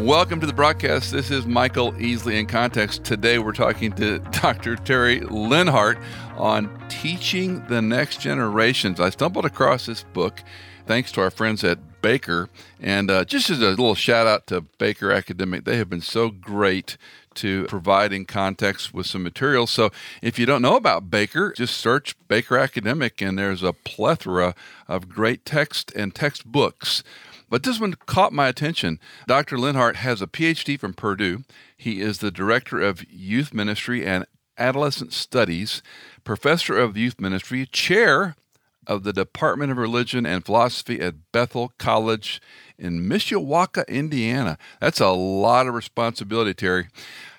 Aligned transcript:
Welcome 0.00 0.40
to 0.40 0.46
the 0.46 0.54
broadcast. 0.54 1.12
This 1.12 1.30
is 1.30 1.44
Michael 1.44 1.92
Easley 1.92 2.40
in 2.40 2.46
Context. 2.46 3.04
Today 3.04 3.38
we're 3.38 3.52
talking 3.52 3.92
to 3.92 4.18
Dr. 4.30 4.76
Terry 4.76 5.20
Linhart 5.20 6.02
on 6.38 6.70
teaching 6.88 7.62
the 7.66 7.82
next 7.82 8.18
generations. 8.18 8.98
I 8.98 9.10
stumbled 9.10 9.44
across 9.44 9.84
this 9.84 10.02
book 10.02 10.42
thanks 10.86 11.12
to 11.12 11.20
our 11.20 11.30
friends 11.30 11.62
at 11.64 12.00
Baker. 12.00 12.48
And 12.80 13.10
uh, 13.10 13.26
just 13.26 13.50
as 13.50 13.60
a 13.60 13.68
little 13.68 13.94
shout 13.94 14.26
out 14.26 14.46
to 14.46 14.62
Baker 14.62 15.12
Academic, 15.12 15.64
they 15.64 15.76
have 15.76 15.90
been 15.90 16.00
so 16.00 16.30
great 16.30 16.96
to 17.34 17.66
providing 17.66 18.24
context 18.24 18.94
with 18.94 19.06
some 19.06 19.22
materials. 19.22 19.70
So 19.70 19.90
if 20.22 20.38
you 20.38 20.46
don't 20.46 20.62
know 20.62 20.76
about 20.76 21.10
Baker, 21.10 21.52
just 21.52 21.76
search 21.76 22.16
Baker 22.26 22.56
Academic, 22.56 23.20
and 23.20 23.38
there's 23.38 23.62
a 23.62 23.74
plethora 23.74 24.54
of 24.88 25.10
great 25.10 25.44
text 25.44 25.92
and 25.94 26.14
textbooks. 26.14 27.04
But 27.50 27.64
this 27.64 27.80
one 27.80 27.94
caught 28.06 28.32
my 28.32 28.48
attention. 28.48 28.98
Dr. 29.26 29.56
Linhart 29.56 29.96
has 29.96 30.22
a 30.22 30.26
PhD 30.26 30.78
from 30.78 30.94
Purdue. 30.94 31.42
He 31.76 32.00
is 32.00 32.18
the 32.18 32.30
director 32.30 32.80
of 32.80 33.04
youth 33.10 33.52
ministry 33.52 34.06
and 34.06 34.24
adolescent 34.56 35.12
studies, 35.12 35.82
professor 36.24 36.78
of 36.78 36.96
youth 36.96 37.20
ministry, 37.20 37.66
chair 37.66 38.36
of 38.86 39.02
the 39.02 39.12
Department 39.12 39.72
of 39.72 39.78
Religion 39.78 40.24
and 40.24 40.44
Philosophy 40.44 41.00
at 41.00 41.32
Bethel 41.32 41.72
College 41.78 42.40
in 42.78 43.08
Mishawaka, 43.08 43.86
Indiana. 43.88 44.56
That's 44.80 45.00
a 45.00 45.10
lot 45.10 45.66
of 45.66 45.74
responsibility, 45.74 46.54
Terry. 46.54 46.88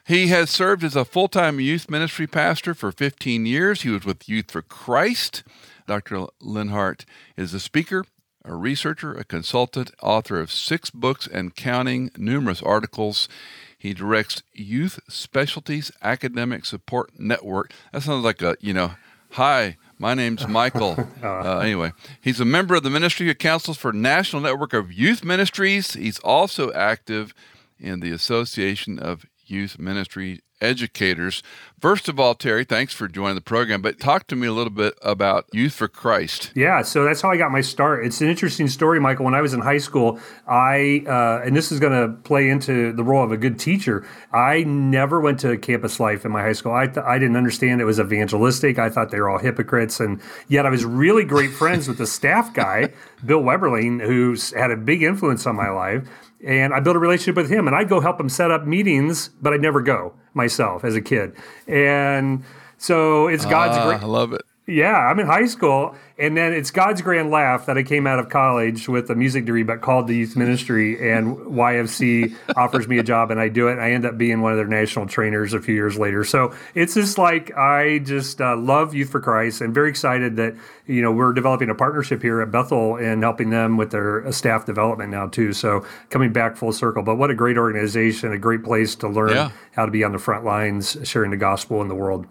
He 0.06 0.28
has 0.28 0.50
served 0.50 0.84
as 0.84 0.96
a 0.96 1.06
full 1.06 1.28
time 1.28 1.60
youth 1.60 1.90
ministry 1.90 2.28
pastor 2.28 2.74
for 2.74 2.92
15 2.92 3.46
years. 3.46 3.84
He 3.84 3.90
was 3.90 4.06
with 4.06 4.28
Youth 4.28 4.52
for 4.52 4.62
Christ. 4.62 5.44
Dr. 5.88 6.28
Linhart 6.42 7.06
is 7.38 7.54
a 7.54 7.60
speaker, 7.60 8.06
a 8.44 8.56
researcher, 8.56 9.14
a 9.14 9.24
consultant, 9.24 9.92
author 10.02 10.40
of 10.40 10.52
six 10.52 10.90
books 10.90 11.28
and 11.28 11.56
counting, 11.56 12.12
numerous 12.18 12.62
articles. 12.62 13.30
He 13.78 13.94
directs 13.94 14.44
Youth 14.54 15.00
Specialties 15.10 15.92
Academic 16.02 16.66
Support 16.66 17.20
Network. 17.20 17.74
That 17.92 18.04
sounds 18.04 18.24
like 18.24 18.42
a, 18.42 18.56
you 18.60 18.74
know, 18.74 18.92
hi, 19.32 19.78
my 19.98 20.14
name's 20.14 20.48
Michael. 20.48 21.08
Uh, 21.22 21.60
anyway, 21.60 21.92
he's 22.20 22.40
a 22.40 22.46
member 22.46 22.76
of 22.76 22.84
the 22.84 22.90
Ministry 22.90 23.30
of 23.30 23.38
Councils 23.38 23.78
for 23.78 23.94
National 23.94 24.42
Network 24.42 24.74
of 24.74 24.92
Youth 24.92 25.24
Ministries. 25.24 25.94
He's 25.94 26.18
also 26.20 26.74
active 26.74 27.34
in 27.80 28.00
the 28.00 28.12
Association 28.12 28.98
of 28.98 29.26
Youth 29.46 29.78
Ministry 29.78 30.42
educators. 30.62 31.44
First 31.82 32.08
of 32.08 32.20
all, 32.20 32.36
Terry, 32.36 32.64
thanks 32.64 32.94
for 32.94 33.08
joining 33.08 33.34
the 33.34 33.42
program, 33.42 33.82
but 33.82 34.00
talk 34.00 34.28
to 34.28 34.36
me 34.36 34.46
a 34.46 34.54
little 34.54 34.72
bit 34.72 34.94
about 35.02 35.48
Youth 35.52 35.74
for 35.74 35.88
Christ. 35.88 36.52
Yeah, 36.54 36.84
so 36.84 37.04
that's 37.04 37.22
how 37.22 37.32
I 37.32 37.38
got 37.38 37.52
my 37.52 37.62
start. 37.62 38.06
It's 38.06 38.22
an 38.22 38.30
interesting 38.30 38.68
story, 38.68 39.00
Michael. 39.00 39.26
When 39.26 39.34
I 39.34 39.42
was 39.42 39.56
in 39.56 39.62
high 39.62 39.80
school, 39.80 40.20
I, 40.48 41.04
uh, 41.08 41.42
and 41.44 41.56
this 41.56 41.72
is 41.72 41.80
going 41.80 41.94
to 41.94 42.16
play 42.22 42.50
into 42.50 42.94
the 42.94 43.04
role 43.04 43.24
of 43.24 43.32
a 43.32 43.38
good 43.38 43.58
teacher, 43.58 44.06
I 44.32 44.62
never 44.62 45.20
went 45.20 45.40
to 45.40 45.58
campus 45.58 46.00
life 46.00 46.24
in 46.24 46.32
my 46.32 46.44
high 46.44 46.54
school. 46.54 46.72
I, 46.72 46.86
th- 46.86 47.04
I 47.04 47.18
didn't 47.18 47.36
understand 47.36 47.82
it 47.82 47.86
was 47.86 48.00
evangelistic. 48.00 48.78
I 48.78 48.92
thought 48.92 49.10
they 49.10 49.20
were 49.20 49.30
all 49.30 49.40
hypocrites. 49.40 50.00
And 50.00 50.22
yet 50.48 50.68
I 50.68 50.70
was 50.70 50.86
really 50.86 51.26
great 51.26 51.52
friends 51.52 51.88
with 51.88 51.98
the 51.98 52.06
staff 52.06 52.54
guy, 52.54 52.94
Bill 53.26 53.42
Weberling, 53.42 54.06
who's 54.06 54.52
had 54.52 54.70
a 54.70 54.78
big 54.78 55.02
influence 55.02 55.48
on 55.48 55.56
my 55.56 55.72
life 55.72 56.08
and 56.46 56.74
I 56.74 56.80
built 56.80 56.96
a 56.96 57.00
relationship 57.00 57.36
with 57.36 57.50
him. 57.50 57.68
And 57.68 57.76
I'd 57.76 57.90
go 57.90 58.00
help 58.00 58.20
him 58.20 58.30
set 58.30 58.52
up 58.52 58.66
meetings, 58.66 59.30
but 59.42 59.54
I'd 59.54 59.62
never 59.62 59.82
go 59.82 60.14
myself 60.34 60.84
as 60.84 60.96
a 60.96 61.02
kid. 61.02 61.36
And 61.68 62.44
so 62.78 63.28
it's 63.28 63.46
God's 63.46 63.78
uh, 63.78 63.86
great. 63.86 64.02
I 64.02 64.06
love 64.06 64.34
it. 64.34 64.42
Yeah, 64.68 64.96
I'm 64.96 65.20
in 65.20 65.26
high 65.26 65.48
school, 65.48 65.96
and 66.20 66.38
then 66.38 66.54
it's 66.54 66.70
God's 66.70 67.02
grand 67.02 67.32
laugh 67.32 67.66
that 67.66 67.80
I 67.80 67.84
came 67.84 68.06
out 68.06 68.20
of 68.20 68.30
college 68.30 68.88
with 68.88 69.10
a 69.10 69.16
music 69.16 69.46
degree, 69.46 69.64
but 69.64 69.82
called 69.82 70.08
the 70.08 70.16
youth 70.16 70.36
ministry, 70.36 71.12
and 71.12 71.36
YFC 71.36 72.36
offers 72.56 72.88
me 72.88 73.00
a 73.00 73.04
job, 73.04 73.32
and 73.32 73.40
I 73.40 73.50
do 73.50 73.70
it. 73.70 73.80
I 73.80 73.92
end 73.92 74.06
up 74.06 74.20
being 74.20 74.40
one 74.42 74.52
of 74.52 74.60
their 74.60 74.68
national 74.68 75.08
trainers 75.08 75.56
a 75.56 75.60
few 75.60 75.74
years 75.74 75.98
later. 75.98 76.24
So 76.24 76.54
it's 76.76 76.94
just 76.94 77.18
like 77.18 77.52
I 77.58 78.00
just 78.00 78.40
uh, 78.40 78.56
love 78.56 78.94
Youth 78.94 79.10
for 79.10 79.20
Christ, 79.20 79.62
and 79.62 79.74
very 79.74 79.90
excited 79.90 80.36
that 80.36 80.54
you 80.86 81.02
know 81.02 81.12
we're 81.12 81.34
developing 81.34 81.72
a 81.72 81.76
partnership 81.76 82.22
here 82.22 82.40
at 82.40 82.52
Bethel 82.52 82.98
and 82.98 83.24
helping 83.24 83.50
them 83.50 83.78
with 83.78 83.90
their 83.90 84.28
uh, 84.28 84.32
staff 84.32 84.68
development 84.68 85.10
now 85.10 85.26
too. 85.26 85.54
So 85.54 85.84
coming 86.12 86.32
back 86.32 86.56
full 86.56 86.72
circle, 86.72 87.02
but 87.02 87.16
what 87.16 87.32
a 87.32 87.36
great 87.36 87.58
organization, 87.58 88.32
a 88.32 88.38
great 88.38 88.64
place 88.64 88.94
to 88.98 89.08
learn 89.08 89.32
yeah. 89.32 89.52
how 89.72 89.88
to 89.88 89.92
be 89.92 90.04
on 90.04 90.12
the 90.12 90.20
front 90.20 90.46
lines, 90.46 90.98
sharing 91.04 91.32
the 91.32 91.38
gospel 91.38 91.82
in 91.82 91.88
the 91.88 91.96
world. 91.96 92.28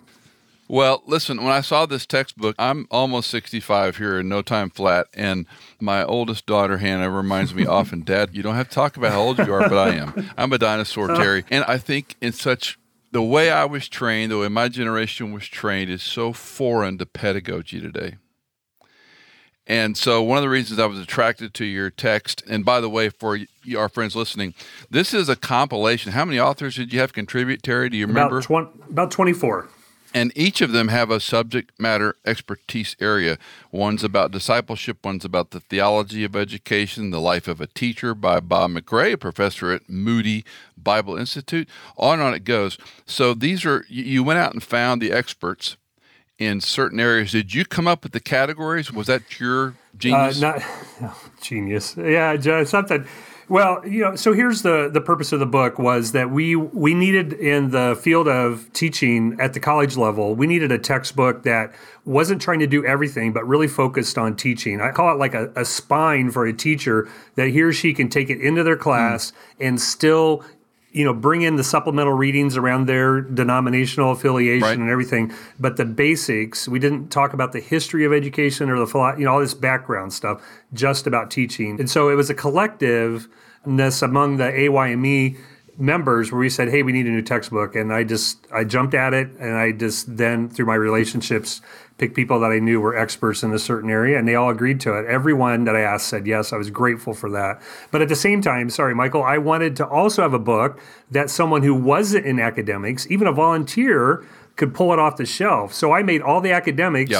Well, 0.70 1.02
listen, 1.04 1.42
when 1.42 1.50
I 1.50 1.62
saw 1.62 1.84
this 1.84 2.06
textbook, 2.06 2.54
I'm 2.56 2.86
almost 2.92 3.28
65 3.30 3.96
here 3.96 4.20
in 4.20 4.28
no 4.28 4.40
time 4.40 4.70
flat. 4.70 5.08
And 5.14 5.46
my 5.80 6.04
oldest 6.04 6.46
daughter, 6.46 6.78
Hannah, 6.78 7.10
reminds 7.10 7.52
me 7.52 7.66
often, 7.66 8.02
Dad, 8.02 8.36
you 8.36 8.44
don't 8.44 8.54
have 8.54 8.68
to 8.68 8.74
talk 8.76 8.96
about 8.96 9.10
how 9.10 9.20
old 9.20 9.38
you 9.38 9.52
are, 9.52 9.68
but 9.68 9.76
I 9.76 9.96
am. 9.96 10.30
I'm 10.38 10.52
a 10.52 10.58
dinosaur, 10.58 11.08
Terry. 11.16 11.44
And 11.50 11.64
I 11.64 11.76
think 11.76 12.14
in 12.20 12.30
such 12.30 12.78
the 13.10 13.20
way 13.20 13.50
I 13.50 13.64
was 13.64 13.88
trained, 13.88 14.30
the 14.30 14.38
way 14.38 14.46
my 14.46 14.68
generation 14.68 15.32
was 15.32 15.48
trained, 15.48 15.90
is 15.90 16.04
so 16.04 16.32
foreign 16.32 16.98
to 16.98 17.06
pedagogy 17.06 17.80
today. 17.80 18.18
And 19.66 19.96
so, 19.96 20.22
one 20.22 20.38
of 20.38 20.42
the 20.42 20.48
reasons 20.48 20.78
I 20.78 20.86
was 20.86 21.00
attracted 21.00 21.52
to 21.54 21.64
your 21.64 21.90
text, 21.90 22.44
and 22.48 22.64
by 22.64 22.80
the 22.80 22.88
way, 22.88 23.08
for 23.08 23.40
our 23.76 23.88
friends 23.88 24.14
listening, 24.14 24.54
this 24.88 25.12
is 25.14 25.28
a 25.28 25.34
compilation. 25.34 26.12
How 26.12 26.24
many 26.24 26.38
authors 26.38 26.76
did 26.76 26.92
you 26.92 27.00
have 27.00 27.12
contribute, 27.12 27.64
Terry? 27.64 27.88
Do 27.88 27.96
you 27.96 28.06
remember? 28.06 28.36
About, 28.36 28.46
20, 28.46 28.70
about 28.90 29.10
24 29.10 29.68
and 30.12 30.32
each 30.34 30.60
of 30.60 30.72
them 30.72 30.88
have 30.88 31.10
a 31.10 31.20
subject 31.20 31.78
matter 31.78 32.16
expertise 32.24 32.96
area. 33.00 33.38
One's 33.70 34.02
about 34.02 34.32
discipleship, 34.32 34.98
one's 35.04 35.24
about 35.24 35.50
the 35.50 35.60
theology 35.60 36.24
of 36.24 36.34
education, 36.34 37.10
the 37.10 37.20
life 37.20 37.46
of 37.46 37.60
a 37.60 37.66
teacher 37.66 38.14
by 38.14 38.40
Bob 38.40 38.72
McRae, 38.72 39.14
a 39.14 39.18
professor 39.18 39.72
at 39.72 39.88
Moody 39.88 40.44
Bible 40.76 41.16
Institute. 41.16 41.68
On 41.96 42.14
and 42.14 42.22
on 42.22 42.34
it 42.34 42.44
goes. 42.44 42.78
So 43.06 43.34
these 43.34 43.64
are 43.64 43.84
you 43.88 44.24
went 44.24 44.38
out 44.38 44.52
and 44.52 44.62
found 44.62 45.00
the 45.00 45.12
experts 45.12 45.76
in 46.38 46.60
certain 46.60 46.98
areas. 46.98 47.32
Did 47.32 47.54
you 47.54 47.64
come 47.64 47.86
up 47.86 48.02
with 48.02 48.12
the 48.12 48.20
categories? 48.20 48.92
Was 48.92 49.06
that 49.06 49.38
your 49.38 49.74
genius? 49.96 50.42
Uh, 50.42 50.52
not 50.52 50.62
no, 51.00 51.12
genius. 51.40 51.96
Yeah, 51.96 52.64
something 52.64 53.06
well, 53.50 53.84
you 53.84 54.00
know, 54.00 54.14
so 54.14 54.32
here's 54.32 54.62
the 54.62 54.88
the 54.92 55.00
purpose 55.00 55.32
of 55.32 55.40
the 55.40 55.46
book 55.46 55.76
was 55.76 56.12
that 56.12 56.30
we 56.30 56.54
we 56.54 56.94
needed 56.94 57.32
in 57.32 57.72
the 57.72 57.98
field 58.00 58.28
of 58.28 58.72
teaching 58.72 59.36
at 59.40 59.54
the 59.54 59.60
college 59.60 59.96
level, 59.96 60.36
we 60.36 60.46
needed 60.46 60.70
a 60.70 60.78
textbook 60.78 61.42
that 61.42 61.74
wasn't 62.04 62.40
trying 62.40 62.60
to 62.60 62.68
do 62.68 62.86
everything, 62.86 63.32
but 63.32 63.44
really 63.46 63.66
focused 63.66 64.16
on 64.16 64.36
teaching. 64.36 64.80
I 64.80 64.92
call 64.92 65.12
it 65.12 65.18
like 65.18 65.34
a, 65.34 65.50
a 65.56 65.64
spine 65.64 66.30
for 66.30 66.46
a 66.46 66.52
teacher 66.52 67.08
that 67.34 67.48
he 67.48 67.60
or 67.60 67.72
she 67.72 67.92
can 67.92 68.08
take 68.08 68.30
it 68.30 68.40
into 68.40 68.62
their 68.62 68.76
class 68.76 69.32
mm. 69.32 69.66
and 69.66 69.80
still 69.80 70.44
you 70.92 71.04
know, 71.04 71.14
bring 71.14 71.42
in 71.42 71.54
the 71.56 71.62
supplemental 71.62 72.12
readings 72.12 72.56
around 72.56 72.86
their 72.86 73.20
denominational 73.20 74.10
affiliation 74.10 74.62
right. 74.62 74.78
and 74.78 74.90
everything, 74.90 75.32
but 75.58 75.76
the 75.76 75.84
basics. 75.84 76.66
We 76.66 76.78
didn't 76.78 77.10
talk 77.10 77.32
about 77.32 77.52
the 77.52 77.60
history 77.60 78.04
of 78.04 78.12
education 78.12 78.70
or 78.70 78.84
the 78.84 79.14
you 79.16 79.24
know 79.24 79.34
all 79.34 79.40
this 79.40 79.54
background 79.54 80.12
stuff, 80.12 80.42
just 80.72 81.06
about 81.06 81.30
teaching. 81.30 81.78
And 81.78 81.88
so 81.88 82.08
it 82.08 82.14
was 82.14 82.28
a 82.28 82.34
collectiveness 83.66 84.02
among 84.02 84.36
the 84.36 84.50
AYME 84.52 85.36
members 85.78 86.30
where 86.30 86.38
we 86.38 86.50
said, 86.50 86.68
"Hey, 86.68 86.82
we 86.82 86.92
need 86.92 87.06
a 87.06 87.10
new 87.10 87.22
textbook," 87.22 87.74
and 87.74 87.92
I 87.92 88.04
just 88.04 88.46
I 88.52 88.64
jumped 88.64 88.94
at 88.94 89.14
it, 89.14 89.30
and 89.38 89.56
I 89.56 89.72
just 89.72 90.16
then 90.16 90.48
through 90.48 90.66
my 90.66 90.74
relationships 90.74 91.62
picked 91.96 92.14
people 92.16 92.40
that 92.40 92.50
I 92.50 92.58
knew 92.58 92.80
were 92.80 92.96
experts 92.96 93.42
in 93.42 93.52
a 93.52 93.58
certain 93.58 93.90
area, 93.90 94.18
and 94.18 94.26
they 94.26 94.34
all 94.34 94.50
agreed 94.50 94.80
to 94.80 94.98
it. 94.98 95.06
Everyone 95.06 95.64
that 95.64 95.76
I 95.76 95.80
asked 95.80 96.08
said 96.08 96.26
yes. 96.26 96.52
I 96.52 96.56
was 96.56 96.70
grateful 96.70 97.12
for 97.12 97.30
that. 97.30 97.60
But 97.90 98.00
at 98.00 98.08
the 98.08 98.16
same 98.16 98.40
time, 98.40 98.70
sorry, 98.70 98.94
Michael, 98.94 99.22
I 99.22 99.36
wanted 99.38 99.76
to 99.76 99.86
also 99.86 100.22
have 100.22 100.32
a 100.32 100.38
book 100.38 100.80
that 101.10 101.28
someone 101.28 101.62
who 101.62 101.74
wasn't 101.74 102.24
in 102.24 102.40
academics, 102.40 103.06
even 103.10 103.26
a 103.26 103.32
volunteer, 103.32 104.24
could 104.56 104.72
pull 104.74 104.92
it 104.94 104.98
off 104.98 105.16
the 105.16 105.26
shelf. 105.26 105.74
So 105.74 105.92
I 105.92 106.02
made 106.02 106.22
all 106.22 106.40
the 106.40 106.52
academics. 106.52 107.10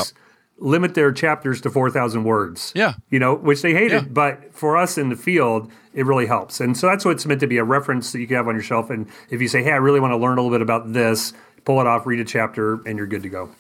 Limit 0.61 0.95
their 0.95 1.11
chapters 1.11 1.61
to 1.63 1.71
4,000 1.71 2.23
words. 2.25 2.73
Yeah. 2.75 2.95
You 3.11 3.19
know, 3.19 3.35
which 3.35 3.63
they 3.63 3.73
hated. 3.73 4.03
Yeah. 4.03 4.09
But 4.09 4.55
for 4.55 4.77
us 4.77 4.97
in 4.97 5.09
the 5.09 5.17
field, 5.17 5.71
it 5.95 6.07
really 6.07 6.27
helps. 6.27 6.61
And 6.61 6.77
so 6.77 6.87
that's 6.87 7.05
what 7.05 7.13
it's 7.13 7.27
meant 7.27 7.41
to 7.41 7.47
be 7.47 7.57
a 7.57 7.65
reference 7.65 8.13
that 8.13 8.21
you 8.21 8.27
can 8.27 8.37
have 8.37 8.47
on 8.47 8.55
your 8.55 8.63
shelf. 8.63 8.91
And 8.91 9.09
if 9.31 9.41
you 9.41 9.49
say, 9.49 9.63
hey, 9.63 9.73
I 9.73 9.77
really 9.77 10.01
want 10.01 10.13
to 10.13 10.17
learn 10.17 10.39
a 10.39 10.43
little 10.43 10.57
bit 10.57 10.63
about 10.63 10.93
this, 10.93 11.33
pull 11.65 11.81
it 11.81 11.87
off, 11.87 12.07
read 12.07 12.21
a 12.21 12.25
chapter, 12.25 12.75
and 12.87 12.97
you're 12.97 13.07
good 13.07 13.23
to 13.23 13.29
go. 13.29 13.51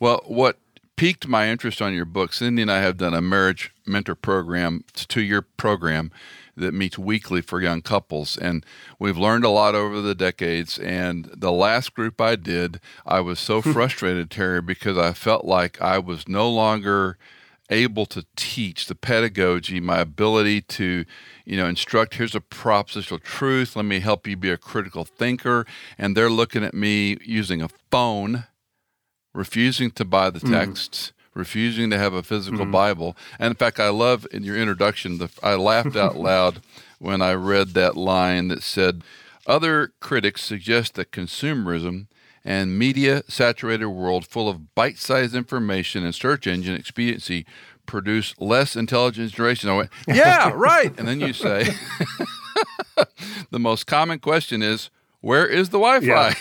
Well, 0.00 0.22
what 0.26 0.58
piqued 0.96 1.28
my 1.28 1.48
interest 1.48 1.80
on 1.80 1.94
your 1.94 2.04
book, 2.04 2.32
Cindy 2.32 2.62
and 2.62 2.72
I 2.72 2.80
have 2.80 2.96
done 2.96 3.14
a 3.14 3.20
marriage 3.20 3.72
mentor 3.86 4.14
program, 4.14 4.84
it's 4.88 5.04
a 5.04 5.08
two 5.08 5.22
year 5.22 5.42
program 5.42 6.10
that 6.56 6.74
meets 6.74 6.98
weekly 6.98 7.40
for 7.40 7.60
young 7.60 7.82
couples. 7.82 8.36
And 8.36 8.64
we've 8.98 9.16
learned 9.16 9.44
a 9.44 9.50
lot 9.50 9.74
over 9.74 10.00
the 10.00 10.14
decades. 10.14 10.78
And 10.78 11.30
the 11.34 11.52
last 11.52 11.94
group 11.94 12.20
I 12.20 12.36
did, 12.36 12.80
I 13.06 13.20
was 13.20 13.40
so 13.40 13.62
frustrated, 13.62 14.30
Terry, 14.30 14.60
because 14.60 14.98
I 14.98 15.12
felt 15.12 15.44
like 15.44 15.80
I 15.80 15.98
was 15.98 16.28
no 16.28 16.50
longer 16.50 17.16
able 17.70 18.04
to 18.04 18.26
teach 18.36 18.86
the 18.86 18.94
pedagogy, 18.94 19.80
my 19.80 20.00
ability 20.00 20.60
to, 20.60 21.04
you 21.46 21.56
know, 21.56 21.66
instruct. 21.66 22.14
Here's 22.14 22.34
a 22.34 22.40
propositional 22.40 23.22
truth. 23.22 23.76
Let 23.76 23.86
me 23.86 24.00
help 24.00 24.26
you 24.26 24.36
be 24.36 24.50
a 24.50 24.58
critical 24.58 25.04
thinker. 25.04 25.66
And 25.96 26.16
they're 26.16 26.28
looking 26.30 26.64
at 26.64 26.74
me 26.74 27.16
using 27.24 27.62
a 27.62 27.68
phone 27.90 28.44
refusing 29.34 29.90
to 29.92 30.04
buy 30.04 30.30
the 30.30 30.40
mm. 30.40 30.50
texts, 30.50 31.12
mm. 31.12 31.21
Refusing 31.34 31.90
to 31.90 31.98
have 31.98 32.12
a 32.12 32.22
physical 32.22 32.66
mm. 32.66 32.72
Bible. 32.72 33.16
And 33.38 33.50
in 33.50 33.56
fact, 33.56 33.80
I 33.80 33.88
love 33.88 34.26
in 34.32 34.42
your 34.44 34.56
introduction, 34.56 35.18
the, 35.18 35.30
I 35.42 35.54
laughed 35.54 35.96
out 35.96 36.16
loud 36.18 36.60
when 36.98 37.22
I 37.22 37.34
read 37.34 37.68
that 37.70 37.96
line 37.96 38.48
that 38.48 38.62
said, 38.62 39.02
Other 39.46 39.92
critics 40.00 40.42
suggest 40.42 40.94
that 40.94 41.10
consumerism 41.10 42.06
and 42.44 42.78
media 42.78 43.22
saturated 43.28 43.86
world 43.86 44.26
full 44.26 44.48
of 44.48 44.74
bite 44.74 44.98
sized 44.98 45.34
information 45.34 46.04
and 46.04 46.14
search 46.14 46.46
engine 46.46 46.74
expediency 46.74 47.46
produce 47.86 48.34
less 48.38 48.76
intelligent 48.76 49.32
generation. 49.32 49.70
I 49.70 49.76
went, 49.76 49.90
Yeah, 50.08 50.52
right. 50.54 50.92
And 50.98 51.08
then 51.08 51.20
you 51.20 51.32
say, 51.32 51.68
The 53.50 53.58
most 53.58 53.86
common 53.86 54.18
question 54.18 54.62
is, 54.62 54.90
Where 55.22 55.46
is 55.46 55.70
the 55.70 55.78
Wi 55.78 56.00
Fi? 56.00 56.06
Yeah, 56.06 56.34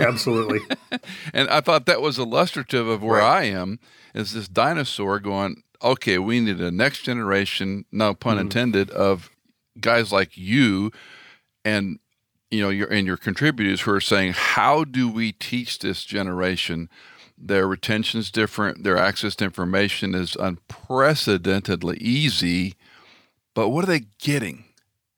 absolutely. 0.00 0.60
and 1.32 1.48
I 1.48 1.60
thought 1.60 1.86
that 1.86 2.00
was 2.00 2.18
illustrative 2.18 2.88
of 2.88 3.02
where 3.02 3.20
right. 3.20 3.42
I 3.42 3.44
am 3.44 3.78
is 4.14 4.32
this 4.32 4.48
dinosaur 4.48 5.20
going, 5.20 5.62
okay, 5.82 6.18
we 6.18 6.40
need 6.40 6.60
a 6.60 6.70
next 6.70 7.02
generation, 7.02 7.84
no 7.92 8.14
pun 8.14 8.36
mm-hmm. 8.36 8.42
intended, 8.42 8.90
of 8.90 9.30
guys 9.80 10.12
like 10.12 10.36
you 10.36 10.90
and 11.64 11.98
you 12.50 12.60
know 12.60 12.68
your 12.68 12.88
and 12.88 13.06
your 13.06 13.16
contributors 13.16 13.82
who 13.82 13.92
are 13.92 14.00
saying, 14.00 14.32
how 14.34 14.84
do 14.84 15.10
we 15.10 15.32
teach 15.32 15.78
this 15.78 16.02
generation? 16.02 16.88
Their 17.36 17.66
retention 17.66 18.20
is 18.20 18.30
different. 18.30 18.82
Their 18.82 18.96
access 18.96 19.36
to 19.36 19.44
information 19.44 20.14
is 20.14 20.36
unprecedentedly 20.36 21.98
easy. 21.98 22.76
But 23.54 23.68
what 23.68 23.84
are 23.84 23.88
they 23.88 24.04
getting? 24.20 24.64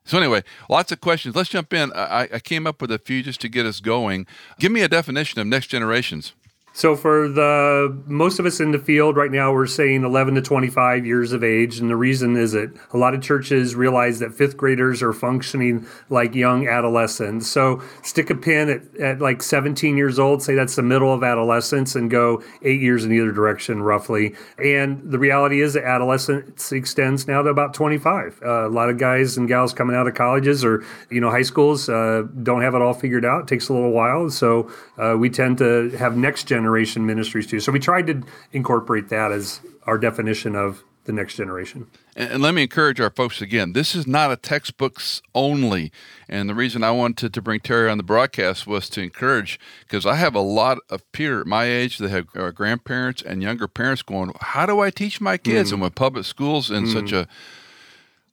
So 0.05 0.19
anyway, 0.19 0.43
lots 0.69 0.93
of 0.93 1.01
questions. 1.01 1.35
Let's 1.35 1.49
jump 1.49 1.73
in. 1.73 1.91
I, 1.93 2.29
I 2.35 2.39
came 2.39 2.67
up 2.67 2.83
with 2.83 2.93
a 2.93 2.99
few 2.99 3.23
just 3.23 3.41
to 3.41 3.49
get 3.49 3.65
us 3.65 3.81
going. 3.81 4.27
Give 4.59 4.71
me 4.71 4.83
a 4.83 4.89
definition 4.89 5.41
of 5.41 5.47
next 5.47 5.69
generations. 5.69 6.35
So 6.77 6.97
for 6.97 7.29
the 7.29 7.97
most 8.09 8.41
of 8.41 8.47
us 8.47 8.59
in 8.59 8.73
the 8.73 8.81
field 8.81 9.17
right 9.17 9.31
now, 9.31 9.53
we're 9.53 9.65
saying 9.65 10.03
11 10.03 10.35
to 10.35 10.43
25 10.43 11.07
years 11.07 11.33
of 11.33 11.45
age, 11.45 11.79
and 11.79 11.89
the 11.89 11.95
reason 11.95 12.37
is 12.37 12.51
that 12.51 12.75
a 12.93 12.99
lot 12.99 13.15
of 13.15 13.23
churches 13.23 13.77
realize 13.77 14.19
that 14.19 14.35
fifth 14.35 14.57
graders 14.57 15.01
are 15.01 15.13
functioning 15.13 15.87
like 16.11 16.35
young 16.35 16.67
adolescents. 16.67 17.47
So 17.47 17.81
stick 18.03 18.29
a 18.29 18.35
pin 18.35 18.69
at, 18.69 19.01
at 19.01 19.21
like 19.21 19.41
17 19.41 19.97
years 19.97 20.19
old, 20.19 20.43
say 20.43 20.57
that's 20.57 20.75
the 20.75 20.83
middle 20.83 21.15
of 21.15 21.23
adolescence, 21.23 21.95
and 21.95 22.11
go 22.11 22.43
eight 22.63 22.81
years 22.81 23.05
in 23.05 23.13
either 23.13 23.31
direction 23.31 23.81
roughly. 23.81 24.35
And 24.59 25.01
the 25.13 25.21
reality 25.21 25.61
is 25.61 25.75
that 25.75 25.85
adolescence 25.85 26.73
extends 26.73 27.29
now 27.29 27.41
to 27.43 27.51
about 27.51 27.75
25. 27.75 28.41
Uh, 28.45 28.67
a 28.67 28.69
lot 28.69 28.91
of 28.91 28.99
guys 28.99 29.37
and 29.37 29.47
gals 29.47 29.73
coming 29.73 29.95
out 29.95 30.09
of 30.09 30.15
colleges 30.15 30.65
or 30.65 30.85
you 31.09 31.21
know 31.21 31.31
high 31.31 31.43
schools 31.43 31.89
uh, 31.89 32.25
don't 32.43 32.63
have 32.63 32.75
it 32.75 32.83
all 32.83 32.95
figured 32.95 33.25
out. 33.25 33.43
It 33.43 33.47
takes 33.47 33.69
a 33.69 33.73
little 33.73 33.93
while, 33.93 34.29
so 34.29 34.73
uh, 34.99 35.15
we 35.17 35.31
tend 35.31 35.59
to 35.59 35.91
have 35.91 36.17
next 36.17 36.49
gen 36.49 36.64
generation 36.65 37.05
ministries 37.05 37.47
too. 37.47 37.61
So 37.61 37.71
we 37.71 37.79
tried 37.79 38.07
to 38.07 38.23
incorporate 38.53 39.11
that 39.11 39.33
as 39.33 39.61
our 39.87 39.99
definition 39.99 40.57
of 40.57 40.83
the 41.05 41.13
next 41.13 41.37
generation. 41.37 41.87
And, 42.17 42.33
and, 42.33 42.43
let 42.43 42.55
me 42.55 42.63
encourage 42.63 42.99
our 42.99 43.11
folks 43.11 43.43
again. 43.43 43.75
This 43.75 43.95
is 43.95 44.07
not 44.07 44.33
a 44.33 44.37
textbooks 44.37 45.21
only. 45.35 45.93
And 46.27 46.49
the 46.49 46.55
reason 46.55 46.83
I 46.83 46.93
wanted 46.93 47.35
to 47.35 47.43
bring 47.43 47.61
Terry 47.61 47.91
on 47.91 47.99
the 47.99 48.03
broadcast 48.03 48.67
was 48.67 48.89
to 48.91 49.03
encourage 49.03 49.61
because 49.81 50.07
I 50.07 50.15
have 50.15 50.35
a 50.35 50.41
lot 50.41 50.79
of 50.89 51.13
peers 51.13 51.45
my 51.45 51.65
age 51.65 51.99
that 51.99 52.09
have 52.09 52.29
uh, 52.35 52.51
grandparents 52.53 53.21
and 53.21 53.43
younger 53.43 53.69
parents 53.69 54.01
going, 54.01 54.33
"How 54.41 54.65
do 54.65 54.81
I 54.81 54.89
teach 54.89 55.21
my 55.21 55.37
kids?" 55.37 55.69
Mm. 55.69 55.75
And 55.75 55.83
with 55.83 55.95
public 55.95 56.25
schools 56.25 56.71
in 56.71 56.85
mm. 56.85 56.93
such 56.95 57.13
a 57.13 57.29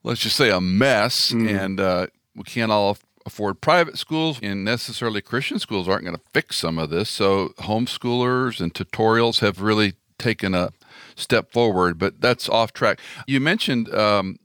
let's 0.04 0.22
just 0.22 0.38
say 0.38 0.50
a 0.50 0.62
mess, 0.62 1.34
mm. 1.34 1.50
and 1.50 1.82
uh, 1.82 2.08
we 2.36 2.44
can't 2.44 2.72
all 2.72 2.98
afford 3.26 3.62
private 3.62 3.98
schools 3.98 4.40
and 4.42 4.64
necessarily 4.64 5.22
Christian 5.22 5.60
schools 5.60 5.88
aren't 5.88 6.06
going 6.06 6.16
to 6.16 6.24
fix 6.34 6.58
some 6.58 6.78
of 6.78 6.90
this. 6.90 7.10
So 7.10 7.50
homeschoolers 7.60 8.60
and 8.60 8.74
tutorials 8.74 9.40
have 9.40 9.62
really 9.62 9.94
taken 10.18 10.54
a 10.54 10.72
step 11.16 11.52
forward, 11.52 11.98
but 11.98 12.22
that's 12.22 12.50
off 12.50 12.74
track. 12.74 13.00
You 13.28 13.40
mentioned 13.40 13.94
um, 13.94 14.38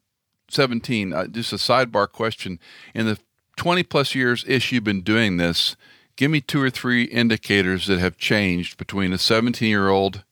17, 0.51 1.13
uh, 1.13 1.27
just 1.27 1.53
a 1.53 1.57
sidebar 1.57 2.11
question. 2.11 2.59
In 2.95 3.07
the 3.07 3.19
20 3.57 3.83
plus 3.83 4.15
years 4.15 4.45
ish 4.47 4.73
you've 4.73 4.85
been 4.85 5.03
doing 5.03 5.37
this, 5.37 5.77
give 6.17 6.31
me 6.31 6.41
two 6.41 6.61
or 6.61 6.71
three 6.71 7.05
indicators 7.05 7.87
that 7.87 7.99
have 7.99 8.17
changed 8.17 8.77
between 8.79 9.13
a 9.13 9.19
17 9.19 9.69
year 9.69 9.89
old 9.89 10.25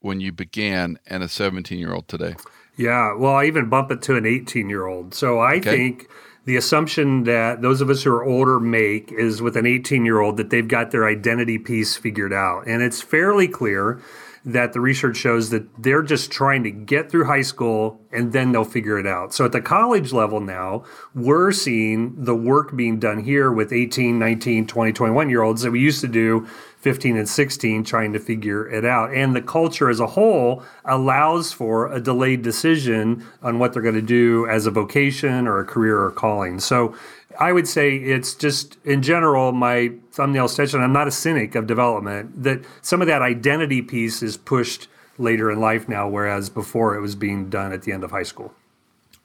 when 0.00 0.20
you 0.20 0.32
began 0.32 0.98
and 1.06 1.22
a 1.22 1.28
17 1.28 1.78
year 1.78 1.92
old 1.92 2.08
today. 2.08 2.34
Yeah, 2.76 3.14
well, 3.14 3.34
I 3.34 3.44
even 3.44 3.68
bump 3.68 3.90
it 3.90 4.02
to 4.02 4.16
an 4.16 4.26
18 4.26 4.68
year 4.68 4.86
old. 4.86 5.14
So 5.14 5.38
I 5.38 5.56
okay. 5.56 5.76
think 5.76 6.08
the 6.44 6.56
assumption 6.56 7.24
that 7.24 7.62
those 7.62 7.80
of 7.80 7.88
us 7.88 8.02
who 8.02 8.12
are 8.12 8.24
older 8.24 8.58
make 8.58 9.12
is 9.12 9.40
with 9.40 9.56
an 9.56 9.66
18 9.66 10.04
year 10.04 10.20
old 10.20 10.36
that 10.36 10.50
they've 10.50 10.66
got 10.66 10.90
their 10.90 11.06
identity 11.06 11.58
piece 11.58 11.96
figured 11.96 12.32
out. 12.32 12.66
And 12.66 12.82
it's 12.82 13.00
fairly 13.00 13.48
clear 13.48 14.00
that 14.44 14.72
the 14.72 14.80
research 14.80 15.16
shows 15.16 15.50
that 15.50 15.68
they're 15.80 16.02
just 16.02 16.32
trying 16.32 16.64
to 16.64 16.70
get 16.70 17.10
through 17.10 17.26
high 17.26 17.42
school 17.42 18.00
and 18.10 18.32
then 18.32 18.50
they'll 18.50 18.64
figure 18.64 18.98
it 18.98 19.06
out. 19.06 19.32
So 19.32 19.44
at 19.44 19.52
the 19.52 19.60
college 19.60 20.12
level 20.12 20.40
now, 20.40 20.84
we're 21.14 21.52
seeing 21.52 22.24
the 22.24 22.34
work 22.34 22.74
being 22.74 22.98
done 22.98 23.22
here 23.22 23.52
with 23.52 23.72
18, 23.72 24.18
19, 24.18 24.66
20, 24.66 24.92
21 24.92 25.30
year 25.30 25.42
olds 25.42 25.62
that 25.62 25.70
we 25.70 25.78
used 25.78 26.00
to 26.00 26.08
do 26.08 26.48
15 26.82 27.16
and 27.16 27.28
16 27.28 27.84
trying 27.84 28.12
to 28.12 28.18
figure 28.18 28.68
it 28.68 28.84
out. 28.84 29.14
And 29.14 29.36
the 29.36 29.40
culture 29.40 29.88
as 29.88 30.00
a 30.00 30.06
whole 30.08 30.64
allows 30.84 31.52
for 31.52 31.92
a 31.92 32.00
delayed 32.00 32.42
decision 32.42 33.24
on 33.40 33.60
what 33.60 33.72
they're 33.72 33.82
going 33.82 33.94
to 33.94 34.02
do 34.02 34.48
as 34.48 34.66
a 34.66 34.70
vocation 34.72 35.46
or 35.46 35.60
a 35.60 35.64
career 35.64 36.02
or 36.02 36.10
calling. 36.10 36.58
So 36.58 36.94
I 37.38 37.52
would 37.52 37.68
say 37.68 37.94
it's 37.96 38.34
just 38.34 38.78
in 38.84 39.00
general 39.00 39.52
my 39.52 39.92
thumbnail 40.10 40.48
and 40.58 40.82
I'm 40.82 40.92
not 40.92 41.06
a 41.06 41.12
cynic 41.12 41.54
of 41.54 41.68
development, 41.68 42.42
that 42.42 42.64
some 42.82 43.00
of 43.00 43.06
that 43.06 43.22
identity 43.22 43.80
piece 43.80 44.20
is 44.20 44.36
pushed 44.36 44.88
later 45.18 45.52
in 45.52 45.60
life 45.60 45.88
now, 45.88 46.08
whereas 46.08 46.50
before 46.50 46.96
it 46.96 47.00
was 47.00 47.14
being 47.14 47.48
done 47.48 47.72
at 47.72 47.82
the 47.82 47.92
end 47.92 48.02
of 48.02 48.10
high 48.10 48.22
school. 48.24 48.52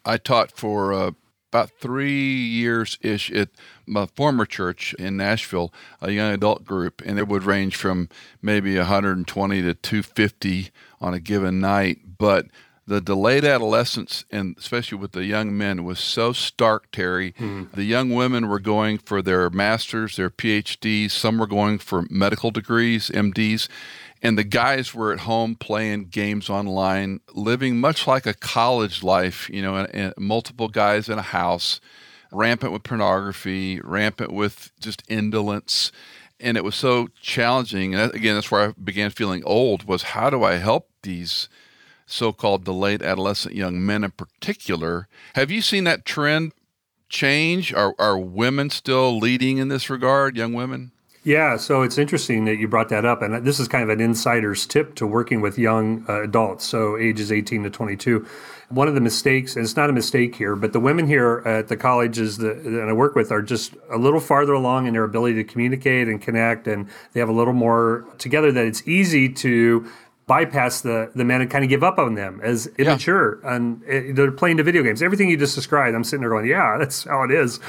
I 0.06 0.18
taught 0.18 0.52
for 0.52 0.94
uh, 0.94 1.12
about 1.52 1.72
three 1.80 2.36
years 2.36 2.98
ish 3.02 3.32
at 3.32 3.50
my 3.88 4.08
former 4.16 4.46
church 4.46 4.94
in 4.96 5.18
Nashville, 5.18 5.74
a 6.02 6.12
young 6.12 6.34
adult 6.34 6.66
group, 6.66 7.02
and 7.06 7.18
it 7.18 7.28
would 7.28 7.44
range 7.44 7.76
from 7.76 8.10
maybe 8.42 8.78
120 8.78 9.62
to 9.62 9.74
250 9.74 10.70
on 11.02 11.14
a 11.14 11.20
given 11.20 11.60
night. 11.60 12.18
But 12.18 12.48
the 12.86 13.02
delayed 13.02 13.44
adolescence, 13.44 14.26
and 14.32 14.56
especially 14.58 14.98
with 14.98 15.12
the 15.12 15.26
young 15.26 15.58
men, 15.58 15.84
was 15.84 16.00
so 16.00 16.32
stark, 16.34 16.92
Terry. 16.92 17.34
Mm-hmm. 17.34 17.76
The 17.76 17.84
young 17.84 18.12
women 18.12 18.48
were 18.48 18.60
going 18.60 18.98
for 18.98 19.22
their 19.22 19.50
masters, 19.50 20.16
their 20.16 20.30
PhDs, 20.30 21.12
some 21.12 21.38
were 21.38 21.48
going 21.48 21.80
for 21.80 22.06
medical 22.10 22.52
degrees, 22.52 23.10
MDs 23.10 23.68
and 24.22 24.38
the 24.38 24.44
guys 24.44 24.94
were 24.94 25.14
at 25.14 25.20
home 25.20 25.56
playing 25.56 26.06
games 26.06 26.50
online, 26.50 27.22
living 27.34 27.80
much 27.80 28.08
like 28.08 28.26
a 28.26 28.34
college 28.34 29.04
life, 29.04 29.50
you 29.50 29.62
know, 29.62 29.76
and, 29.76 29.94
and 29.94 30.14
multiple 30.18 30.68
guys 30.68 31.10
in 31.10 31.20
a 31.20 31.24
house, 31.24 31.80
rampant 32.32 32.72
with 32.72 32.84
pornography, 32.84 33.80
rampant 33.84 34.32
with 34.32 34.72
just 34.80 35.04
indolence. 35.08 35.92
And 36.40 36.58
it 36.58 36.64
was 36.64 36.76
so 36.76 37.08
challenging. 37.22 37.96
And 37.96 38.14
again, 38.14 38.36
that's 38.36 38.52
where 38.52 38.70
I 38.70 38.74
began 38.82 39.10
feeling 39.10 39.44
old 39.44 39.86
was 39.86 40.04
how 40.04 40.30
do 40.30 40.44
I 40.44 40.56
help 40.56 40.90
these 41.04 41.50
so-called 42.06 42.64
delayed 42.64 43.02
adolescent 43.02 43.56
young 43.56 43.86
men 43.86 44.04
in 44.04 44.12
particular? 44.12 45.08
Have 45.36 45.52
you 45.52 45.62
seen 45.62 45.84
that 45.86 46.06
trend 46.06 46.54
change? 47.10 47.74
Are, 47.74 47.96
are 48.00 48.18
women 48.18 48.70
still 48.70 49.18
leading 49.18 49.58
in 49.58 49.68
this 49.68 49.90
regard, 49.90 50.38
young 50.38 50.54
women? 50.54 50.92
Yeah, 51.24 51.58
so 51.58 51.82
it's 51.82 51.98
interesting 51.98 52.46
that 52.46 52.56
you 52.56 52.70
brought 52.70 52.88
that 52.88 53.04
up. 53.04 53.22
And 53.22 53.46
this 53.46 53.60
is 53.60 53.68
kind 53.68 53.84
of 53.84 53.90
an 53.90 54.00
insider's 54.00 54.66
tip 54.66 54.96
to 54.96 55.06
working 55.06 55.42
with 55.42 55.60
young 55.60 56.06
uh, 56.08 56.22
adults, 56.22 56.64
so 56.64 56.98
ages 56.98 57.34
18 57.34 57.64
to 57.64 57.70
22. 57.70 58.26
One 58.70 58.90
of 58.90 58.96
the 58.96 59.02
mistakes, 59.02 59.56
and 59.56 59.64
it's 59.64 59.78
not 59.78 59.90
a 59.90 59.94
mistake 59.94 60.36
here, 60.36 60.56
but 60.56 60.74
the 60.74 60.80
women 60.80 61.08
here 61.08 61.42
at 61.46 61.70
the 61.70 61.78
colleges 61.78 62.38
that, 62.40 62.64
that 62.66 62.90
I 62.90 62.94
work 62.94 63.16
with 63.16 63.32
are 63.32 63.42
just 63.42 63.74
a 63.90 63.98
little 63.98 64.20
farther 64.20 64.52
along 64.54 64.88
in 64.88 64.94
their 64.94 65.06
ability 65.06 65.36
to 65.36 65.46
communicate 65.46 66.10
and 66.10 66.22
connect, 66.22 66.68
and 66.68 66.90
they 67.14 67.22
have 67.22 67.30
a 67.30 67.34
little 67.34 67.54
more 67.54 68.06
together 68.18 68.52
that 68.52 68.66
it's 68.66 68.86
easy 68.86 69.30
to 69.30 69.90
bypass 70.28 70.82
the 70.82 71.10
the 71.16 71.24
men 71.24 71.40
and 71.40 71.50
kind 71.50 71.64
of 71.64 71.70
give 71.70 71.84
up 71.84 71.98
on 71.98 72.16
them 72.16 72.42
as 72.44 72.68
immature 72.78 73.40
yeah. 73.44 73.56
and 73.56 73.82
uh, 73.86 74.14
they're 74.14 74.30
playing 74.30 74.58
the 74.58 74.64
video 74.64 74.84
games 74.84 75.02
everything 75.02 75.30
you 75.30 75.38
just 75.38 75.56
described 75.56 75.96
i'm 75.96 76.04
sitting 76.04 76.20
there 76.20 76.30
going 76.30 76.46
yeah 76.46 76.76
that's 76.78 77.06
how 77.06 77.24
it 77.24 77.32
is 77.32 77.62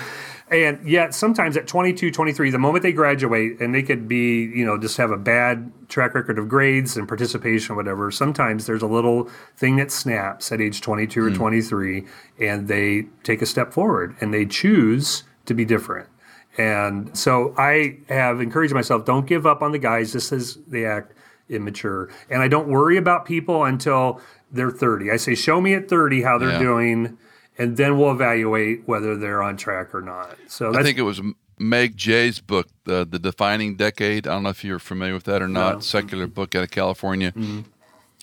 and 0.50 0.87
yet, 0.88 1.14
sometimes 1.14 1.57
at 1.57 1.67
22, 1.67 2.11
23, 2.11 2.50
the 2.50 2.59
moment 2.59 2.83
they 2.83 2.93
graduate 2.93 3.61
and 3.61 3.75
they 3.75 3.83
could 3.83 4.09
be, 4.09 4.43
you 4.43 4.64
know, 4.64 4.78
just 4.78 4.97
have 4.97 5.11
a 5.11 5.17
bad 5.17 5.71
track 5.88 6.14
record 6.14 6.38
of 6.38 6.49
grades 6.49 6.97
and 6.97 7.07
participation 7.07 7.73
or 7.73 7.76
whatever, 7.76 8.11
sometimes 8.11 8.67
there's 8.67 8.83
a 8.83 8.87
little 8.87 9.28
thing 9.57 9.76
that 9.76 9.90
snaps 9.90 10.50
at 10.52 10.61
age 10.61 10.81
22 10.81 11.25
or 11.25 11.31
mm. 11.31 11.37
23 11.37 12.07
and 12.40 12.69
they 12.69 13.07
take 13.23 13.43
a 13.43 13.47
step 13.47 13.73
forward 13.73 14.17
and 14.21 14.33
they 14.33 14.47
choose 14.47 15.25
to 15.47 15.55
be 15.55 15.64
different. 15.64 16.09
And 16.57 17.17
so 17.17 17.55
I 17.57 17.99
have 18.09 18.40
encouraged 18.40 18.75
myself 18.75 19.05
don't 19.05 19.26
give 19.26 19.47
up 19.47 19.62
on 19.62 19.73
the 19.73 19.78
guys 19.78 20.12
just 20.12 20.33
as 20.33 20.57
they 20.67 20.85
act 20.85 21.12
immature. 21.49 22.11
And 22.31 22.43
I 22.43 22.49
don't 22.49 22.69
worry 22.69 22.97
about 22.97 23.25
people 23.25 23.64
until 23.64 24.21
they're 24.50 24.71
30. 24.71 25.11
I 25.11 25.17
say, 25.17 25.35
show 25.35 25.61
me 25.61 25.75
at 25.75 25.88
30 25.88 26.23
how 26.23 26.38
they're 26.38 26.50
yeah. 26.50 26.59
doing 26.59 27.19
and 27.59 27.77
then 27.77 27.99
we'll 27.99 28.12
evaluate 28.12 28.87
whether 28.87 29.17
they're 29.17 29.43
on 29.43 29.57
track 29.57 29.95
or 29.95 30.03
not. 30.03 30.37
So 30.47 30.75
I 30.75 30.83
think 30.83 30.97
it 30.99 31.03
was 31.03 31.21
Meg 31.59 31.97
Jay's 31.97 32.41
book, 32.41 32.69
the 32.85 33.05
the 33.05 33.19
Defining 33.19 33.77
Decade. 33.77 34.27
I 34.27 34.35
don't 34.35 34.45
know 34.45 34.50
if 34.50 34.65
you're 34.65 34.79
familiar 34.79 35.15
with 35.15 35.25
that 35.25 35.43
or 35.43 35.49
not. 35.49 35.75
No. 35.75 35.81
Secular 35.81 36.27
book 36.27 36.55
out 36.55 36.62
of 36.62 36.71
California. 36.71 37.33
Mm-hmm. 37.33 37.61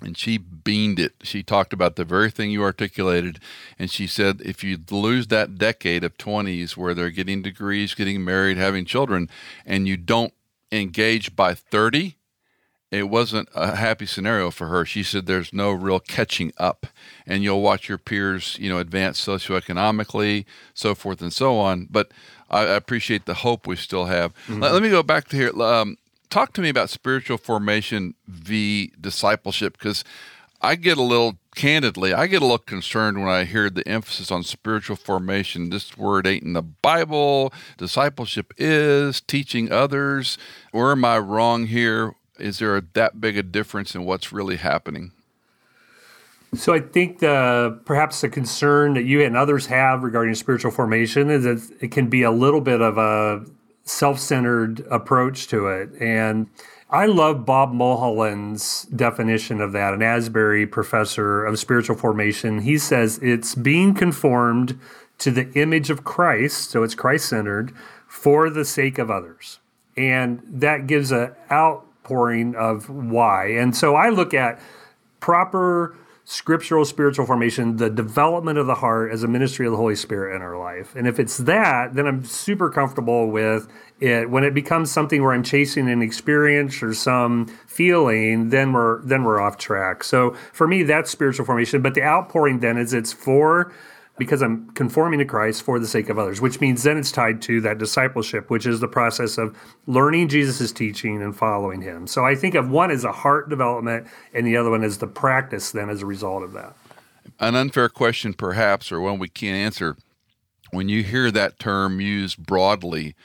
and 0.06 0.18
she 0.18 0.38
beamed 0.38 1.00
it. 1.00 1.13
She 1.24 1.42
talked 1.44 1.74
about 1.74 1.96
the 1.96 2.04
very 2.06 2.30
thing 2.30 2.51
you 2.51 2.63
articulated. 2.63 3.39
And 3.80 3.89
she 3.89 4.08
said, 4.08 4.42
if 4.44 4.63
you 4.63 4.77
lose 4.92 5.27
that 5.27 5.58
decade 5.58 6.04
of 6.04 6.18
20s 6.18 6.75
where 6.75 6.94
they're 6.94 7.10
getting 7.10 7.42
degrees, 7.42 7.94
getting 7.96 8.24
married, 8.24 8.58
having 8.58 8.86
children, 8.86 9.30
and 9.65 9.88
you 9.88 9.96
don't 9.96 10.34
engage 10.72 11.36
by 11.36 11.54
30, 11.54 12.18
it 12.96 13.10
wasn't 13.10 13.50
a 13.54 13.75
happy 13.75 14.06
scenario 14.06 14.52
for 14.52 14.68
her. 14.68 14.86
She 14.86 15.04
said 15.04 15.25
there's 15.25 15.54
no 15.54 15.72
real 15.72 16.00
catching 16.00 16.52
up, 16.58 16.88
and 17.25 17.44
you'll 17.44 17.62
watch 17.62 17.90
your 17.90 17.98
peers, 17.98 18.58
you 18.60 18.70
know, 18.70 18.80
advance 18.80 19.24
socioeconomically, 19.24 20.46
so 20.74 20.96
forth 20.96 21.22
and 21.22 21.34
so 21.34 21.58
on. 21.58 21.88
But 21.90 22.12
I 22.50 22.64
appreciate 22.64 23.25
the 23.25 23.36
hope 23.36 23.68
we 23.68 23.75
still 23.75 24.06
have. 24.06 24.34
Mm-hmm. 24.48 24.62
Let, 24.62 24.74
let, 24.74 24.84
me 24.84 24.90
go 24.90 25.04
back 25.04 25.28
to 25.30 25.36
here. 25.36 25.62
Um, 25.62 25.98
talk 26.30 26.54
to 26.54 26.62
me 26.62 26.70
about 26.70 26.90
spiritual 26.90 27.38
formation 27.38 28.14
v 28.28 28.92
discipleship 29.00 29.78
because 29.78 30.04
I 30.62 30.75
get 30.75 30.98
a 30.98 31.04
little 31.04 31.38
candidly, 31.56 32.14
I 32.14 32.28
get 32.28 32.42
a 32.42 32.46
little 32.46 32.58
concerned 32.58 33.20
when 33.20 33.30
I 33.30 33.44
hear 33.44 33.70
the 33.70 33.88
emphasis 33.88 34.32
on 34.32 34.44
spiritual 34.44 34.96
formation. 34.96 35.70
This 35.70 35.98
word 35.98 36.28
ain't 36.28 36.44
in 36.44 36.54
the 36.54 36.62
Bible. 36.62 37.54
Discipleship 37.78 38.54
is 38.58 39.22
teaching 39.22 39.72
others. 39.72 40.38
Where 40.72 40.92
am 40.92 41.06
I 41.06 41.20
wrong 41.20 41.68
here? 41.68 42.16
Is 42.39 42.60
there 42.60 42.77
a, 42.77 42.84
that 42.94 43.20
big 43.22 43.38
a 43.38 43.44
difference 43.44 43.96
in 43.96 44.06
what's 44.06 44.32
really 44.34 44.58
happening? 44.58 45.12
So 46.54 46.74
I 46.74 46.80
think 46.80 47.20
the 47.20 47.80
perhaps 47.86 48.22
the 48.22 48.30
concern 48.30 48.94
that 48.94 49.04
you 49.04 49.22
and 49.22 49.36
others 49.36 49.65
have 49.65 50.04
regarding 50.04 50.36
spiritual 50.36 50.72
formation 50.72 51.30
is 51.30 51.44
that 51.44 51.77
it 51.82 51.92
can 51.92 52.08
be 52.08 52.24
a 52.24 52.32
little 52.32 52.62
bit 52.62 52.82
of 52.82 52.98
a 52.98 53.46
self-centered 53.84 54.86
approach 54.89 55.48
to 55.48 55.68
it. 55.68 55.89
And 56.00 56.48
I 56.89 57.08
love 57.08 57.46
Bob 57.46 57.74
Mulholland's 57.74 58.84
definition 58.84 59.60
of 59.60 59.74
that, 59.74 59.94
an 59.94 60.01
Asbury 60.01 60.65
professor 60.65 61.44
of 61.44 61.60
spiritual 61.60 61.96
formation. 61.98 62.62
He 62.62 62.77
says 62.77 63.20
it's 63.22 63.54
being 63.56 63.94
conformed 63.94 64.80
to 65.18 65.32
the 65.32 65.51
image 65.54 65.89
of 65.89 66.04
Christ, 66.04 66.72
so 66.72 66.84
it's 66.84 66.96
Christ-centered, 66.96 67.74
for 68.08 68.50
the 68.50 68.65
sake 68.65 68.98
of 68.98 69.12
others. 69.12 69.60
And 69.98 70.42
that 70.46 70.88
gives 70.88 71.12
an 71.12 71.32
outpouring 72.06 72.56
of 72.56 72.90
why. 72.90 73.48
And 73.48 73.76
so 73.76 73.96
I 73.96 74.10
look 74.10 74.34
at 74.34 74.60
proper 75.20 75.98
scriptural 76.28 76.84
spiritual 76.86 77.26
formation, 77.26 77.78
the 77.78 77.90
development 77.90 78.58
of 78.58 78.66
the 78.66 78.76
heart 78.76 79.12
as 79.12 79.22
a 79.22 79.28
ministry 79.28 79.68
of 79.68 79.72
the 79.72 79.78
Holy 79.78 79.96
Spirit 79.96 80.36
in 80.36 80.42
our 80.42 80.58
life. 80.58 80.96
And 80.96 81.08
if 81.08 81.20
it's 81.20 81.38
that, 81.38 81.94
then 81.94 82.08
I'm 82.08 82.26
super 82.26 82.72
comfortable 82.72 83.30
with 83.30 83.68
it. 84.00 84.32
When 84.32 84.44
it 84.44 84.56
becomes 84.56 84.92
something 84.92 85.22
where 85.22 85.34
I'm 85.34 85.44
chasing 85.44 85.88
an 85.88 86.02
experience 86.02 86.82
or 86.82 86.96
some 86.96 87.46
feeling, 87.68 88.50
then 88.50 88.74
we're 88.74 89.04
then 89.04 89.24
we're 89.24 89.40
off 89.40 89.58
track. 89.58 90.04
So 90.04 90.36
for 90.52 90.68
me, 90.68 90.82
that's 90.82 91.12
spiritual 91.12 91.46
formation. 91.46 91.84
But 91.84 91.94
the 91.94 92.02
outpouring 92.02 92.60
then 92.60 92.78
is 92.78 92.92
it's 92.92 93.14
for 93.14 93.72
because 94.17 94.41
I'm 94.41 94.69
conforming 94.72 95.19
to 95.19 95.25
Christ 95.25 95.63
for 95.63 95.79
the 95.79 95.88
sake 95.88 96.10
of 96.10 96.17
others, 96.17 96.39
which 96.39 96.62
means 96.62 96.84
then 96.84 96.98
it's 96.98 97.12
tied 97.12 97.41
to 97.43 97.60
that 97.62 97.77
discipleship, 97.77 98.50
which 98.50 98.65
is 98.65 98.79
the 98.79 98.88
process 98.88 99.38
of 99.38 99.57
learning 99.88 100.29
Jesus' 100.29 100.72
teaching 100.72 101.22
and 101.22 101.36
following 101.36 101.81
him. 101.81 102.07
So 102.07 102.25
I 102.25 102.36
think 102.36 102.55
of 102.55 102.69
one 102.69 102.91
as 102.91 103.03
a 103.03 103.12
heart 103.12 103.50
development 103.50 104.07
and 104.34 104.48
the 104.48 104.55
other 104.57 104.69
one 104.69 104.84
as 104.84 105.00
the 105.00 105.07
practice 105.07 105.72
then 105.72 105.89
as 105.89 106.01
a 106.01 106.05
result 106.05 106.43
of 106.43 106.53
that. 106.53 106.75
An 107.39 107.55
unfair 107.55 107.89
question, 107.89 108.34
perhaps, 108.34 108.91
or 108.91 109.01
one 109.01 109.19
we 109.19 109.27
can't 109.27 109.55
answer. 109.55 109.98
When 110.72 110.88
you 110.89 111.03
hear 111.03 111.31
that 111.31 111.60
term 111.60 112.00
used 112.00 112.38
broadly, 112.38 113.15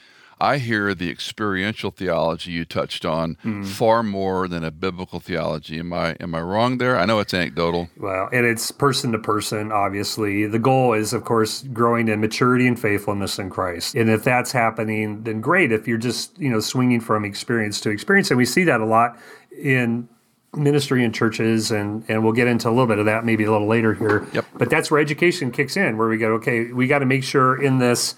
I 0.41 0.57
hear 0.57 0.95
the 0.95 1.11
experiential 1.11 1.91
theology 1.91 2.51
you 2.51 2.65
touched 2.65 3.05
on 3.05 3.37
mm. 3.45 3.63
far 3.63 4.01
more 4.01 4.47
than 4.47 4.63
a 4.63 4.71
biblical 4.71 5.19
theology. 5.19 5.77
Am 5.77 5.93
I 5.93 6.15
am 6.19 6.33
I 6.33 6.41
wrong 6.41 6.79
there? 6.79 6.97
I 6.97 7.05
know 7.05 7.19
it's 7.19 7.33
anecdotal. 7.33 7.89
Well, 7.95 8.27
and 8.33 8.43
it's 8.43 8.71
person 8.71 9.11
to 9.11 9.19
person. 9.19 9.71
Obviously, 9.71 10.47
the 10.47 10.57
goal 10.57 10.93
is, 10.93 11.13
of 11.13 11.25
course, 11.25 11.61
growing 11.71 12.07
in 12.07 12.19
maturity 12.19 12.67
and 12.67 12.79
faithfulness 12.79 13.37
in 13.37 13.51
Christ. 13.51 13.93
And 13.93 14.09
if 14.09 14.23
that's 14.23 14.51
happening, 14.51 15.21
then 15.23 15.41
great. 15.41 15.71
If 15.71 15.87
you're 15.87 15.99
just 15.99 16.37
you 16.39 16.49
know 16.49 16.59
swinging 16.59 17.01
from 17.01 17.23
experience 17.23 17.79
to 17.81 17.91
experience, 17.91 18.31
and 18.31 18.37
we 18.39 18.45
see 18.45 18.63
that 18.63 18.81
a 18.81 18.85
lot 18.85 19.19
in 19.55 20.09
ministry 20.55 21.03
in 21.03 21.13
churches 21.13 21.69
and 21.69 22.03
and 22.09 22.23
we'll 22.23 22.33
get 22.33 22.47
into 22.47 22.67
a 22.67 22.71
little 22.71 22.87
bit 22.87 22.99
of 22.99 23.05
that 23.05 23.23
maybe 23.23 23.45
a 23.45 23.51
little 23.51 23.67
later 23.67 23.93
here 23.93 24.27
yep. 24.33 24.45
but 24.57 24.69
that's 24.69 24.91
where 24.91 24.99
education 24.99 25.49
kicks 25.49 25.77
in 25.77 25.97
where 25.97 26.09
we 26.09 26.17
go 26.17 26.33
okay 26.33 26.73
we 26.73 26.87
got 26.87 26.99
to 26.99 27.05
make 27.05 27.23
sure 27.23 27.61
in 27.61 27.77
this 27.77 28.15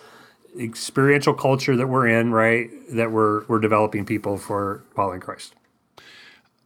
experiential 0.60 1.34
culture 1.34 1.76
that 1.76 1.88
we're 1.88 2.08
in, 2.08 2.32
right? 2.32 2.70
That 2.92 3.12
we're 3.12 3.46
we're 3.46 3.60
developing 3.60 4.06
people 4.06 4.38
for 4.38 4.84
following 4.96 5.20
Christ. 5.20 5.54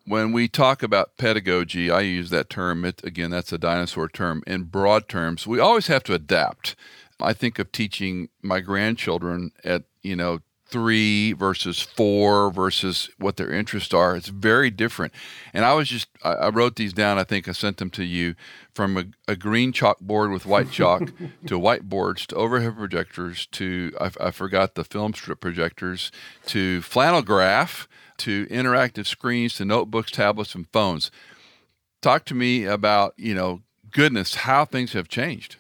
When 0.06 0.32
we 0.32 0.48
talk 0.48 0.84
about 0.84 1.18
pedagogy, 1.18 1.92
I 1.92 2.00
use 2.02 2.30
that 2.30 2.50
term. 2.50 2.86
It, 2.86 3.04
again, 3.04 3.30
that's 3.30 3.52
a 3.52 3.58
dinosaur 3.58 4.08
term. 4.08 4.42
In 4.48 4.64
broad 4.64 5.10
terms, 5.10 5.46
we 5.46 5.60
always 5.60 5.88
have 5.88 6.04
to 6.06 6.14
adapt. 6.14 6.76
I 7.20 7.34
think 7.34 7.60
of 7.60 7.72
teaching 7.72 8.30
my 8.42 8.60
grandchildren 8.60 9.52
at 9.64 9.84
you 10.04 10.16
know 10.16 10.40
three 10.70 11.34
versus 11.34 11.80
four 11.80 12.52
versus 12.52 13.10
what 13.18 13.38
their 13.38 13.52
interests 13.52 13.94
are. 13.94 14.16
It's 14.16 14.28
very 14.28 14.70
different. 14.70 15.14
And 15.54 15.64
I 15.64 15.74
was 15.74 15.88
just, 15.88 16.10
I, 16.24 16.34
I 16.34 16.50
wrote 16.50 16.76
these 16.76 16.94
down. 16.94 17.18
I 17.18 17.24
think 17.24 17.48
I 17.48 17.54
sent 17.54 17.78
them 17.78 17.90
to 17.92 18.04
you 18.04 18.36
from 18.74 18.98
a, 18.98 19.06
a 19.32 19.36
green 19.36 19.72
chalkboard 19.72 20.32
with 20.32 20.46
white 20.46 20.72
chalk 20.72 21.12
to 21.48 21.60
whiteboards 21.60 22.26
to 22.28 22.36
overhead 22.36 22.76
projectors 22.78 23.46
to, 23.48 23.94
I, 24.00 24.12
I 24.20 24.32
forgot 24.32 24.76
the 24.76 24.84
film 24.84 25.14
strip 25.14 25.40
projectors 25.40 26.12
to 26.48 26.82
flannel 26.82 27.22
graph 27.22 27.88
to 28.18 28.46
interactive 28.48 29.06
screens 29.06 29.56
to 29.56 29.66
notebooks, 29.66 30.12
tablets, 30.12 30.56
and 30.56 30.68
phones. 30.74 31.12
Talk 32.02 32.26
to 32.26 32.36
me 32.36 32.66
about, 32.66 33.14
you 33.18 33.34
know, 33.34 33.62
goodness, 33.92 34.36
how 34.36 34.66
things 34.66 34.94
have 34.94 35.08
changed. 35.08 35.58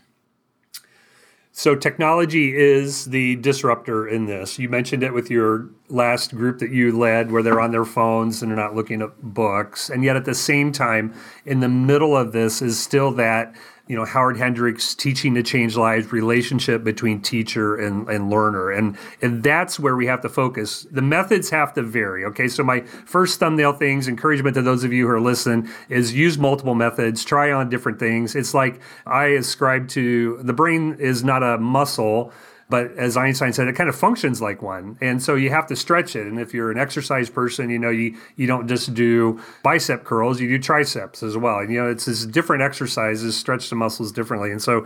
So 1.57 1.73
technology 1.73 2.55
is 2.55 3.05
the 3.05 3.37
disruptor 3.37 4.07
in 4.07 4.27
this. 4.27 4.59
You 4.59 4.69
mentioned 4.69 5.01
it 5.01 5.11
with 5.11 5.31
your 5.31 5.71
last 5.89 6.35
group 6.35 6.59
that 6.59 6.69
you 6.69 6.95
led 6.95 7.31
where 7.31 7.41
they're 7.41 7.59
on 7.59 7.71
their 7.71 7.83
phones 7.83 8.43
and 8.43 8.51
they're 8.51 8.55
not 8.55 8.75
looking 8.75 9.01
at 9.01 9.19
books. 9.23 9.89
And 9.89 10.03
yet 10.03 10.15
at 10.15 10.25
the 10.25 10.35
same 10.35 10.71
time, 10.71 11.15
in 11.47 11.59
the 11.59 11.67
middle 11.67 12.15
of 12.15 12.31
this 12.31 12.61
is 12.61 12.79
still 12.79 13.11
that 13.13 13.55
you 13.87 13.95
know 13.95 14.05
Howard 14.05 14.37
Hendricks 14.37 14.93
teaching 14.93 15.33
to 15.35 15.43
change 15.43 15.75
lives 15.75 16.11
relationship 16.11 16.83
between 16.83 17.21
teacher 17.21 17.75
and, 17.75 18.07
and 18.09 18.29
learner. 18.29 18.71
And 18.71 18.97
and 19.21 19.43
that's 19.43 19.79
where 19.79 19.95
we 19.95 20.05
have 20.07 20.21
to 20.21 20.29
focus. 20.29 20.85
The 20.91 21.01
methods 21.01 21.49
have 21.49 21.73
to 21.73 21.81
vary 21.81 22.25
okay? 22.25 22.47
So 22.47 22.63
my 22.63 22.81
first 22.81 23.39
thumbnail 23.39 23.73
things 23.73 24.07
encouragement 24.07 24.55
to 24.55 24.61
those 24.61 24.83
of 24.83 24.93
you 24.93 25.07
who 25.07 25.13
are 25.13 25.21
listening 25.21 25.69
is 25.89 26.13
use 26.13 26.37
multiple 26.37 26.75
methods 26.75 27.23
try 27.23 27.51
on 27.51 27.69
different 27.69 27.99
things. 27.99 28.35
It's 28.35 28.53
like 28.53 28.79
I 29.05 29.27
ascribe 29.27 29.87
to 29.89 30.39
the 30.41 30.53
brain 30.53 30.97
is 30.99 31.23
not 31.23 31.43
a 31.43 31.57
muscle 31.57 32.31
but 32.69 32.91
as 32.97 33.15
Einstein 33.15 33.53
said, 33.53 33.67
it 33.67 33.75
kind 33.75 33.89
of 33.89 33.95
functions 33.95 34.41
like 34.41 34.61
one. 34.61 34.97
And 34.99 35.23
so 35.23 35.35
you 35.35 35.49
have 35.51 35.67
to 35.67 35.75
stretch 35.75 36.15
it. 36.15 36.27
And 36.27 36.39
if 36.39 36.53
you're 36.53 36.69
an 36.69 36.77
exercise 36.77 37.29
person, 37.29 37.69
you 37.69 37.79
know, 37.79 37.89
you, 37.89 38.17
you 38.35 38.45
don't 38.45 38.67
just 38.67 38.93
do 38.93 39.41
bicep 39.63 40.03
curls, 40.03 40.41
you 40.41 40.49
do 40.49 40.59
triceps 40.59 41.23
as 41.23 41.37
well. 41.37 41.59
And, 41.59 41.71
you 41.71 41.81
know, 41.81 41.89
it's 41.89 42.05
this 42.05 42.25
different 42.25 42.63
exercises, 42.63 43.37
stretch 43.37 43.69
the 43.69 43.75
muscles 43.75 44.11
differently. 44.11 44.51
And 44.51 44.61
so 44.61 44.85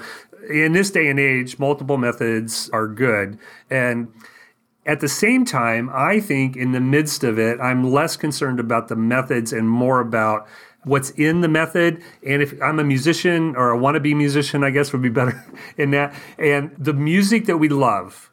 in 0.49 0.73
this 0.73 0.91
day 0.91 1.07
and 1.07 1.19
age, 1.19 1.57
multiple 1.57 1.97
methods 1.97 2.69
are 2.71 2.87
good. 2.87 3.39
And 3.69 4.09
at 4.85 4.99
the 4.99 5.09
same 5.09 5.45
time, 5.45 5.89
I 5.93 6.19
think 6.19 6.55
in 6.55 6.71
the 6.71 6.79
midst 6.79 7.23
of 7.23 7.39
it, 7.39 7.59
I'm 7.59 7.91
less 7.91 8.15
concerned 8.15 8.59
about 8.59 8.87
the 8.87 8.95
methods 8.95 9.53
and 9.53 9.69
more 9.69 9.99
about 9.99 10.47
what's 10.83 11.11
in 11.11 11.41
the 11.41 11.47
method. 11.47 12.01
And 12.25 12.41
if 12.41 12.59
I'm 12.61 12.79
a 12.79 12.83
musician 12.83 13.55
or 13.55 13.71
a 13.71 13.77
wannabe 13.77 14.15
musician, 14.15 14.63
I 14.63 14.69
guess 14.71 14.91
would 14.93 15.01
be 15.01 15.09
better 15.09 15.43
in 15.77 15.91
that. 15.91 16.13
And 16.37 16.71
the 16.77 16.93
music 16.93 17.45
that 17.45 17.57
we 17.57 17.69
love 17.69 18.31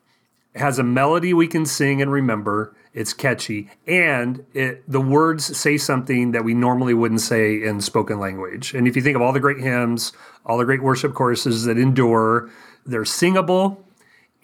has 0.55 0.79
a 0.79 0.83
melody 0.83 1.33
we 1.35 1.47
can 1.47 1.67
sing 1.67 2.03
and 2.03 2.11
remember. 2.11 2.75
It's 2.95 3.13
catchy, 3.13 3.71
and 3.87 4.45
it, 4.55 4.83
the 4.91 5.01
words 5.01 5.57
say 5.57 5.77
something 5.77 6.33
that 6.33 6.43
we 6.43 6.53
normally 6.53 6.95
wouldn't 6.95 7.21
say 7.21 7.63
in 7.63 7.81
spoken 7.81 8.19
language. 8.19 8.75
And 8.75 8.89
if 8.89 8.97
you 8.97 9.03
think 9.03 9.15
of 9.15 9.23
all 9.23 9.33
the 9.33 9.39
great 9.39 9.59
hymns, 9.59 10.13
all 10.45 10.59
the 10.59 10.65
great 10.65 10.83
worship 10.83 11.15
choruses 11.15 11.65
that 11.65 11.79
endure, 11.79 12.51
they're 12.85 13.05
singable 13.05 13.85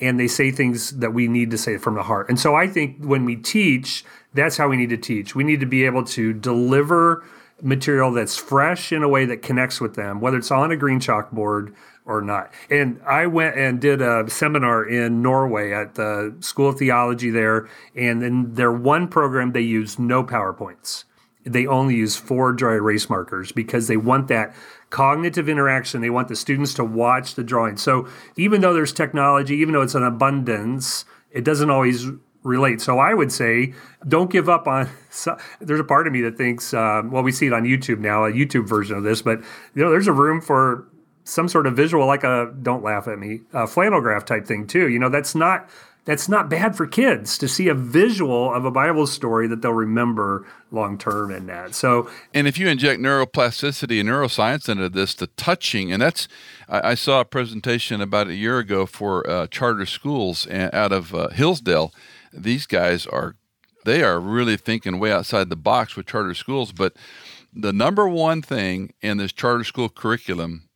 and 0.00 0.18
they 0.18 0.28
say 0.28 0.50
things 0.50 0.98
that 0.98 1.14
we 1.14 1.28
need 1.28 1.50
to 1.50 1.58
say 1.58 1.78
from 1.78 1.94
the 1.94 2.02
heart. 2.02 2.28
And 2.28 2.38
so 2.38 2.54
I 2.54 2.66
think 2.66 3.02
when 3.02 3.24
we 3.24 3.36
teach, 3.36 4.04
that's 4.34 4.56
how 4.56 4.68
we 4.68 4.76
need 4.76 4.90
to 4.90 4.96
teach. 4.96 5.34
We 5.34 5.44
need 5.44 5.60
to 5.60 5.66
be 5.66 5.84
able 5.84 6.04
to 6.04 6.32
deliver 6.32 7.24
material 7.64 8.12
that's 8.12 8.36
fresh 8.36 8.92
in 8.92 9.02
a 9.02 9.08
way 9.08 9.24
that 9.24 9.42
connects 9.42 9.80
with 9.80 9.94
them, 9.94 10.20
whether 10.20 10.36
it's 10.36 10.50
on 10.50 10.70
a 10.70 10.76
green 10.76 11.00
chalkboard 11.00 11.74
or 12.04 12.20
not. 12.20 12.52
And 12.70 13.00
I 13.06 13.26
went 13.26 13.56
and 13.56 13.80
did 13.80 14.02
a 14.02 14.28
seminar 14.28 14.84
in 14.84 15.22
Norway 15.22 15.72
at 15.72 15.94
the 15.94 16.36
School 16.40 16.68
of 16.68 16.78
Theology 16.78 17.30
there, 17.30 17.68
and 17.96 18.22
in 18.22 18.54
their 18.54 18.70
one 18.70 19.08
program 19.08 19.52
they 19.52 19.62
use 19.62 19.98
no 19.98 20.22
PowerPoints. 20.22 21.04
They 21.44 21.66
only 21.66 21.96
use 21.96 22.16
four 22.16 22.52
dry 22.52 22.74
erase 22.74 23.08
markers 23.08 23.52
because 23.52 23.86
they 23.88 23.96
want 23.96 24.28
that 24.28 24.54
cognitive 24.90 25.48
interaction. 25.48 26.00
They 26.00 26.10
want 26.10 26.28
the 26.28 26.36
students 26.36 26.74
to 26.74 26.84
watch 26.84 27.34
the 27.34 27.44
drawing. 27.44 27.76
So 27.76 28.06
even 28.36 28.60
though 28.60 28.72
there's 28.72 28.92
technology, 28.92 29.56
even 29.56 29.74
though 29.74 29.82
it's 29.82 29.94
an 29.94 30.04
abundance, 30.04 31.04
it 31.30 31.44
doesn't 31.44 31.68
always 31.68 32.06
relate. 32.44 32.80
So 32.80 33.00
I 33.00 33.12
would 33.12 33.32
say, 33.32 33.74
don't 34.06 34.30
give 34.30 34.48
up 34.48 34.68
on. 34.68 34.88
So, 35.10 35.36
there's 35.60 35.78
a 35.78 35.84
part 35.84 36.08
of 36.08 36.12
me 36.12 36.22
that 36.22 36.36
thinks, 36.36 36.74
uh, 36.74 37.02
well, 37.04 37.22
we 37.22 37.30
see 37.30 37.46
it 37.46 37.52
on 37.52 37.62
YouTube 37.62 38.00
now, 38.00 38.24
a 38.24 38.32
YouTube 38.32 38.68
version 38.68 38.96
of 38.96 39.04
this, 39.04 39.22
but 39.22 39.38
you 39.74 39.84
know, 39.84 39.90
there's 39.90 40.08
a 40.08 40.12
room 40.12 40.40
for 40.40 40.88
some 41.22 41.48
sort 41.48 41.66
of 41.66 41.76
visual, 41.76 42.04
like 42.06 42.24
a 42.24 42.52
don't 42.62 42.82
laugh 42.82 43.06
at 43.06 43.18
me, 43.18 43.40
a 43.52 43.66
flannel 43.66 44.00
graph 44.00 44.24
type 44.24 44.44
thing 44.44 44.66
too. 44.66 44.88
You 44.88 44.98
know, 44.98 45.08
that's 45.08 45.34
not 45.34 45.68
that's 46.04 46.28
not 46.28 46.50
bad 46.50 46.76
for 46.76 46.86
kids 46.86 47.38
to 47.38 47.48
see 47.48 47.68
a 47.68 47.74
visual 47.74 48.52
of 48.52 48.64
a 48.64 48.70
Bible 48.70 49.06
story 49.06 49.46
that 49.48 49.62
they'll 49.62 49.72
remember 49.72 50.46
long 50.70 50.98
term 50.98 51.30
in 51.30 51.46
that. 51.46 51.74
So, 51.74 52.10
and 52.34 52.46
if 52.46 52.58
you 52.58 52.68
inject 52.68 53.00
neuroplasticity 53.00 54.00
and 54.00 54.08
neuroscience 54.08 54.68
into 54.68 54.88
this, 54.88 55.14
the 55.14 55.28
touching, 55.28 55.92
and 55.92 56.02
that's, 56.02 56.28
I, 56.68 56.90
I 56.90 56.94
saw 56.94 57.20
a 57.20 57.24
presentation 57.24 58.02
about 58.02 58.28
a 58.28 58.34
year 58.34 58.58
ago 58.58 58.84
for 58.84 59.28
uh, 59.28 59.46
charter 59.46 59.86
schools 59.86 60.46
out 60.50 60.92
of 60.92 61.14
uh, 61.14 61.28
Hillsdale. 61.28 61.92
These 62.34 62.66
guys 62.66 63.06
are, 63.06 63.36
they 63.84 64.02
are 64.02 64.20
really 64.20 64.56
thinking 64.56 64.98
way 64.98 65.12
outside 65.12 65.50
the 65.50 65.56
box 65.56 65.96
with 65.96 66.06
charter 66.06 66.34
schools. 66.34 66.72
But 66.72 66.94
the 67.52 67.72
number 67.72 68.08
one 68.08 68.42
thing 68.42 68.92
in 69.00 69.18
this 69.18 69.32
charter 69.32 69.64
school 69.64 69.88
curriculum 69.88 70.68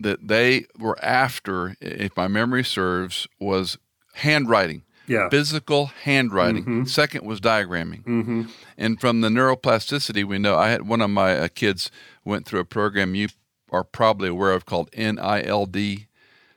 that 0.00 0.28
they 0.28 0.66
were 0.78 1.02
after, 1.04 1.76
if 1.80 2.16
my 2.16 2.28
memory 2.28 2.64
serves, 2.64 3.26
was 3.40 3.78
handwriting. 4.14 4.82
Yeah. 5.06 5.28
Physical 5.28 5.86
handwriting. 5.86 6.62
Mm-hmm. 6.62 6.84
Second 6.84 7.26
was 7.26 7.40
diagramming. 7.40 8.04
Mm-hmm. 8.04 8.42
And 8.78 9.00
from 9.00 9.20
the 9.20 9.28
neuroplasticity, 9.28 10.24
we 10.24 10.38
know 10.38 10.56
I 10.56 10.70
had 10.70 10.88
one 10.88 11.02
of 11.02 11.10
my 11.10 11.36
uh, 11.36 11.48
kids 11.48 11.90
went 12.24 12.46
through 12.46 12.60
a 12.60 12.64
program 12.64 13.14
you 13.14 13.28
are 13.70 13.84
probably 13.84 14.28
aware 14.28 14.52
of 14.52 14.64
called 14.64 14.90
NILD, 14.92 16.06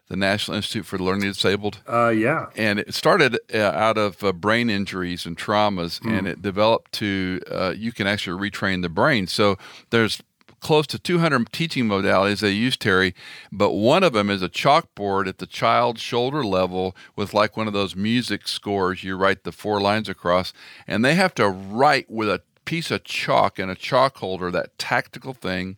the 0.08 0.16
National 0.16 0.56
Institute 0.58 0.86
for 0.86 0.98
the 0.98 1.04
Learning 1.04 1.32
Disabled. 1.32 1.80
Uh, 1.88 2.10
yeah. 2.10 2.48
And 2.56 2.80
it 2.80 2.94
started 2.94 3.38
uh, 3.54 3.58
out 3.58 3.98
of 3.98 4.24
uh, 4.24 4.32
brain 4.32 4.70
injuries 4.70 5.26
and 5.26 5.38
traumas, 5.38 6.00
mm. 6.00 6.18
and 6.18 6.28
it 6.28 6.42
developed 6.42 6.92
to 6.94 7.42
uh, 7.52 7.74
you 7.76 7.92
can 7.92 8.08
actually 8.08 8.50
retrain 8.50 8.82
the 8.82 8.90
brain. 8.90 9.28
So 9.28 9.58
there's 9.90 10.22
close 10.60 10.88
to 10.88 11.00
200 11.00 11.52
teaching 11.52 11.86
modalities 11.86 12.40
they 12.40 12.52
use, 12.52 12.78
Terry, 12.78 13.14
but 13.52 13.72
one 13.72 14.04
of 14.04 14.14
them 14.14 14.30
is 14.30 14.42
a 14.42 14.50
chalkboard 14.50 15.28
at 15.28 15.38
the 15.38 15.46
child's 15.46 16.02
shoulder 16.02 16.44
level 16.44 16.96
with 17.16 17.34
like 17.34 17.56
one 17.56 17.68
of 17.68 17.74
those 17.74 17.96
music 17.96 18.48
scores. 18.48 19.04
You 19.04 19.16
write 19.16 19.44
the 19.44 19.52
four 19.52 19.80
lines 19.80 20.10
across, 20.10 20.54
and 20.88 21.04
they 21.04 21.16
have 21.16 21.36
to 21.36 21.48
write 21.48 22.10
with 22.10 22.30
a 22.30 22.42
piece 22.66 22.92
of 22.92 23.04
chalk 23.04 23.60
and 23.60 23.70
a 23.70 23.76
chalk 23.76 24.18
holder, 24.18 24.52
that 24.52 24.78
tactical 24.78 25.34
thing, 25.34 25.78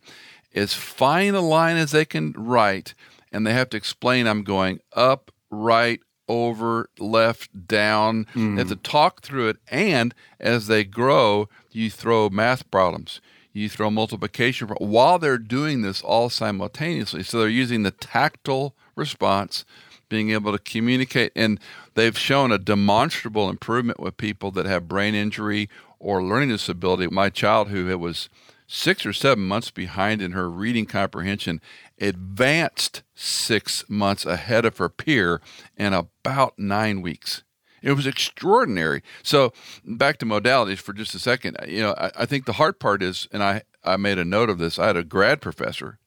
as 0.54 0.74
fine 0.74 1.34
a 1.34 1.40
line 1.40 1.76
as 1.76 1.92
they 1.92 2.04
can 2.04 2.32
write, 2.32 2.94
and 3.32 3.46
they 3.46 3.52
have 3.52 3.70
to 3.70 3.76
explain 3.76 4.26
I'm 4.26 4.42
going 4.42 4.80
up, 4.94 5.30
right, 5.50 6.00
over, 6.28 6.90
left, 6.98 7.66
down. 7.66 8.26
Mm. 8.34 8.54
They 8.54 8.60
have 8.60 8.68
to 8.68 8.76
talk 8.76 9.22
through 9.22 9.48
it. 9.48 9.56
And 9.70 10.14
as 10.38 10.66
they 10.66 10.84
grow, 10.84 11.48
you 11.72 11.90
throw 11.90 12.28
math 12.30 12.70
problems 12.70 13.20
you 13.52 13.68
throw 13.68 13.90
multiplication 13.90 14.68
while 14.68 15.18
they're 15.18 15.38
doing 15.38 15.82
this 15.82 16.02
all 16.02 16.30
simultaneously. 16.30 17.22
So 17.22 17.40
they're 17.40 17.48
using 17.48 17.82
the 17.82 17.90
tactile 17.90 18.74
response, 18.94 19.64
being 20.08 20.30
able 20.30 20.52
to 20.52 20.58
communicate, 20.58 21.32
and 21.34 21.58
they've 21.94 22.16
shown 22.16 22.52
a 22.52 22.58
demonstrable 22.58 23.48
improvement 23.48 24.00
with 24.00 24.16
people 24.16 24.50
that 24.52 24.66
have 24.66 24.88
brain 24.88 25.14
injury 25.14 25.68
or 25.98 26.22
learning 26.22 26.50
disability. 26.50 27.08
My 27.08 27.30
child, 27.30 27.68
who 27.68 27.96
was 27.98 28.28
six 28.66 29.04
or 29.04 29.12
seven 29.12 29.44
months 29.44 29.70
behind 29.70 30.22
in 30.22 30.32
her 30.32 30.48
reading 30.48 30.86
comprehension, 30.86 31.60
advanced 32.00 33.02
six 33.14 33.84
months 33.88 34.24
ahead 34.24 34.64
of 34.64 34.78
her 34.78 34.88
peer 34.88 35.40
in 35.76 35.92
about 35.92 36.58
nine 36.58 37.02
weeks. 37.02 37.42
It 37.82 37.92
was 37.92 38.06
extraordinary. 38.06 39.02
So 39.22 39.52
back 39.84 40.18
to 40.18 40.26
modalities 40.26 40.78
for 40.78 40.92
just 40.92 41.14
a 41.14 41.18
second. 41.18 41.56
You 41.66 41.80
know, 41.80 41.94
I, 41.96 42.10
I 42.20 42.26
think 42.26 42.44
the 42.44 42.54
hard 42.54 42.78
part 42.78 43.02
is, 43.02 43.28
and 43.32 43.42
I, 43.42 43.62
I 43.84 43.96
made 43.96 44.18
a 44.18 44.24
note 44.24 44.50
of 44.50 44.58
this. 44.58 44.78
I 44.78 44.88
had 44.88 44.96
a 44.96 45.04
grad 45.04 45.40
professor 45.40 45.98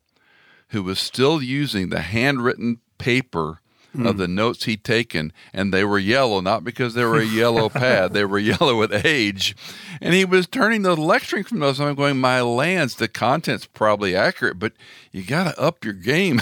who 0.70 0.84
was 0.84 1.00
still 1.00 1.42
using 1.42 1.90
the 1.90 2.02
handwritten 2.02 2.80
paper 2.98 3.60
mm. 3.96 4.08
of 4.08 4.18
the 4.18 4.28
notes 4.28 4.66
he'd 4.66 4.84
taken, 4.84 5.32
and 5.54 5.74
they 5.74 5.84
were 5.84 6.00
yellow, 6.00 6.41
not 6.41 6.63
because 6.63 6.94
they 6.94 7.06
were 7.06 7.20
a 7.20 7.26
yellow 7.26 7.70
pad, 7.70 8.13
they 8.13 8.26
were 8.26 8.39
yellow 8.39 8.78
with 8.78 9.06
age. 9.06 9.56
And 10.02 10.13
he 10.13 10.26
was 10.26 10.48
turning 10.48 10.82
the 10.82 10.96
lecturing 10.96 11.44
from 11.44 11.60
those. 11.60 11.80
I'm 11.80 11.96
going, 11.96 12.20
my 12.20 12.41
lands, 12.41 12.96
the 12.96 13.08
content's 13.08 13.65
probably 13.65 14.15
accurate, 14.15 14.60
but 14.60 14.74
you 15.12 15.24
got 15.24 15.54
to 15.54 15.62
up 15.62 15.84
your 15.84 15.94
game. 15.94 16.41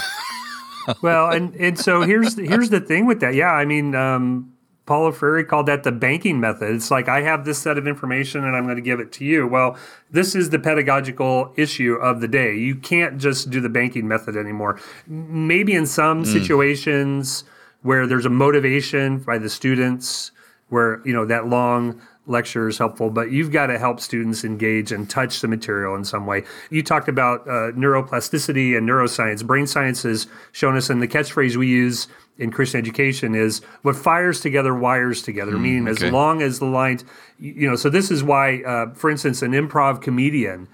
well, 1.02 1.30
and 1.30 1.54
and 1.56 1.78
so 1.78 2.02
here's 2.02 2.36
here's 2.36 2.70
the 2.70 2.80
thing 2.80 3.06
with 3.06 3.20
that. 3.20 3.34
Yeah, 3.34 3.52
I 3.52 3.64
mean, 3.64 3.94
um, 3.94 4.51
Paulo 4.92 5.10
Freire 5.10 5.42
called 5.42 5.64
that 5.68 5.84
the 5.84 5.90
banking 5.90 6.38
method. 6.38 6.74
It's 6.74 6.90
like 6.90 7.08
I 7.08 7.22
have 7.22 7.46
this 7.46 7.56
set 7.56 7.78
of 7.78 7.88
information 7.88 8.44
and 8.44 8.54
I'm 8.54 8.64
going 8.64 8.76
to 8.76 8.82
give 8.82 9.00
it 9.00 9.10
to 9.12 9.24
you. 9.24 9.46
Well, 9.46 9.78
this 10.10 10.34
is 10.34 10.50
the 10.50 10.58
pedagogical 10.58 11.54
issue 11.56 11.94
of 11.94 12.20
the 12.20 12.28
day. 12.28 12.54
You 12.58 12.74
can't 12.74 13.16
just 13.16 13.48
do 13.48 13.62
the 13.62 13.70
banking 13.70 14.06
method 14.06 14.36
anymore. 14.36 14.78
Maybe 15.06 15.72
in 15.72 15.86
some 15.86 16.24
mm. 16.24 16.26
situations 16.26 17.44
where 17.80 18.06
there's 18.06 18.26
a 18.26 18.28
motivation 18.28 19.20
by 19.20 19.38
the 19.38 19.48
students 19.48 20.30
where, 20.68 21.00
you 21.06 21.14
know, 21.14 21.24
that 21.24 21.46
long 21.46 21.98
lecture 22.26 22.68
is 22.68 22.76
helpful, 22.76 23.08
but 23.08 23.30
you've 23.32 23.50
got 23.50 23.68
to 23.68 23.78
help 23.78 23.98
students 23.98 24.44
engage 24.44 24.92
and 24.92 25.08
touch 25.08 25.40
the 25.40 25.48
material 25.48 25.94
in 25.94 26.04
some 26.04 26.26
way. 26.26 26.44
You 26.70 26.82
talked 26.82 27.08
about 27.08 27.48
uh, 27.48 27.72
neuroplasticity 27.72 28.76
and 28.76 28.86
neuroscience. 28.86 29.42
Brain 29.44 29.66
science 29.66 30.02
has 30.02 30.26
shown 30.52 30.76
us, 30.76 30.90
and 30.90 31.02
the 31.02 31.08
catchphrase 31.08 31.56
we 31.56 31.68
use 31.68 32.08
in 32.38 32.50
Christian 32.50 32.78
education 32.78 33.34
is 33.34 33.60
what 33.82 33.94
fires 33.94 34.40
together 34.40 34.74
wires 34.74 35.22
together, 35.22 35.52
mm, 35.52 35.60
meaning 35.60 35.88
okay. 35.88 36.06
as 36.06 36.12
long 36.12 36.42
as 36.42 36.58
the 36.58 36.66
lines, 36.66 37.04
you 37.38 37.68
know, 37.68 37.76
so 37.76 37.90
this 37.90 38.10
is 38.10 38.24
why, 38.24 38.62
uh, 38.62 38.92
for 38.94 39.10
instance, 39.10 39.42
an 39.42 39.52
improv 39.52 40.00
comedian, 40.00 40.68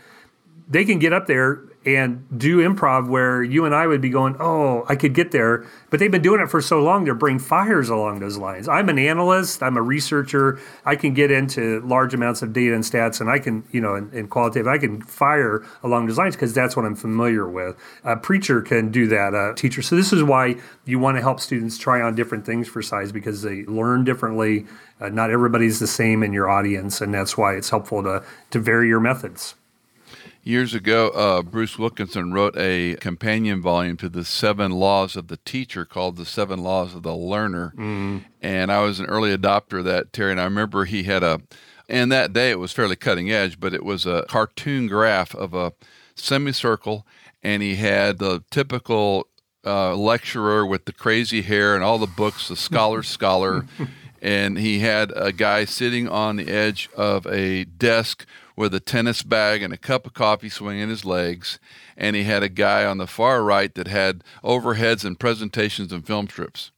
they 0.68 0.85
can 0.85 0.99
get 0.99 1.12
up 1.12 1.27
there 1.27 1.62
and 1.86 2.26
do 2.36 2.58
improv 2.58 3.08
where 3.08 3.42
you 3.42 3.64
and 3.64 3.74
I 3.74 3.86
would 3.86 4.00
be 4.00 4.10
going, 4.10 4.36
oh, 4.40 4.84
I 4.88 4.96
could 4.96 5.14
get 5.14 5.30
there. 5.30 5.64
But 5.90 6.00
they've 6.00 6.10
been 6.10 6.22
doing 6.22 6.40
it 6.40 6.50
for 6.50 6.60
so 6.60 6.82
long, 6.82 7.04
brain 7.18 7.38
fires 7.38 7.88
along 7.88 8.18
those 8.18 8.36
lines. 8.36 8.68
I'm 8.68 8.88
an 8.88 8.98
analyst, 8.98 9.62
I'm 9.62 9.76
a 9.76 9.82
researcher. 9.82 10.60
I 10.84 10.96
can 10.96 11.14
get 11.14 11.30
into 11.30 11.80
large 11.80 12.14
amounts 12.14 12.42
of 12.42 12.52
data 12.52 12.74
and 12.74 12.84
stats, 12.84 13.20
and 13.20 13.30
I 13.30 13.38
can, 13.38 13.64
you 13.70 13.80
know, 13.80 13.94
in, 13.94 14.10
in 14.12 14.28
qualitative, 14.28 14.66
I 14.66 14.78
can 14.78 15.00
fire 15.02 15.64
along 15.82 16.08
those 16.08 16.18
lines 16.18 16.34
because 16.34 16.52
that's 16.52 16.76
what 16.76 16.84
I'm 16.84 16.96
familiar 16.96 17.48
with. 17.48 17.76
A 18.04 18.16
preacher 18.16 18.60
can 18.60 18.90
do 18.90 19.06
that, 19.08 19.34
a 19.34 19.54
teacher. 19.54 19.80
So 19.80 19.96
this 19.96 20.12
is 20.12 20.22
why 20.22 20.56
you 20.84 20.98
want 20.98 21.16
to 21.16 21.22
help 21.22 21.40
students 21.40 21.78
try 21.78 22.02
on 22.02 22.14
different 22.14 22.44
things 22.44 22.68
for 22.68 22.82
size 22.82 23.12
because 23.12 23.42
they 23.42 23.64
learn 23.64 24.04
differently. 24.04 24.66
Uh, 25.00 25.08
not 25.08 25.30
everybody's 25.30 25.78
the 25.78 25.86
same 25.86 26.22
in 26.22 26.32
your 26.32 26.50
audience, 26.50 27.00
and 27.00 27.14
that's 27.14 27.38
why 27.38 27.54
it's 27.54 27.70
helpful 27.70 28.02
to, 28.02 28.24
to 28.50 28.58
vary 28.58 28.88
your 28.88 29.00
methods. 29.00 29.54
Years 30.48 30.72
ago, 30.72 31.11
uh, 31.11 31.42
Bruce 31.42 31.78
Wilkinson 31.78 32.32
wrote 32.32 32.56
a 32.56 32.96
companion 33.02 33.61
volume 33.61 33.98
to 33.98 34.08
the 34.08 34.24
Seven 34.24 34.70
Laws 34.70 35.14
of 35.14 35.28
the 35.28 35.37
Teacher 35.37 35.84
called 35.84 36.16
The 36.16 36.24
Seven 36.24 36.62
Laws 36.62 36.94
of 36.94 37.02
the 37.02 37.14
Learner. 37.14 37.74
Mm. 37.76 38.24
And 38.40 38.72
I 38.72 38.80
was 38.80 38.98
an 38.98 39.04
early 39.04 39.37
adopter 39.37 39.80
of 39.80 39.84
that, 39.84 40.11
Terry. 40.14 40.30
And 40.30 40.40
I 40.40 40.44
remember 40.44 40.87
he 40.87 41.02
had 41.02 41.22
a, 41.22 41.42
and 41.87 42.11
that 42.12 42.32
day 42.32 42.50
it 42.50 42.58
was 42.58 42.72
fairly 42.72 42.96
cutting 42.96 43.30
edge, 43.30 43.61
but 43.61 43.74
it 43.74 43.84
was 43.84 44.06
a 44.06 44.24
cartoon 44.26 44.87
graph 44.87 45.34
of 45.34 45.52
a 45.52 45.74
semicircle. 46.14 47.06
And 47.42 47.62
he 47.62 47.74
had 47.74 48.16
the 48.16 48.42
typical 48.50 49.28
uh, 49.66 49.94
lecturer 49.96 50.64
with 50.64 50.87
the 50.87 50.94
crazy 50.94 51.42
hair 51.42 51.74
and 51.74 51.84
all 51.84 51.98
the 51.98 52.06
books, 52.06 52.48
the 52.48 52.56
scholar, 52.56 53.02
scholar. 53.02 53.66
And 54.22 54.56
he 54.56 54.78
had 54.78 55.12
a 55.14 55.30
guy 55.30 55.66
sitting 55.66 56.08
on 56.08 56.37
the 56.37 56.48
edge 56.48 56.88
of 56.96 57.26
a 57.26 57.64
desk 57.64 58.24
with 58.59 58.75
a 58.75 58.81
tennis 58.81 59.23
bag 59.23 59.62
and 59.62 59.73
a 59.73 59.79
cup 59.79 60.05
of 60.05 60.14
coffee 60.14 60.49
swinging 60.49 60.88
his 60.88 61.05
legs. 61.05 61.61
And 61.97 62.16
he 62.16 62.25
had 62.25 62.42
a 62.42 62.49
guy 62.49 62.85
on 62.85 62.99
the 62.99 63.07
far 63.07 63.44
right 63.44 63.73
that 63.77 63.87
had 63.87 64.25
overheads 64.42 65.05
and 65.05 65.18
presentations 65.18 65.92
and 65.92 66.05
film 66.05 66.29
strips. 66.29 66.73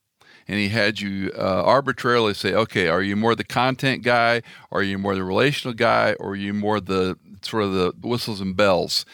And 0.46 0.58
he 0.58 0.68
had 0.68 1.00
you 1.00 1.32
uh, 1.34 1.62
arbitrarily 1.64 2.34
say, 2.34 2.52
okay, 2.52 2.88
are 2.88 3.00
you 3.00 3.16
more 3.16 3.34
the 3.34 3.44
content 3.44 4.02
guy? 4.02 4.42
Are 4.70 4.82
you 4.82 4.98
more 4.98 5.14
the 5.14 5.24
relational 5.24 5.72
guy? 5.72 6.14
Or 6.20 6.32
are 6.32 6.36
you 6.36 6.52
more 6.52 6.80
the 6.80 7.18
sort 7.40 7.62
of 7.62 7.72
the 7.72 7.94
whistles 8.02 8.42
and 8.42 8.54
bells? 8.54 9.06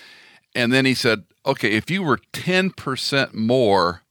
And 0.52 0.72
then 0.72 0.86
he 0.86 0.94
said, 0.94 1.22
okay, 1.44 1.70
if 1.70 1.88
you 1.88 2.02
were 2.02 2.18
10% 2.32 3.32
more 3.32 4.02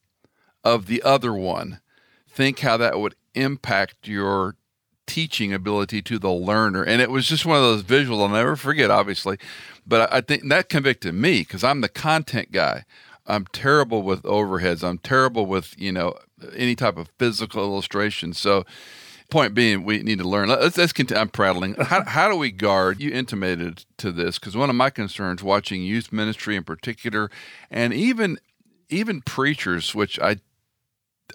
of 0.63 0.85
the 0.85 1.03
other 1.03 1.33
one, 1.33 1.81
think 2.29 2.59
how 2.59 2.77
that 2.77 2.99
would 3.01 3.15
impact 3.33 4.07
your 4.07 4.55
teaching 5.07 5.53
ability 5.53 6.01
to 6.03 6.19
the 6.19 6.31
learner. 6.31 6.83
And 6.83 7.01
it 7.01 7.11
was 7.11 7.27
just 7.27 7.45
one 7.45 7.57
of 7.57 7.63
those 7.63 7.83
visuals 7.83 8.21
I'll 8.21 8.29
never 8.29 8.55
forget, 8.55 8.89
obviously. 8.89 9.37
But 9.85 10.11
I 10.11 10.21
think 10.21 10.47
that 10.49 10.69
convicted 10.69 11.13
me 11.13 11.39
because 11.39 11.63
I'm 11.63 11.81
the 11.81 11.89
content 11.89 12.51
guy. 12.51 12.85
I'm 13.27 13.45
terrible 13.47 14.03
with 14.03 14.23
overheads. 14.23 14.83
I'm 14.83 14.99
terrible 14.99 15.45
with, 15.45 15.73
you 15.77 15.91
know, 15.91 16.15
any 16.55 16.75
type 16.75 16.97
of 16.97 17.09
physical 17.17 17.63
illustration. 17.63 18.33
So, 18.33 18.65
point 19.31 19.55
being, 19.55 19.83
we 19.83 20.03
need 20.03 20.19
to 20.19 20.27
learn. 20.27 20.49
Let's, 20.49 20.77
let's 20.77 20.93
continue. 20.93 21.19
I'm 21.19 21.29
prattling. 21.29 21.73
How, 21.79 22.03
how 22.05 22.29
do 22.29 22.35
we 22.35 22.51
guard? 22.51 23.01
You 23.01 23.11
intimated 23.11 23.85
to 23.97 24.11
this 24.11 24.37
because 24.37 24.55
one 24.55 24.69
of 24.69 24.75
my 24.75 24.91
concerns 24.91 25.41
watching 25.41 25.81
youth 25.81 26.13
ministry 26.13 26.55
in 26.55 26.63
particular, 26.63 27.31
and 27.71 27.93
even 27.93 28.37
even 28.89 29.21
preachers, 29.21 29.95
which 29.95 30.19
I 30.19 30.37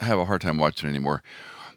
have 0.01 0.19
a 0.19 0.25
hard 0.25 0.41
time 0.41 0.59
watching 0.59 0.89
anymore 0.89 1.23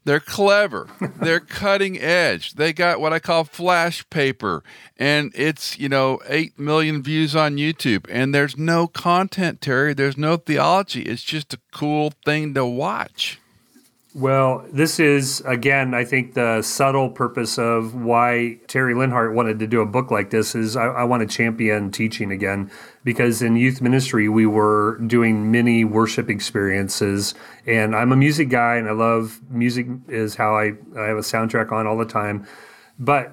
They're 0.06 0.20
clever. 0.20 0.88
They're 1.22 1.40
cutting 1.62 2.00
edge. 2.00 2.54
They 2.54 2.74
got 2.74 3.00
what 3.00 3.14
I 3.14 3.20
call 3.20 3.44
flash 3.44 4.08
paper, 4.10 4.64
and 4.98 5.32
it's, 5.36 5.80
you 5.80 5.90
know, 5.90 6.20
8 6.28 6.60
million 6.60 7.02
views 7.02 7.36
on 7.36 7.56
YouTube. 7.56 8.06
And 8.10 8.34
there's 8.34 8.58
no 8.58 8.88
content, 8.88 9.62
Terry. 9.62 9.94
There's 9.94 10.18
no 10.18 10.38
theology. 10.38 11.04
It's 11.04 11.24
just 11.24 11.54
a 11.54 11.60
cool 11.72 12.14
thing 12.26 12.54
to 12.54 12.66
watch. 12.66 13.40
Well, 14.16 14.64
this 14.72 15.00
is, 15.00 15.42
again, 15.42 15.96
I 15.96 16.06
think 16.06 16.36
the 16.36 16.62
subtle 16.62 17.10
purpose 17.10 17.58
of 17.58 17.96
why 17.96 18.60
Terry 18.68 18.94
Linhart 18.94 19.34
wanted 19.34 19.58
to 19.60 19.68
do 19.68 19.82
a 19.82 19.88
book 19.88 20.12
like 20.12 20.30
this 20.30 20.54
is 20.54 20.76
I, 20.76 20.86
I 20.86 21.04
want 21.06 21.28
to 21.28 21.36
champion 21.36 21.90
teaching 21.90 22.32
again 22.32 22.70
because 23.04 23.42
in 23.42 23.56
youth 23.56 23.82
ministry, 23.82 24.30
we 24.30 24.46
were 24.46 24.98
doing 25.06 25.52
many 25.52 25.84
worship 25.84 26.30
experiences. 26.30 27.34
And 27.66 27.96
I'm 27.96 28.12
a 28.12 28.16
music 28.16 28.50
guy 28.50 28.76
and 28.76 28.88
I 28.88 28.92
love 28.92 29.42
music, 29.50 29.88
is 30.08 30.36
how 30.36 30.56
I, 30.56 30.74
I 30.98 31.04
have 31.04 31.18
a 31.18 31.22
soundtrack 31.22 31.72
on 31.72 31.88
all 31.88 31.98
the 31.98 32.06
time. 32.06 32.48
But 32.98 33.32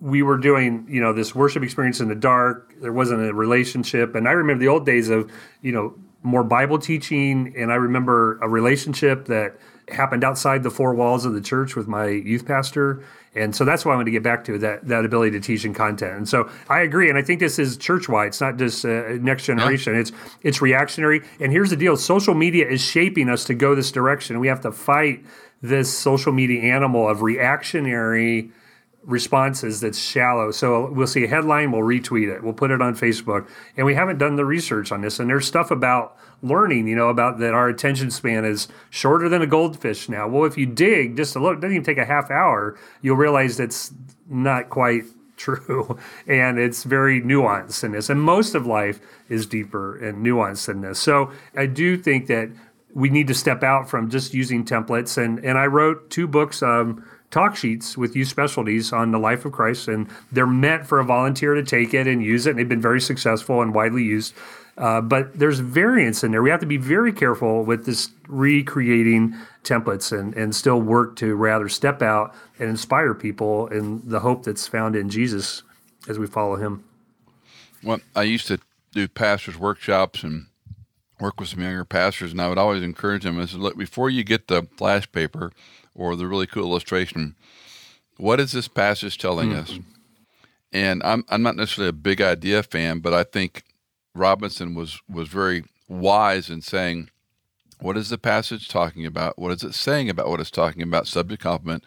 we 0.00 0.22
were 0.22 0.38
doing, 0.38 0.86
you 0.88 1.00
know, 1.00 1.12
this 1.12 1.34
worship 1.34 1.62
experience 1.62 2.00
in 2.00 2.08
the 2.08 2.14
dark. 2.14 2.74
There 2.80 2.92
wasn't 2.92 3.22
a 3.22 3.32
relationship. 3.32 4.14
And 4.14 4.28
I 4.28 4.32
remember 4.32 4.60
the 4.60 4.68
old 4.68 4.84
days 4.84 5.08
of, 5.08 5.30
you 5.62 5.72
know, 5.72 5.94
more 6.22 6.42
Bible 6.42 6.78
teaching. 6.78 7.54
And 7.56 7.70
I 7.70 7.76
remember 7.76 8.38
a 8.40 8.48
relationship 8.48 9.26
that, 9.26 9.56
happened 9.88 10.24
outside 10.24 10.62
the 10.62 10.70
four 10.70 10.94
walls 10.94 11.24
of 11.24 11.34
the 11.34 11.40
church 11.40 11.76
with 11.76 11.86
my 11.86 12.08
youth 12.08 12.46
pastor. 12.46 13.04
And 13.34 13.54
so 13.54 13.64
that's 13.64 13.84
why 13.84 13.92
I 13.92 13.96
want 13.96 14.06
to 14.06 14.12
get 14.12 14.22
back 14.22 14.44
to 14.44 14.58
that 14.58 14.86
that 14.88 15.04
ability 15.04 15.32
to 15.32 15.40
teach 15.40 15.64
and 15.64 15.74
content. 15.74 16.16
And 16.16 16.28
so 16.28 16.48
I 16.68 16.80
agree, 16.80 17.08
and 17.08 17.18
I 17.18 17.22
think 17.22 17.40
this 17.40 17.58
is 17.58 17.76
church 17.76 18.08
wide. 18.08 18.28
It's 18.28 18.40
not 18.40 18.56
just 18.56 18.84
uh, 18.84 19.14
next 19.20 19.44
generation. 19.44 19.94
Yeah. 19.94 20.00
It's 20.00 20.12
it's 20.42 20.62
reactionary. 20.62 21.22
And 21.40 21.50
here's 21.50 21.70
the 21.70 21.76
deal: 21.76 21.96
social 21.96 22.34
media 22.34 22.68
is 22.68 22.80
shaping 22.80 23.28
us 23.28 23.44
to 23.46 23.54
go 23.54 23.74
this 23.74 23.90
direction. 23.90 24.38
We 24.38 24.48
have 24.48 24.60
to 24.60 24.72
fight 24.72 25.24
this 25.62 25.96
social 25.96 26.32
media 26.32 26.62
animal 26.62 27.08
of 27.08 27.22
reactionary 27.22 28.52
responses 29.06 29.80
that's 29.80 29.98
shallow. 29.98 30.50
So 30.50 30.90
we'll 30.90 31.06
see 31.06 31.24
a 31.24 31.28
headline, 31.28 31.72
we'll 31.72 31.82
retweet 31.82 32.34
it, 32.34 32.42
we'll 32.42 32.54
put 32.54 32.70
it 32.70 32.80
on 32.80 32.94
Facebook, 32.94 33.48
and 33.76 33.86
we 33.86 33.94
haven't 33.94 34.18
done 34.18 34.36
the 34.36 34.44
research 34.44 34.92
on 34.92 35.02
this. 35.02 35.18
And 35.18 35.28
there's 35.28 35.46
stuff 35.46 35.70
about 35.70 36.16
learning, 36.42 36.88
you 36.88 36.96
know, 36.96 37.08
about 37.08 37.38
that 37.38 37.54
our 37.54 37.68
attention 37.68 38.10
span 38.10 38.44
is 38.44 38.68
shorter 38.90 39.28
than 39.28 39.42
a 39.42 39.46
goldfish 39.46 40.08
now. 40.08 40.28
Well, 40.28 40.44
if 40.44 40.56
you 40.56 40.66
dig 40.66 41.16
just 41.16 41.36
a 41.36 41.38
little, 41.38 41.56
it 41.56 41.60
doesn't 41.60 41.72
even 41.72 41.84
take 41.84 41.98
a 41.98 42.04
half 42.04 42.30
hour, 42.30 42.78
you'll 43.02 43.16
realize 43.16 43.56
that's 43.56 43.92
not 44.28 44.70
quite 44.70 45.04
true. 45.36 45.98
And 46.26 46.58
it's 46.58 46.84
very 46.84 47.20
nuanced 47.20 47.84
in 47.84 47.92
this. 47.92 48.08
And 48.08 48.22
most 48.22 48.54
of 48.54 48.66
life 48.66 49.00
is 49.28 49.46
deeper 49.46 49.96
and 49.96 50.24
nuanced 50.24 50.66
than 50.66 50.80
this. 50.80 50.98
So 50.98 51.32
I 51.56 51.66
do 51.66 51.96
think 51.96 52.28
that 52.28 52.50
we 52.94 53.10
need 53.10 53.26
to 53.26 53.34
step 53.34 53.64
out 53.64 53.90
from 53.90 54.08
just 54.08 54.32
using 54.32 54.64
templates. 54.64 55.18
And, 55.22 55.44
and 55.44 55.58
I 55.58 55.66
wrote 55.66 56.08
two 56.10 56.28
books. 56.28 56.62
Um, 56.62 57.04
talk 57.34 57.56
sheets 57.56 57.98
with 57.98 58.14
youth 58.14 58.28
specialties 58.28 58.92
on 58.92 59.10
the 59.10 59.18
life 59.18 59.44
of 59.44 59.52
Christ, 59.52 59.88
and 59.88 60.08
they're 60.30 60.46
meant 60.46 60.86
for 60.86 61.00
a 61.00 61.04
volunteer 61.04 61.54
to 61.54 61.64
take 61.64 61.92
it 61.92 62.06
and 62.06 62.22
use 62.22 62.46
it. 62.46 62.50
And 62.50 62.58
they've 62.58 62.68
been 62.68 62.80
very 62.80 63.00
successful 63.00 63.60
and 63.60 63.74
widely 63.74 64.04
used. 64.04 64.34
Uh, 64.76 65.00
but 65.00 65.38
there's 65.38 65.60
variance 65.60 66.24
in 66.24 66.32
there. 66.32 66.42
We 66.42 66.50
have 66.50 66.60
to 66.60 66.66
be 66.66 66.78
very 66.78 67.12
careful 67.12 67.64
with 67.64 67.86
this 67.86 68.10
recreating 68.28 69.34
templates 69.62 70.16
and, 70.16 70.34
and 70.34 70.54
still 70.54 70.80
work 70.80 71.16
to 71.16 71.34
rather 71.34 71.68
step 71.68 72.02
out 72.02 72.34
and 72.58 72.68
inspire 72.68 73.14
people 73.14 73.66
in 73.68 74.08
the 74.08 74.20
hope 74.20 74.44
that's 74.44 74.66
found 74.66 74.96
in 74.96 75.10
Jesus 75.10 75.62
as 76.08 76.18
we 76.18 76.26
follow 76.26 76.56
him. 76.56 76.84
Well, 77.82 78.00
I 78.16 78.22
used 78.22 78.46
to 78.48 78.58
do 78.92 79.06
pastors' 79.08 79.58
workshops 79.58 80.22
and 80.22 80.46
work 81.20 81.38
with 81.38 81.50
some 81.50 81.62
younger 81.62 81.84
pastors, 81.84 82.32
and 82.32 82.40
I 82.40 82.48
would 82.48 82.58
always 82.58 82.82
encourage 82.82 83.22
them. 83.22 83.40
I 83.40 83.46
said, 83.46 83.60
look, 83.60 83.76
before 83.76 84.10
you 84.10 84.24
get 84.24 84.48
the 84.48 84.66
flash 84.76 85.10
paper, 85.12 85.52
or 85.94 86.16
the 86.16 86.26
really 86.26 86.46
cool 86.46 86.64
illustration. 86.64 87.34
What 88.16 88.40
is 88.40 88.52
this 88.52 88.68
passage 88.68 89.18
telling 89.18 89.50
mm-hmm. 89.50 89.60
us? 89.60 89.78
And 90.72 91.02
I'm 91.02 91.24
I'm 91.28 91.42
not 91.42 91.56
necessarily 91.56 91.90
a 91.90 91.92
big 91.92 92.20
idea 92.20 92.62
fan, 92.62 92.98
but 92.98 93.14
I 93.14 93.24
think 93.24 93.62
Robinson 94.14 94.74
was 94.74 95.00
was 95.08 95.28
very 95.28 95.64
wise 95.88 96.50
in 96.50 96.62
saying, 96.62 97.10
what 97.80 97.96
is 97.96 98.08
the 98.08 98.18
passage 98.18 98.68
talking 98.68 99.06
about? 99.06 99.38
What 99.38 99.52
is 99.52 99.62
it 99.62 99.74
saying 99.74 100.08
about 100.08 100.28
what 100.28 100.40
it's 100.40 100.50
talking 100.50 100.82
about? 100.82 101.06
Subject 101.06 101.42
complement. 101.42 101.84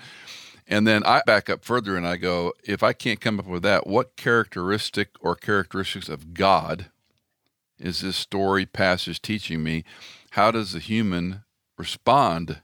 And 0.67 0.85
then 0.85 1.03
I 1.05 1.21
back 1.25 1.49
up 1.49 1.63
further 1.63 1.95
and 1.95 2.05
I 2.05 2.17
go, 2.17 2.53
if 2.63 2.83
I 2.83 2.91
can't 2.91 3.21
come 3.21 3.39
up 3.39 3.47
with 3.47 3.63
that, 3.63 3.87
what 3.87 4.17
characteristic 4.17 5.11
or 5.21 5.35
characteristics 5.35 6.09
of 6.09 6.33
God 6.33 6.87
is 7.79 8.01
this 8.01 8.17
story 8.17 8.65
passage 8.65 9.21
teaching 9.21 9.63
me? 9.63 9.85
How 10.31 10.51
does 10.51 10.73
the 10.73 10.79
human 10.79 11.43
respond 11.77 12.61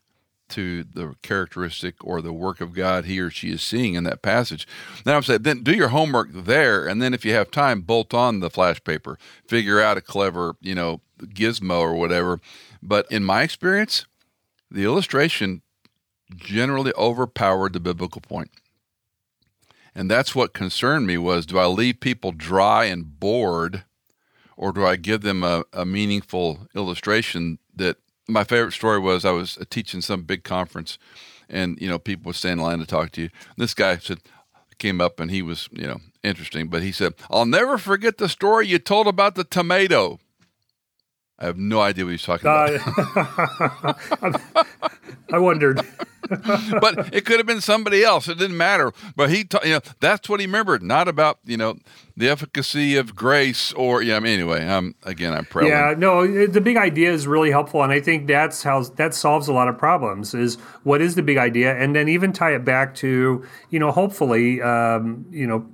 to 0.53 0.83
the 0.83 1.15
characteristic 1.21 1.95
or 2.03 2.21
the 2.21 2.33
work 2.33 2.61
of 2.61 2.73
God 2.73 3.05
he 3.05 3.19
or 3.19 3.29
she 3.29 3.51
is 3.51 3.61
seeing 3.61 3.95
in 3.95 4.03
that 4.03 4.21
passage. 4.21 4.67
Then 5.03 5.15
I'm 5.15 5.23
saying, 5.23 5.43
then 5.43 5.63
do 5.63 5.73
your 5.73 5.89
homework 5.89 6.29
there, 6.31 6.87
and 6.87 7.01
then 7.01 7.13
if 7.13 7.25
you 7.25 7.33
have 7.33 7.49
time, 7.51 7.81
bolt 7.81 8.13
on 8.13 8.39
the 8.39 8.49
flash 8.49 8.83
paper, 8.83 9.17
figure 9.47 9.81
out 9.81 9.97
a 9.97 10.01
clever, 10.01 10.55
you 10.61 10.75
know, 10.75 11.01
gizmo 11.19 11.79
or 11.79 11.95
whatever. 11.95 12.39
But 12.81 13.11
in 13.11 13.23
my 13.23 13.43
experience, 13.43 14.05
the 14.69 14.83
illustration 14.83 15.61
generally 16.35 16.93
overpowered 16.97 17.73
the 17.73 17.79
biblical 17.79 18.21
point. 18.21 18.51
And 19.95 20.09
that's 20.09 20.35
what 20.35 20.53
concerned 20.53 21.07
me 21.07 21.17
was 21.17 21.45
do 21.45 21.57
I 21.59 21.65
leave 21.65 21.99
people 21.99 22.31
dry 22.31 22.85
and 22.85 23.19
bored 23.19 23.83
or 24.57 24.71
do 24.71 24.85
I 24.85 24.95
give 24.95 25.21
them 25.21 25.43
a, 25.43 25.63
a 25.73 25.85
meaningful 25.85 26.67
illustration 26.75 27.59
my 28.27 28.43
favorite 28.43 28.73
story 28.73 28.99
was 28.99 29.25
I 29.25 29.31
was 29.31 29.57
uh, 29.57 29.65
teaching 29.69 30.01
some 30.01 30.23
big 30.23 30.43
conference, 30.43 30.97
and 31.49 31.79
you 31.81 31.87
know 31.87 31.99
people 31.99 32.29
would 32.29 32.35
stand 32.35 32.59
in 32.59 32.65
line 32.65 32.79
to 32.79 32.85
talk 32.85 33.11
to 33.11 33.21
you. 33.23 33.29
this 33.57 33.73
guy 33.73 33.97
said 33.97 34.19
came 34.79 34.99
up 34.99 35.19
and 35.19 35.31
he 35.31 35.41
was 35.41 35.69
you 35.71 35.87
know 35.87 35.99
interesting, 36.23 36.67
but 36.67 36.81
he 36.81 36.91
said, 36.91 37.13
"I'll 37.29 37.45
never 37.45 37.77
forget 37.77 38.17
the 38.17 38.29
story 38.29 38.67
you 38.67 38.79
told 38.79 39.07
about 39.07 39.35
the 39.35 39.43
tomato." 39.43 40.19
I 41.39 41.45
have 41.45 41.57
no 41.57 41.81
idea 41.81 42.05
what 42.05 42.11
he's 42.11 42.23
talking 42.23 42.47
about. 42.47 42.69
Uh, 44.21 44.33
I 45.33 45.39
wondered. 45.39 45.81
but 46.79 47.13
it 47.13 47.25
could 47.25 47.37
have 47.37 47.45
been 47.45 47.61
somebody 47.61 48.03
else. 48.03 48.27
It 48.27 48.37
didn't 48.37 48.55
matter. 48.57 48.93
But 49.15 49.29
he, 49.29 49.43
ta- 49.43 49.61
you 49.63 49.73
know, 49.73 49.79
that's 49.99 50.29
what 50.29 50.39
he 50.39 50.45
remembered. 50.45 50.83
Not 50.83 51.07
about 51.07 51.39
you 51.43 51.57
know 51.57 51.77
the 52.15 52.29
efficacy 52.29 52.95
of 52.95 53.15
grace 53.15 53.73
or 53.73 54.01
yeah. 54.01 54.15
I 54.15 54.19
mean, 54.19 54.39
anyway, 54.39 54.65
I'm 54.65 54.95
again, 55.03 55.33
I'm 55.33 55.45
proud. 55.45 55.67
Yeah, 55.67 55.95
no, 55.97 56.25
the 56.47 56.61
big 56.61 56.77
idea 56.77 57.11
is 57.11 57.27
really 57.27 57.51
helpful, 57.51 57.83
and 57.83 57.91
I 57.91 57.99
think 57.99 58.27
that's 58.27 58.63
how 58.63 58.83
that 58.83 59.13
solves 59.13 59.47
a 59.47 59.53
lot 59.53 59.67
of 59.67 59.77
problems. 59.77 60.33
Is 60.33 60.55
what 60.83 61.01
is 61.01 61.15
the 61.15 61.23
big 61.23 61.37
idea, 61.37 61.75
and 61.75 61.95
then 61.95 62.07
even 62.07 62.31
tie 62.31 62.53
it 62.55 62.63
back 62.63 62.95
to 62.95 63.43
you 63.69 63.79
know, 63.79 63.91
hopefully, 63.91 64.61
um, 64.61 65.25
you 65.29 65.47
know 65.47 65.67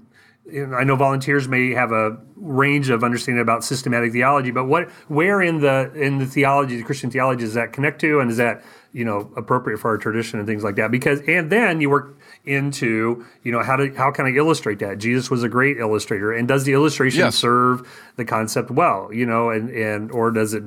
I 0.75 0.83
know 0.83 0.95
volunteers 0.95 1.47
may 1.47 1.71
have 1.71 1.91
a 1.91 2.17
range 2.35 2.89
of 2.89 3.03
understanding 3.03 3.41
about 3.41 3.63
systematic 3.63 4.11
theology, 4.11 4.51
but 4.51 4.65
what 4.65 4.89
where 5.07 5.41
in 5.41 5.61
the 5.61 5.91
in 5.93 6.19
the 6.19 6.25
theology, 6.25 6.77
the 6.77 6.83
Christian 6.83 7.09
theology, 7.09 7.41
does 7.41 7.53
that 7.53 7.73
connect 7.73 8.01
to, 8.01 8.19
and 8.19 8.29
is 8.29 8.37
that 8.37 8.63
you 8.91 9.05
know 9.05 9.31
appropriate 9.35 9.79
for 9.79 9.89
our 9.89 9.97
tradition 9.97 10.39
and 10.39 10.47
things 10.47 10.63
like 10.63 10.75
that? 10.75 10.91
Because 10.91 11.21
and 11.27 11.51
then 11.51 11.81
you 11.81 11.89
work 11.89 12.18
into 12.45 13.25
you 13.43 13.51
know 13.51 13.61
how 13.61 13.75
to 13.75 13.93
how 13.93 14.11
can 14.11 14.25
I 14.25 14.31
illustrate 14.31 14.79
that? 14.79 14.97
Jesus 14.97 15.29
was 15.29 15.43
a 15.43 15.49
great 15.49 15.77
illustrator, 15.77 16.31
and 16.31 16.47
does 16.47 16.63
the 16.63 16.73
illustration 16.73 17.19
yes. 17.19 17.35
serve 17.35 17.87
the 18.15 18.25
concept 18.25 18.71
well? 18.71 19.13
You 19.13 19.25
know, 19.25 19.49
and 19.49 19.69
and 19.69 20.11
or 20.11 20.31
does 20.31 20.53
it 20.53 20.65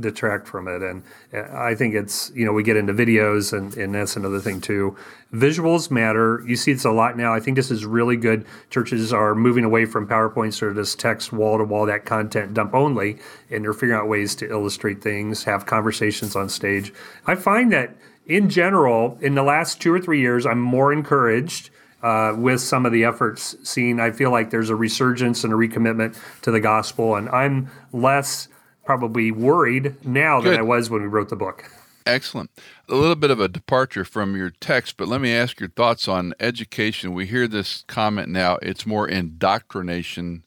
detract 0.00 0.46
from 0.46 0.68
it? 0.68 0.82
And 0.82 1.02
uh, 1.32 1.44
I 1.52 1.74
think 1.74 1.94
it's 1.94 2.30
you 2.34 2.44
know 2.44 2.52
we 2.52 2.62
get 2.62 2.76
into 2.76 2.92
videos, 2.92 3.56
and 3.56 3.74
and 3.76 3.94
that's 3.94 4.16
another 4.16 4.38
thing 4.38 4.60
too. 4.60 4.96
Visuals 5.32 5.90
matter. 5.90 6.42
You 6.46 6.56
see 6.56 6.72
this 6.72 6.84
a 6.84 6.92
lot 6.92 7.16
now. 7.16 7.34
I 7.34 7.40
think 7.40 7.56
this 7.56 7.70
is 7.70 7.84
really 7.84 8.16
good. 8.16 8.46
Churches 8.70 9.12
are 9.12 9.34
moving 9.34 9.64
away 9.64 9.86
from 9.86 10.06
PowerPoints 10.06 10.62
or 10.62 10.72
this 10.72 10.94
text 10.94 11.32
wall 11.32 11.58
to 11.58 11.64
wall, 11.64 11.86
that 11.86 12.04
content 12.04 12.54
dump 12.54 12.74
only, 12.74 13.18
and 13.50 13.64
they're 13.64 13.72
figuring 13.72 14.00
out 14.00 14.08
ways 14.08 14.36
to 14.36 14.48
illustrate 14.48 15.02
things, 15.02 15.44
have 15.44 15.66
conversations 15.66 16.36
on 16.36 16.48
stage. 16.48 16.92
I 17.26 17.34
find 17.34 17.72
that 17.72 17.96
in 18.26 18.48
general, 18.48 19.18
in 19.20 19.34
the 19.34 19.42
last 19.42 19.80
two 19.80 19.92
or 19.92 20.00
three 20.00 20.20
years, 20.20 20.46
I'm 20.46 20.60
more 20.60 20.92
encouraged 20.92 21.70
uh, 22.02 22.34
with 22.36 22.60
some 22.60 22.86
of 22.86 22.92
the 22.92 23.04
efforts 23.04 23.56
seen. 23.68 24.00
I 24.00 24.10
feel 24.10 24.30
like 24.30 24.50
there's 24.50 24.70
a 24.70 24.76
resurgence 24.76 25.44
and 25.44 25.52
a 25.52 25.56
recommitment 25.56 26.18
to 26.42 26.50
the 26.50 26.60
gospel, 26.60 27.16
and 27.16 27.28
I'm 27.30 27.70
less 27.92 28.48
probably 28.84 29.30
worried 29.30 30.04
now 30.04 30.40
Good. 30.40 30.52
than 30.52 30.58
I 30.58 30.62
was 30.62 30.90
when 30.90 31.02
we 31.02 31.08
wrote 31.08 31.30
the 31.30 31.36
book. 31.36 31.64
Excellent. 32.06 32.50
A 32.88 32.94
little 32.94 33.14
bit 33.14 33.30
of 33.30 33.40
a 33.40 33.48
departure 33.48 34.04
from 34.04 34.36
your 34.36 34.50
text, 34.50 34.98
but 34.98 35.08
let 35.08 35.22
me 35.22 35.32
ask 35.32 35.58
your 35.58 35.70
thoughts 35.70 36.06
on 36.06 36.34
education. 36.38 37.14
We 37.14 37.24
hear 37.26 37.48
this 37.48 37.84
comment 37.86 38.28
now 38.28 38.58
it's 38.60 38.84
more 38.84 39.08
indoctrination 39.08 40.44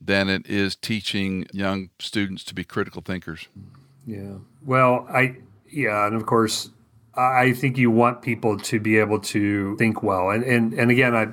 than 0.00 0.28
it 0.28 0.46
is 0.46 0.76
teaching 0.76 1.46
young 1.52 1.90
students 1.98 2.44
to 2.44 2.54
be 2.54 2.62
critical 2.62 3.02
thinkers. 3.02 3.48
Yeah. 4.06 4.34
Well, 4.64 5.06
I, 5.10 5.38
yeah. 5.68 6.06
And 6.06 6.14
of 6.14 6.26
course, 6.26 6.70
I 7.16 7.52
think 7.52 7.78
you 7.78 7.90
want 7.90 8.22
people 8.22 8.58
to 8.58 8.80
be 8.80 8.98
able 8.98 9.20
to 9.20 9.76
think 9.76 10.02
well. 10.02 10.30
And 10.30 10.44
and 10.44 10.72
and 10.74 10.90
again, 10.90 11.14
I 11.14 11.28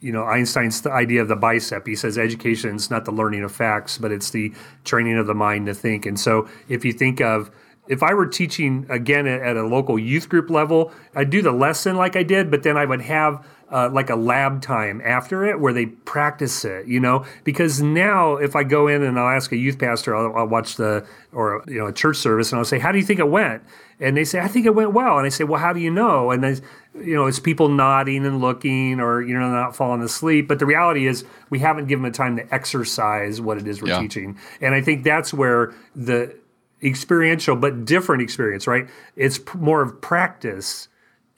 you 0.00 0.12
know 0.12 0.24
Einstein's 0.24 0.86
idea 0.86 1.22
of 1.22 1.28
the 1.28 1.36
bicep. 1.36 1.86
He 1.86 1.96
says 1.96 2.18
education 2.18 2.76
is 2.76 2.90
not 2.90 3.04
the 3.04 3.12
learning 3.12 3.42
of 3.42 3.52
facts, 3.52 3.98
but 3.98 4.12
it's 4.12 4.30
the 4.30 4.52
training 4.84 5.18
of 5.18 5.26
the 5.26 5.34
mind 5.34 5.66
to 5.66 5.74
think. 5.74 6.06
And 6.06 6.18
so, 6.18 6.48
if 6.68 6.84
you 6.84 6.92
think 6.92 7.20
of 7.20 7.50
if 7.88 8.02
I 8.02 8.14
were 8.14 8.26
teaching 8.26 8.86
again 8.88 9.26
at, 9.26 9.42
at, 9.42 9.56
a 9.56 9.66
local 9.66 9.98
youth 9.98 10.28
group 10.28 10.50
level, 10.50 10.92
I'd 11.14 11.30
do 11.30 11.42
the 11.42 11.52
lesson 11.52 11.96
like 11.96 12.14
I 12.14 12.22
did, 12.22 12.50
but 12.50 12.62
then 12.62 12.76
I 12.76 12.84
would 12.84 13.02
have 13.02 13.44
uh, 13.72 13.88
like 13.90 14.10
a 14.10 14.16
lab 14.16 14.60
time 14.60 15.00
after 15.02 15.44
it 15.44 15.58
where 15.58 15.72
they 15.72 15.86
practice 15.86 16.64
it, 16.64 16.86
you 16.86 17.00
know? 17.00 17.24
Because 17.42 17.80
now 17.80 18.36
if 18.36 18.54
I 18.54 18.64
go 18.64 18.86
in 18.86 19.02
and 19.02 19.18
I'll 19.18 19.34
ask 19.34 19.50
a 19.52 19.56
youth 19.56 19.78
pastor, 19.78 20.14
I'll, 20.14 20.36
I'll 20.36 20.46
watch 20.46 20.76
the, 20.76 21.06
or, 21.32 21.64
you 21.66 21.78
know, 21.78 21.86
a 21.86 21.92
church 21.92 22.18
service 22.18 22.52
and 22.52 22.58
I'll 22.58 22.64
say, 22.66 22.78
how 22.78 22.92
do 22.92 22.98
you 22.98 23.04
think 23.04 23.18
it 23.18 23.28
went? 23.28 23.62
And 23.98 24.16
they 24.16 24.24
say, 24.24 24.40
I 24.40 24.48
think 24.48 24.66
it 24.66 24.74
went 24.74 24.92
well. 24.92 25.16
And 25.16 25.26
I 25.26 25.30
say, 25.30 25.44
well, 25.44 25.60
how 25.60 25.72
do 25.72 25.80
you 25.80 25.90
know? 25.90 26.30
And 26.30 26.44
then, 26.44 26.60
you 26.94 27.14
know, 27.14 27.26
it's 27.26 27.38
people 27.38 27.68
nodding 27.68 28.26
and 28.26 28.40
looking 28.40 29.00
or, 29.00 29.22
you 29.22 29.32
know, 29.32 29.48
not 29.50 29.74
falling 29.74 30.02
asleep. 30.02 30.48
But 30.48 30.58
the 30.58 30.66
reality 30.66 31.06
is 31.06 31.24
we 31.50 31.60
haven't 31.60 31.86
given 31.86 32.02
them 32.02 32.12
time 32.12 32.36
to 32.36 32.54
exercise 32.54 33.40
what 33.40 33.56
it 33.56 33.66
is 33.66 33.80
we're 33.80 33.88
yeah. 33.88 34.00
teaching. 34.00 34.38
And 34.60 34.74
I 34.74 34.82
think 34.82 35.04
that's 35.04 35.32
where 35.32 35.72
the 35.96 36.36
experiential, 36.82 37.56
but 37.56 37.84
different 37.84 38.22
experience, 38.22 38.66
right? 38.66 38.88
It's 39.16 39.40
more 39.54 39.82
of 39.82 40.00
practice 40.00 40.88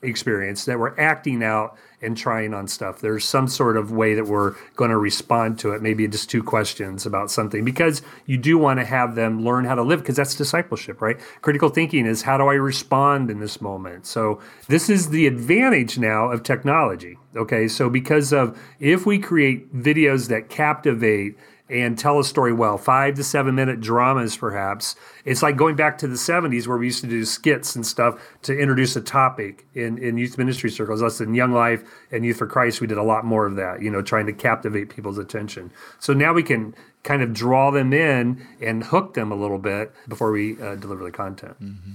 experience 0.03 0.65
that 0.65 0.79
we're 0.79 0.99
acting 0.99 1.43
out 1.43 1.77
and 2.05 2.17
trying 2.17 2.55
on 2.55 2.69
stuff. 2.69 3.01
There's 3.01 3.25
some 3.25 3.49
sort 3.49 3.77
of 3.77 3.91
way 3.91 4.15
that 4.15 4.27
we're 4.27 4.55
going 4.77 4.91
to 4.91 4.97
respond 4.97 5.59
to 5.61 5.73
it. 5.73 5.83
Maybe 5.83 6.07
just 6.09 6.31
two 6.31 6.43
questions 6.43 7.07
about 7.07 7.31
something 7.31 7.65
because 7.65 8.03
you 8.27 8.37
do 8.37 8.59
want 8.59 8.81
to 8.81 8.85
have 8.85 9.15
them 9.15 9.45
learn 9.45 9.65
how 9.65 9.75
to 9.75 9.83
live 9.83 10.01
because 10.01 10.17
that's 10.17 10.35
discipleship, 10.35 11.01
right? 11.01 11.19
Critical 11.43 11.69
thinking 11.69 12.07
is 12.07 12.23
how 12.23 12.39
do 12.39 12.45
I 12.45 12.55
respond 12.55 13.31
in 13.31 13.41
this 13.41 13.61
moment? 13.61 14.07
So 14.07 14.41
this 14.69 14.89
is 14.89 15.11
the 15.11 15.27
advantage 15.27 15.99
now 15.99 16.31
of 16.31 16.43
technology. 16.43 17.19
Okay. 17.37 17.69
So 17.69 17.91
because 17.91 18.33
of 18.33 18.59
if 18.79 19.07
we 19.07 19.19
create 19.19 19.75
videos 19.75 20.29
that 20.29 20.49
captivate 20.49 21.37
and 21.69 21.99
tell 21.99 22.19
a 22.19 22.25
story 22.25 22.53
well, 22.53 22.77
five 22.77 23.15
to 23.15 23.25
seven 23.25 23.55
minute 23.55 23.81
dramas, 23.81 24.37
perhaps. 24.37 24.97
It's 25.25 25.43
like 25.43 25.57
going 25.57 25.77
back 25.77 25.97
to 25.99 26.07
the 26.07 26.17
70s 26.17 26.67
where 26.67 26.77
we 26.77 26.87
used 26.87 27.01
to 27.01 27.07
do 27.07 27.25
skits 27.25 27.75
and 27.75 27.87
stuff 27.87 28.21
to 28.43 28.57
introduce 28.57 28.95
a 28.97 29.01
topic 29.01 29.67
in, 29.75 29.97
in 29.99 30.19
youth 30.19 30.37
ministry 30.37 30.71
circles. 30.71 31.03
Us 31.03 31.21
in 31.21 31.35
Young 31.35 31.53
Life 31.53 31.83
and 32.11 32.25
Youth 32.25 32.37
for 32.37 32.47
Christ, 32.47 32.83
we 32.83 32.87
did 32.87 32.99
a 32.99 33.03
lot 33.03 33.25
more 33.25 33.47
of 33.47 33.57
that, 33.57 33.81
you 33.81 33.91
know, 33.91 34.03
trying 34.03 34.27
to 34.27 34.33
captivate 34.33 34.95
people's 34.95 35.17
attention. 35.17 35.71
So 36.01 36.13
now 36.13 36.35
we 36.35 36.43
can 36.43 36.75
kind 37.03 37.23
of 37.23 37.33
draw 37.33 37.71
them 37.71 37.93
in 37.95 38.47
and 38.61 38.85
hook 38.85 39.15
them 39.15 39.33
a 39.33 39.37
little 39.37 39.59
bit 39.59 39.93
before 40.07 40.33
we 40.33 40.61
uh, 40.61 40.75
deliver 40.75 41.03
the 41.03 41.11
content. 41.11 41.63
Mm-hmm. 41.63 41.93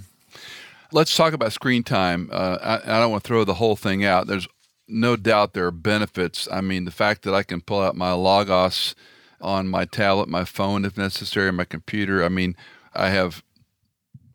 Let's 0.92 1.16
talk 1.16 1.34
about 1.34 1.54
screen 1.54 1.84
time. 1.84 2.30
Uh, 2.32 2.58
I, 2.62 2.98
I 2.98 3.00
don't 3.00 3.12
want 3.12 3.24
to 3.24 3.28
throw 3.28 3.44
the 3.44 3.54
whole 3.54 3.76
thing 3.76 4.04
out. 4.04 4.26
There's 4.26 4.48
no 4.88 5.16
doubt 5.16 5.54
there 5.54 5.68
are 5.68 5.72
benefits. 5.72 6.48
I 6.52 6.62
mean, 6.62 6.86
the 6.86 6.92
fact 6.92 7.22
that 7.24 7.36
I 7.36 7.44
can 7.44 7.62
pull 7.62 7.82
out 7.82 7.96
my 7.96 8.12
Logos 8.14 8.96
on 9.42 9.68
my 9.68 9.86
tablet, 9.86 10.30
my 10.30 10.46
phone 10.46 10.86
if 10.86 10.98
necessary, 10.98 11.52
my 11.52 11.66
computer. 11.66 12.24
I 12.24 12.30
mean, 12.30 12.56
I 12.94 13.10
have 13.10 13.44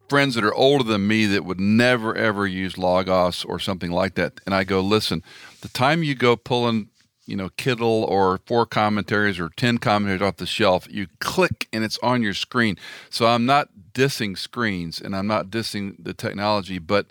friends 0.08 0.34
that 0.34 0.44
are 0.44 0.54
older 0.54 0.84
than 0.84 1.06
me 1.06 1.26
that 1.26 1.44
would 1.44 1.60
never 1.60 2.14
ever 2.14 2.46
use 2.46 2.78
Logos 2.78 3.44
or 3.44 3.58
something 3.58 3.90
like 3.90 4.14
that. 4.14 4.40
And 4.46 4.54
I 4.54 4.64
go, 4.64 4.80
listen, 4.80 5.22
the 5.60 5.68
time 5.68 6.02
you 6.02 6.14
go 6.14 6.36
pulling, 6.36 6.88
you 7.26 7.36
know, 7.36 7.48
Kittel 7.50 8.06
or 8.08 8.40
four 8.46 8.66
commentaries 8.66 9.40
or 9.40 9.48
10 9.48 9.78
commentaries 9.78 10.22
off 10.22 10.36
the 10.36 10.46
shelf, 10.46 10.86
you 10.90 11.06
click 11.20 11.68
and 11.72 11.84
it's 11.84 11.98
on 12.02 12.22
your 12.22 12.34
screen. 12.34 12.76
So 13.10 13.26
I'm 13.26 13.46
not 13.46 13.70
dissing 13.92 14.36
screens 14.36 15.00
and 15.00 15.16
I'm 15.16 15.26
not 15.26 15.48
dissing 15.48 15.96
the 15.98 16.14
technology, 16.14 16.78
but 16.78 17.06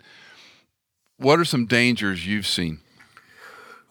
what 1.16 1.38
are 1.38 1.44
some 1.44 1.66
dangers 1.66 2.26
you've 2.26 2.46
seen? 2.46 2.80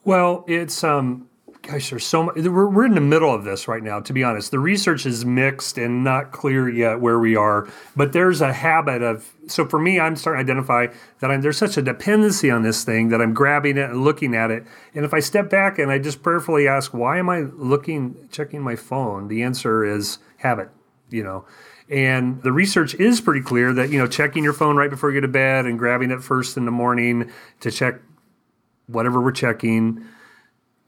Well, 0.06 0.44
it's 0.48 0.84
um 0.84 1.30
gosh, 1.64 1.90
there's 1.90 2.06
so 2.06 2.24
much. 2.24 2.36
We're, 2.36 2.68
we're 2.68 2.86
in 2.86 2.94
the 2.94 3.02
middle 3.02 3.34
of 3.34 3.46
this 3.46 3.68
right 3.68 3.82
now, 3.82 4.02
to 4.02 4.14
be 4.14 4.24
honest. 4.24 4.52
The 4.52 4.60
research 4.60 5.06
is 5.06 5.26
mixed 5.26 5.78
and 5.78 6.04
not 6.04 6.32
clear 6.32 6.70
yet 6.70 7.00
where 7.00 7.18
we 7.18 7.36
are, 7.36 7.68
but 7.96 8.12
there's 8.12 8.42
a 8.42 8.52
habit 8.52 9.02
of. 9.02 9.34
So 9.48 9.66
for 9.66 9.80
me, 9.80 10.00
I'm 10.00 10.16
starting 10.18 10.46
to 10.46 10.52
identify 10.52 10.88
that 11.20 11.32
I'm, 11.32 11.42
there's 11.42 11.58
such 11.58 11.78
a 11.78 11.82
dependency 11.82 12.52
on 12.52 12.64
this 12.64 12.84
thing 12.84 13.10
that 13.10 13.22
I'm 13.22 13.34
grabbing 13.34 13.78
it 13.78 13.90
and 13.90 14.04
looking 14.04 14.36
at 14.36 14.52
it. 14.52 14.66
And 14.94 15.06
if 15.06 15.14
I 15.14 15.22
step 15.22 15.50
back 15.50 15.80
and 15.80 15.90
I 15.90 16.00
just 16.00 16.22
prayerfully 16.22 16.68
ask, 16.68 16.94
why 16.94 17.18
am 17.18 17.30
I 17.30 17.42
looking, 17.42 18.28
checking 18.30 18.62
my 18.62 18.76
phone? 18.76 19.30
The 19.30 19.42
answer 19.42 19.86
is 19.86 20.20
habit, 20.38 20.70
you 21.10 21.24
know. 21.24 21.46
And 21.90 22.42
the 22.44 22.52
research 22.52 22.94
is 22.96 23.22
pretty 23.22 23.42
clear 23.42 23.74
that, 23.74 23.90
you 23.90 24.00
know, 24.00 24.08
checking 24.08 24.44
your 24.44 24.54
phone 24.54 24.76
right 24.76 24.90
before 24.90 25.12
you 25.12 25.22
go 25.22 25.28
to 25.28 25.32
bed 25.32 25.66
and 25.66 25.80
grabbing 25.80 26.12
it 26.12 26.24
first 26.24 26.58
in 26.58 26.66
the 26.66 26.72
morning 26.72 27.32
to 27.62 27.72
check 27.72 27.96
whatever 28.88 29.22
we're 29.22 29.32
checking 29.32 30.06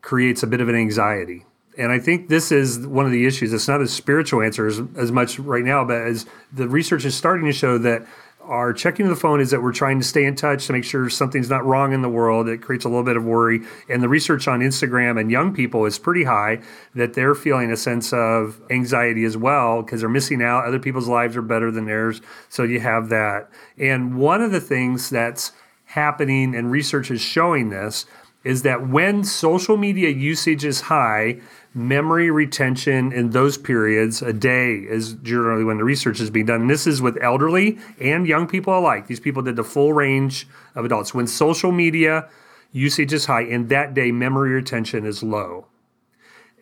creates 0.06 0.44
a 0.44 0.48
bit 0.48 0.62
of 0.62 0.70
an 0.70 0.76
anxiety. 0.76 1.44
And 1.80 1.91
I 1.91 1.98
think 1.98 2.30
this 2.30 2.52
is 2.52 2.86
one 2.86 3.08
of 3.08 3.12
the 3.12 3.26
issues. 3.26 3.52
It's 3.52 3.68
not 3.68 3.82
a 3.82 3.88
spiritual 3.88 4.44
answer 4.44 4.68
as, 4.68 4.80
as 4.96 5.12
much 5.12 5.39
right 5.39 5.63
now, 5.63 5.84
but 5.84 6.00
as 6.04 6.28
the 6.54 6.70
research 6.70 7.06
is 7.06 7.15
starting 7.15 7.48
to 7.48 7.52
show 7.52 7.80
that 7.80 8.06
our 8.39 8.72
checking 8.72 9.08
of 9.08 9.10
the 9.10 9.15
phone 9.15 9.41
is 9.41 9.50
that 9.50 9.63
we're 9.63 9.74
trying 9.74 10.00
to 10.00 10.06
stay 10.06 10.24
in 10.26 10.36
touch 10.36 10.68
to 10.68 10.74
make 10.74 10.84
sure 10.84 11.10
something's 11.10 11.50
not 11.50 11.65
wrong 11.65 11.91
in 11.91 12.04
the 12.04 12.10
world. 12.10 12.48
It 12.48 12.62
creates 12.62 12.86
a 12.86 12.88
little 12.88 13.04
bit 13.04 13.18
of 13.18 13.26
worry. 13.26 13.62
And 13.89 14.04
the 14.04 14.08
research 14.08 14.48
on 14.48 14.60
Instagram 14.60 15.20
and 15.20 15.32
young 15.32 15.56
people 15.56 15.86
is 15.86 15.98
pretty 15.98 16.26
high 16.26 16.62
that 16.94 17.15
they're 17.15 17.34
feeling 17.34 17.72
a 17.72 17.78
sense 17.78 18.13
of 18.13 18.62
anxiety 18.70 19.26
as 19.26 19.36
well 19.36 19.82
because 19.82 20.02
they're 20.02 20.10
missing 20.10 20.44
out. 20.44 20.65
Other 20.65 20.78
people's 20.78 21.08
lives 21.08 21.36
are 21.36 21.41
better 21.41 21.72
than 21.72 21.86
theirs. 21.86 22.22
So 22.48 22.62
you 22.62 22.80
have 22.80 23.10
that. 23.10 23.50
And 23.76 24.20
one 24.20 24.44
of 24.44 24.52
the 24.52 24.62
things 24.62 25.10
that's 25.10 25.52
happening, 25.86 26.54
and 26.54 26.70
research 26.70 27.10
is 27.10 27.22
showing 27.22 27.70
this, 27.72 28.06
is 28.46 28.62
that 28.62 28.88
when 28.88 29.24
social 29.24 29.76
media 29.76 30.10
usage 30.10 30.64
is 30.64 30.82
high, 30.82 31.42
memory 31.74 32.30
retention 32.30 33.12
in 33.12 33.32
those 33.32 33.58
periods, 33.58 34.22
a 34.22 34.32
day 34.32 34.76
is 34.76 35.14
generally 35.16 35.64
when 35.64 35.78
the 35.78 35.84
research 35.84 36.22
is 36.22 36.30
being 36.30 36.46
done. 36.46 36.62
And 36.62 36.70
this 36.70 36.86
is 36.86 37.02
with 37.02 37.18
elderly 37.22 37.80
and 38.00 38.28
young 38.28 38.48
people 38.48 38.78
alike. 38.78 39.08
These 39.08 39.20
people 39.20 39.42
did 39.42 39.56
the 39.56 39.64
full 39.64 39.94
range 39.94 40.48
of 40.76 40.86
adults. 40.86 41.14
When 41.14 41.26
social 41.26 41.72
media 41.72 42.30
usage 42.72 43.12
is 43.14 43.26
high, 43.26 43.42
in 43.42 43.68
that 43.70 43.96
day, 43.96 44.12
memory 44.12 44.52
retention 44.52 45.06
is 45.06 45.24
low. 45.24 45.66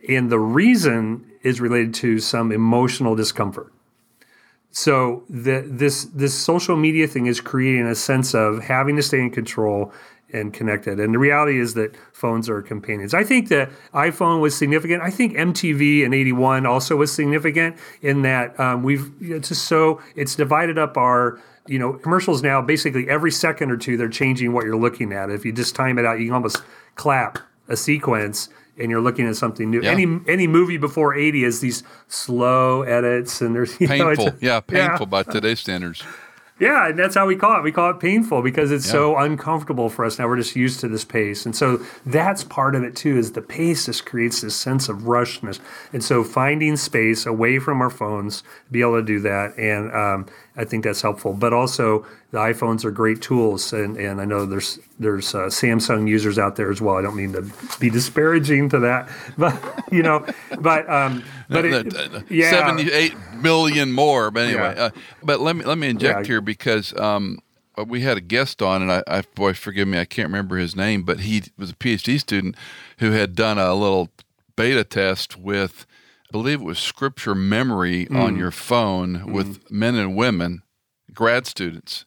And 0.08 0.32
the 0.32 0.40
reason 0.40 1.30
is 1.44 1.60
related 1.60 1.94
to 1.96 2.20
some 2.20 2.52
emotional 2.54 3.14
discomfort. 3.14 3.74
So 4.72 5.24
the, 5.30 5.64
this 5.68 6.06
this 6.06 6.34
social 6.34 6.76
media 6.76 7.08
thing 7.08 7.28
is 7.28 7.40
creating 7.40 7.86
a 7.86 7.94
sense 7.94 8.34
of 8.34 8.64
having 8.64 8.96
to 8.96 9.04
stay 9.04 9.20
in 9.20 9.30
control 9.30 9.94
and 10.34 10.54
connected. 10.54 11.00
And 11.00 11.14
the 11.14 11.20
reality 11.20 11.60
is 11.60 11.76
that 11.76 11.96
phones 12.12 12.50
are 12.50 12.62
companions. 12.62 13.14
I 13.14 13.24
think 13.24 13.50
that 13.50 13.70
iPhone 13.94 14.42
was 14.42 14.56
significant. 14.56 15.02
I 15.02 15.12
think 15.12 15.34
MTV 15.34 16.04
in 16.04 16.14
'81 16.14 16.66
also 16.66 16.96
was 16.96 17.14
significant 17.14 17.78
in 18.02 18.24
that 18.24 18.60
um, 18.60 18.84
we've 18.84 19.12
it's 19.22 19.50
just 19.50 19.66
so 19.66 20.02
it's 20.16 20.36
divided 20.36 20.78
up 20.78 20.98
our 20.98 21.40
you 21.68 21.80
know 21.80 21.94
commercials 21.94 22.42
now. 22.42 22.62
Basically, 22.62 23.08
every 23.10 23.32
second 23.32 23.72
or 23.72 23.78
two 23.78 23.96
they're 23.96 24.10
changing 24.10 24.54
what 24.54 24.66
you're 24.66 24.76
looking 24.76 25.14
at. 25.14 25.30
If 25.30 25.46
you 25.46 25.54
just 25.54 25.76
time 25.76 25.98
it 25.98 26.06
out, 26.06 26.20
you 26.20 26.26
can 26.26 26.34
almost 26.34 26.62
clap 26.96 27.40
a 27.68 27.78
sequence 27.78 28.50
and 28.78 28.90
you're 28.90 29.02
looking 29.02 29.28
at 29.28 29.36
something 29.36 29.70
new. 29.70 29.82
Yeah. 29.82 29.92
Any 29.92 30.20
any 30.28 30.48
movie 30.48 30.78
before 30.78 31.16
80 31.16 31.44
is 31.44 31.60
these 31.62 31.84
slow 32.08 32.82
edits 32.82 33.42
and 33.42 33.56
there's 33.56 33.78
painful. 33.78 34.26
Know, 34.26 34.34
yeah, 34.42 34.60
painful 34.60 35.06
yeah. 35.06 35.10
by 35.10 35.24
today's 35.24 35.60
standards. 35.60 36.04
Yeah, 36.60 36.90
and 36.90 37.00
that's 37.00 37.16
how 37.16 37.26
we 37.26 37.36
call 37.36 37.58
it. 37.58 37.64
We 37.64 37.72
call 37.72 37.90
it 37.90 38.00
painful 38.00 38.44
because 38.44 38.72
it's 38.72 38.86
yeah. 38.86 38.92
so 38.92 39.18
uncomfortable 39.18 39.90
for 39.90 40.06
us. 40.06 40.20
Now 40.20 40.28
we're 40.28 40.38
just 40.38 40.56
used 40.56 40.80
to 40.82 40.88
this 40.88 41.04
pace. 41.04 41.46
And 41.46 41.56
so 41.56 41.84
that's 42.06 42.44
part 42.44 42.76
of 42.76 42.84
it 42.84 42.96
too, 42.96 43.18
is 43.18 43.32
the 43.32 43.42
pace 43.42 43.88
just 43.88 44.06
creates 44.06 44.42
this 44.42 44.56
sense 44.56 44.88
of 44.88 45.00
rushness. 45.00 45.60
And 45.92 46.04
so 46.04 46.24
finding 46.24 46.78
space 46.78 47.26
away 47.26 47.58
from 47.58 47.82
our 47.82 47.90
phones, 47.90 48.44
be 48.72 48.82
able 48.82 49.00
to 49.00 49.04
do 49.04 49.20
that. 49.22 49.58
And 49.58 49.92
um, 49.94 50.28
I 50.56 50.66
think 50.66 50.84
that's 50.84 51.02
helpful. 51.02 51.34
But 51.34 51.54
also 51.54 52.06
the 52.32 52.38
iPhones 52.38 52.86
are 52.86 52.92
great 52.92 53.22
tools. 53.22 53.74
And, 53.74 53.98
and 53.98 54.22
I 54.22 54.26
know 54.26 54.46
there's 54.46 54.80
there's 55.00 55.34
uh, 55.34 55.46
Samsung 55.46 56.08
users 56.08 56.38
out 56.38 56.56
there 56.56 56.72
as 56.72 56.82
well. 56.82 56.96
I 56.98 57.02
don't 57.02 57.16
mean 57.16 57.34
to 57.34 57.50
be 57.80 57.90
disparaging 57.90 58.70
to 58.70 58.80
that, 58.80 59.10
but 59.38 59.58
you 59.92 60.04
know, 60.04 60.26
but 60.60 60.90
um, 60.90 61.24
but 61.50 61.66
it, 61.66 62.32
yeah, 62.32 62.52
seventy-eight 62.52 63.16
million 63.36 63.92
more. 63.92 64.32
But 64.32 64.48
anyway, 64.48 64.74
yeah. 64.76 64.84
uh, 64.84 64.90
but 65.24 65.40
let 65.40 65.56
me 65.56 65.66
let 65.66 65.78
me 65.78 65.90
inject 65.90 66.22
yeah. 66.22 66.26
here 66.26 66.42
because 66.42 66.98
um, 66.98 67.40
uh, 67.78 67.84
we 67.84 68.02
had 68.02 68.18
a 68.18 68.22
guest 68.22 68.62
on, 68.62 68.82
and 68.82 68.92
I, 68.92 69.04
I, 69.08 69.22
boy, 69.36 69.54
forgive 69.54 69.88
me, 69.88 70.00
I 70.00 70.06
can't 70.06 70.28
remember 70.28 70.58
his 70.58 70.76
name, 70.76 71.04
but 71.04 71.22
he 71.22 71.44
was 71.58 71.72
a 71.72 71.76
PhD 71.76 72.20
student 72.20 72.56
who 73.00 73.12
had 73.12 73.36
done 73.36 73.58
a 73.58 73.74
little 73.74 74.10
beta 74.56 74.84
test 74.84 75.38
with, 75.38 75.86
believe 76.34 76.62
it 76.62 76.66
was 76.66 76.80
scripture 76.80 77.36
memory 77.36 78.08
mm. 78.08 78.20
on 78.20 78.36
your 78.36 78.52
phone 78.52 79.20
mm. 79.20 79.32
with 79.32 79.72
men 79.72 79.96
and 79.96 80.18
women, 80.18 80.64
grad 81.14 81.46
students 81.46 82.06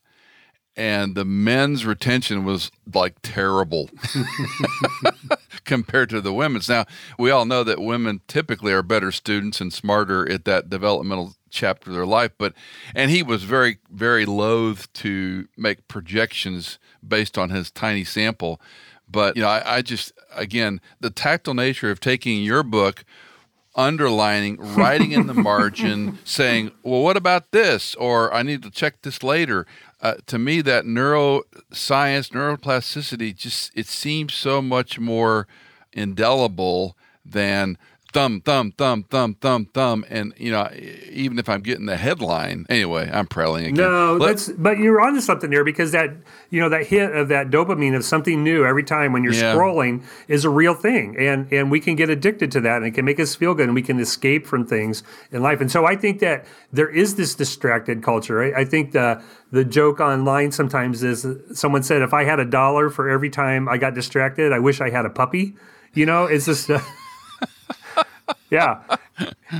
and 0.76 1.14
the 1.14 1.24
men's 1.24 1.86
retention 1.86 2.44
was 2.44 2.70
like 2.94 3.16
terrible 3.22 3.88
compared 5.64 6.10
to 6.10 6.20
the 6.20 6.32
women's. 6.32 6.68
Now, 6.68 6.84
we 7.18 7.30
all 7.30 7.46
know 7.46 7.64
that 7.64 7.80
women 7.80 8.20
typically 8.28 8.72
are 8.72 8.82
better 8.82 9.10
students 9.10 9.60
and 9.60 9.72
smarter 9.72 10.30
at 10.30 10.44
that 10.44 10.68
developmental 10.68 11.34
chapter 11.48 11.90
of 11.90 11.96
their 11.96 12.06
life, 12.06 12.32
but 12.36 12.52
and 12.94 13.10
he 13.10 13.22
was 13.22 13.44
very 13.44 13.78
very 13.90 14.26
loath 14.26 14.92
to 14.94 15.48
make 15.56 15.88
projections 15.88 16.78
based 17.06 17.38
on 17.38 17.50
his 17.50 17.70
tiny 17.70 18.04
sample. 18.04 18.60
But 19.08 19.36
you 19.36 19.42
know, 19.42 19.48
I, 19.48 19.76
I 19.76 19.82
just 19.82 20.12
again 20.34 20.80
the 21.00 21.10
tactile 21.10 21.54
nature 21.54 21.90
of 21.90 22.00
taking 22.00 22.42
your 22.42 22.62
book 22.62 23.04
underlining, 23.76 24.56
writing 24.58 25.12
in 25.12 25.26
the 25.26 25.34
margin, 25.52 26.18
saying, 26.24 26.72
"Well, 26.82 27.02
what 27.02 27.16
about 27.16 27.52
this?" 27.52 27.94
or 27.94 28.32
"I 28.34 28.42
need 28.42 28.62
to 28.62 28.70
check 28.70 29.02
this 29.02 29.22
later." 29.22 29.66
Uh, 30.00 30.14
to 30.26 30.38
me, 30.38 30.60
that 30.62 30.84
neuroscience, 30.84 32.30
neuroplasticity, 32.30 33.36
just 33.36 33.70
it 33.74 33.86
seems 33.86 34.34
so 34.34 34.60
much 34.60 34.98
more 34.98 35.46
indelible 35.92 36.96
than 37.24 37.78
thumb, 38.16 38.40
thumb, 38.40 38.72
thumb, 38.72 39.02
thumb, 39.10 39.34
thumb, 39.34 39.66
thumb, 39.66 40.04
and 40.08 40.32
you 40.38 40.50
know, 40.50 40.70
even 41.10 41.38
if 41.38 41.48
I'm 41.48 41.60
getting 41.60 41.84
the 41.84 41.96
headline, 41.98 42.64
anyway, 42.70 43.10
I'm 43.12 43.26
prowling 43.26 43.66
again. 43.66 43.76
No, 43.76 44.16
Let, 44.16 44.28
that's 44.28 44.48
but 44.48 44.78
you're 44.78 45.00
onto 45.02 45.20
something 45.20 45.50
there 45.50 45.64
because 45.64 45.92
that 45.92 46.10
you 46.48 46.60
know 46.60 46.70
that 46.70 46.86
hit 46.86 47.14
of 47.14 47.28
that 47.28 47.50
dopamine 47.50 47.94
of 47.94 48.04
something 48.04 48.42
new 48.42 48.64
every 48.64 48.84
time 48.84 49.12
when 49.12 49.22
you're 49.22 49.34
yeah. 49.34 49.54
scrolling 49.54 50.02
is 50.28 50.44
a 50.44 50.50
real 50.50 50.74
thing, 50.74 51.16
and 51.18 51.52
and 51.52 51.70
we 51.70 51.78
can 51.78 51.94
get 51.94 52.08
addicted 52.08 52.50
to 52.52 52.60
that, 52.62 52.78
and 52.78 52.86
it 52.86 52.92
can 52.92 53.04
make 53.04 53.20
us 53.20 53.34
feel 53.34 53.54
good, 53.54 53.66
and 53.66 53.74
we 53.74 53.82
can 53.82 54.00
escape 54.00 54.46
from 54.46 54.66
things 54.66 55.02
in 55.30 55.42
life, 55.42 55.60
and 55.60 55.70
so 55.70 55.84
I 55.84 55.94
think 55.94 56.20
that 56.20 56.46
there 56.72 56.88
is 56.88 57.16
this 57.16 57.34
distracted 57.34 58.02
culture. 58.02 58.42
I, 58.42 58.62
I 58.62 58.64
think 58.64 58.92
the 58.92 59.22
the 59.52 59.64
joke 59.64 60.00
online 60.00 60.52
sometimes 60.52 61.02
is 61.02 61.26
someone 61.52 61.82
said 61.82 62.00
if 62.00 62.14
I 62.14 62.24
had 62.24 62.40
a 62.40 62.46
dollar 62.46 62.88
for 62.88 63.10
every 63.10 63.30
time 63.30 63.68
I 63.68 63.76
got 63.76 63.94
distracted, 63.94 64.52
I 64.52 64.58
wish 64.58 64.80
I 64.80 64.88
had 64.88 65.04
a 65.04 65.10
puppy. 65.10 65.54
You 65.92 66.06
know, 66.06 66.24
it's 66.24 66.46
just. 66.46 66.70
Uh, 66.70 66.80
yeah. 68.50 68.82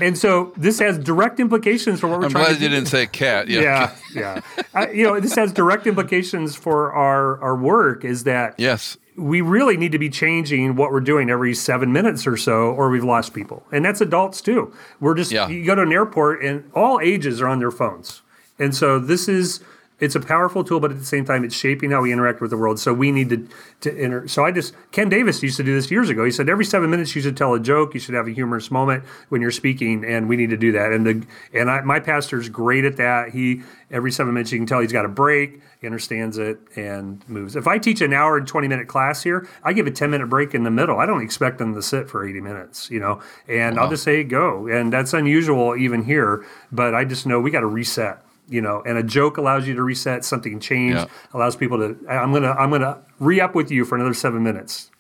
And 0.01 0.17
so 0.17 0.53
this 0.57 0.79
has 0.79 0.99
direct 0.99 1.41
implications 1.41 2.01
for 2.01 2.09
what 2.09 2.21
we're 2.21 2.27
I'm 2.27 2.31
trying 2.31 2.45
glad 2.45 2.57
to 2.59 2.63
you 2.63 2.69
didn't 2.69 2.87
say 2.89 3.07
cat. 3.07 3.49
Yeah. 3.49 3.61
Yeah. 3.61 3.97
yeah. 4.15 4.65
I, 4.75 4.91
you 4.91 5.05
know, 5.05 5.21
this 5.21 5.35
has 5.37 5.53
direct 5.53 5.87
implications 5.87 6.57
for 6.57 6.93
our, 6.93 7.41
our 7.41 7.57
work 7.57 8.05
is 8.05 8.25
that 8.25 8.55
yes, 8.59 8.97
we 9.17 9.41
really 9.41 9.77
need 9.77 9.93
to 9.93 9.99
be 9.99 10.11
changing 10.11 10.77
what 10.77 10.93
we're 10.93 11.01
doing 11.01 11.31
every 11.31 11.55
seven 11.55 11.93
minutes 11.93 12.27
or 12.27 12.37
so, 12.37 12.73
or 12.73 12.91
we've 12.91 13.05
lost 13.05 13.33
people. 13.33 13.65
And 13.73 13.85
that's 13.85 14.01
adults 14.01 14.41
too. 14.43 14.75
We're 15.01 15.15
just, 15.15 15.33
yeah. 15.33 15.49
you 15.49 15.65
go 15.65 15.75
to 15.75 15.83
an 15.83 15.93
airport 15.93 16.43
and 16.43 16.71
all 16.75 17.01
ages 17.01 17.41
are 17.41 17.49
on 17.49 17.59
their 17.59 17.71
phones. 17.71 18.23
And 18.59 18.75
so 18.75 18.99
this 18.99 19.29
is, 19.29 19.61
it's 19.99 20.15
a 20.15 20.21
powerful 20.21 20.63
tool, 20.63 20.79
but 20.79 20.91
at 20.91 20.99
the 20.99 21.05
same 21.05 21.25
time, 21.25 21.43
it's 21.43 21.55
shaping 21.55 21.91
how 21.91 22.03
we 22.03 22.13
interact 22.13 22.43
with 22.43 22.51
the 22.51 22.57
world. 22.57 22.79
So 22.79 22.93
we 22.93 23.11
need 23.11 23.31
to 23.31 23.49
to 23.81 23.99
enter. 23.99 24.29
So 24.29 24.45
I 24.45 24.53
just 24.53 24.75
Ken 24.93 25.09
Davis 25.09 25.43
used 25.43 25.57
to 25.57 25.63
do 25.63 25.75
this 25.75 25.91
years 25.91 26.11
ago. 26.11 26.25
He 26.25 26.31
said 26.31 26.49
every 26.49 26.67
seven 26.67 26.91
minutes 26.91 27.17
you 27.17 27.23
should 27.23 27.37
tell 27.37 27.55
a 27.55 27.61
joke. 27.61 27.95
You 27.95 28.01
should 28.01 28.15
have 28.15 28.27
a 28.27 28.31
humorous 28.31 28.71
moment 28.71 29.05
when 29.31 29.41
you're 29.41 29.51
speaking, 29.51 30.05
and 30.05 30.29
we 30.29 30.37
need 30.37 30.51
to 30.51 30.57
do 30.57 30.73
that. 30.73 30.93
And 30.93 31.07
the 31.07 31.27
and 31.55 31.71
I, 31.71 31.81
my 31.81 32.01
pastor's 32.01 32.51
great 32.51 32.85
at 32.85 32.97
that. 32.99 33.31
He 33.31 33.63
every 33.91 34.13
seven 34.13 34.35
minutes 34.35 34.53
you 34.53 34.59
can 34.59 34.67
tell 34.67 34.81
he's 34.81 34.93
got 34.93 35.07
a 35.07 35.09
break, 35.09 35.61
he 35.81 35.87
understands 35.87 36.37
it, 36.37 36.59
and 36.77 37.27
moves. 37.27 37.57
If 37.57 37.67
I 37.67 37.79
teach 37.79 38.03
an 38.03 38.13
hour 38.13 38.37
and 38.37 38.47
twenty 38.47 38.69
minute 38.69 38.89
class 38.89 39.23
here, 39.23 39.49
I 39.65 39.73
give 39.73 39.87
a 39.87 39.91
ten 39.91 40.11
minute 40.11 40.27
break 40.27 40.55
in 40.55 40.65
the 40.65 40.71
middle. 40.71 40.99
I 40.99 41.07
don't 41.07 41.23
expect 41.23 41.57
them 41.57 41.75
to 41.75 41.81
sit 41.81 42.11
for 42.11 42.29
eighty 42.29 42.43
minutes, 42.43 42.91
you 42.91 43.01
know. 43.01 43.23
And 43.49 43.77
wow. 43.77 43.85
I'll 43.85 43.91
just 43.91 44.05
say 44.05 44.25
go, 44.25 44.67
and 44.67 44.93
that's 44.93 45.15
unusual 45.15 45.75
even 45.75 46.05
here. 46.05 46.45
But 46.71 46.95
I 46.95 47.07
just 47.07 47.27
know 47.27 47.41
we 47.41 47.51
got 47.51 47.61
to 47.61 47.67
reset 47.67 48.26
you 48.49 48.61
know 48.61 48.83
and 48.87 48.97
a 48.97 49.03
joke 49.03 49.37
allows 49.37 49.67
you 49.67 49.75
to 49.75 49.83
reset 49.83 50.25
something 50.25 50.61
change 50.61 50.95
yeah. 50.95 51.07
allows 51.35 51.57
people 51.57 51.79
to 51.79 51.99
i'm 52.09 52.33
gonna 52.33 52.53
i'm 52.53 52.71
gonna 52.71 52.99
re-up 53.19 53.55
with 53.55 53.71
you 53.71 53.85
for 53.85 53.95
another 53.95 54.15
seven 54.15 54.43
minutes. 54.43 54.91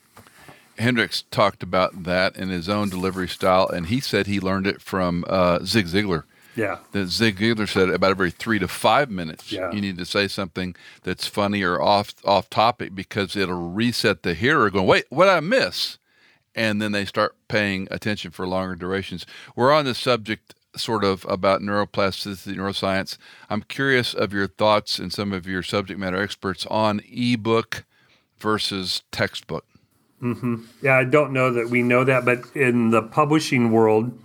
Hendricks 0.79 1.23
talked 1.31 1.63
about 1.63 2.05
that 2.05 2.37
in 2.37 2.51
his 2.51 2.69
own 2.69 2.89
delivery 2.91 3.29
style 3.29 3.69
and 3.69 3.87
he 3.87 4.01
said 4.01 4.27
he 4.27 4.41
learned 4.41 4.67
it 4.67 4.83
from 4.83 5.25
uh, 5.27 5.61
zig 5.65 5.87
ziglar. 5.87 6.25
Yeah. 6.55 6.79
That 6.93 7.07
zig 7.07 7.39
ziglar 7.39 7.69
said 7.69 7.89
about 7.89 8.11
every 8.11 8.31
three 8.31 8.59
to 8.59 8.69
five 8.69 9.11
minutes 9.11 9.53
yeah. 9.53 9.71
you 9.73 9.81
need 9.81 9.99
to 9.99 10.05
say 10.05 10.29
something 10.29 10.75
that's 11.03 11.27
funny 11.27 11.63
or 11.63 11.81
off 11.81 12.15
off 12.25 12.51
topic 12.51 12.95
because 12.95 13.37
it'll 13.37 13.71
reset 13.71 14.23
the 14.23 14.35
hearer 14.35 14.71
going 14.71 14.87
wait 14.87 15.07
what 15.09 15.29
i 15.29 15.41
miss? 15.41 15.99
And 16.55 16.81
then 16.81 16.93
they 16.93 17.05
start 17.05 17.37
paying 17.49 17.87
attention 17.91 18.31
for 18.31 18.47
longer 18.47 18.75
durations. 18.75 19.27
We're 19.55 19.73
on 19.73 19.85
the 19.85 19.95
subject 19.95 20.55
sort 20.77 21.05
of 21.05 21.27
about 21.29 21.61
neuroplasticity, 21.61 22.57
neuroscience. 22.57 23.19
I'm 23.51 23.62
curious 23.62 24.15
of 24.15 24.33
your 24.33 24.47
thoughts 24.47 24.99
and 24.99 25.12
some 25.12 25.33
of 25.33 25.47
your 25.47 25.62
subject 25.62 25.99
matter 25.99 26.21
experts 26.21 26.67
on 26.67 27.01
ebook 27.11 27.85
versus 28.39 29.03
textbook. 29.11 29.65
Mm-hmm. 30.23 30.62
Yeah, 30.83 30.97
I 30.97 31.05
don't 31.05 31.33
know 31.33 31.53
that 31.53 31.69
we 31.69 31.83
know 31.83 32.05
that, 32.05 32.25
but 32.25 32.45
in 32.55 32.91
the 32.91 33.03
publishing 33.03 33.71
world, 33.71 34.19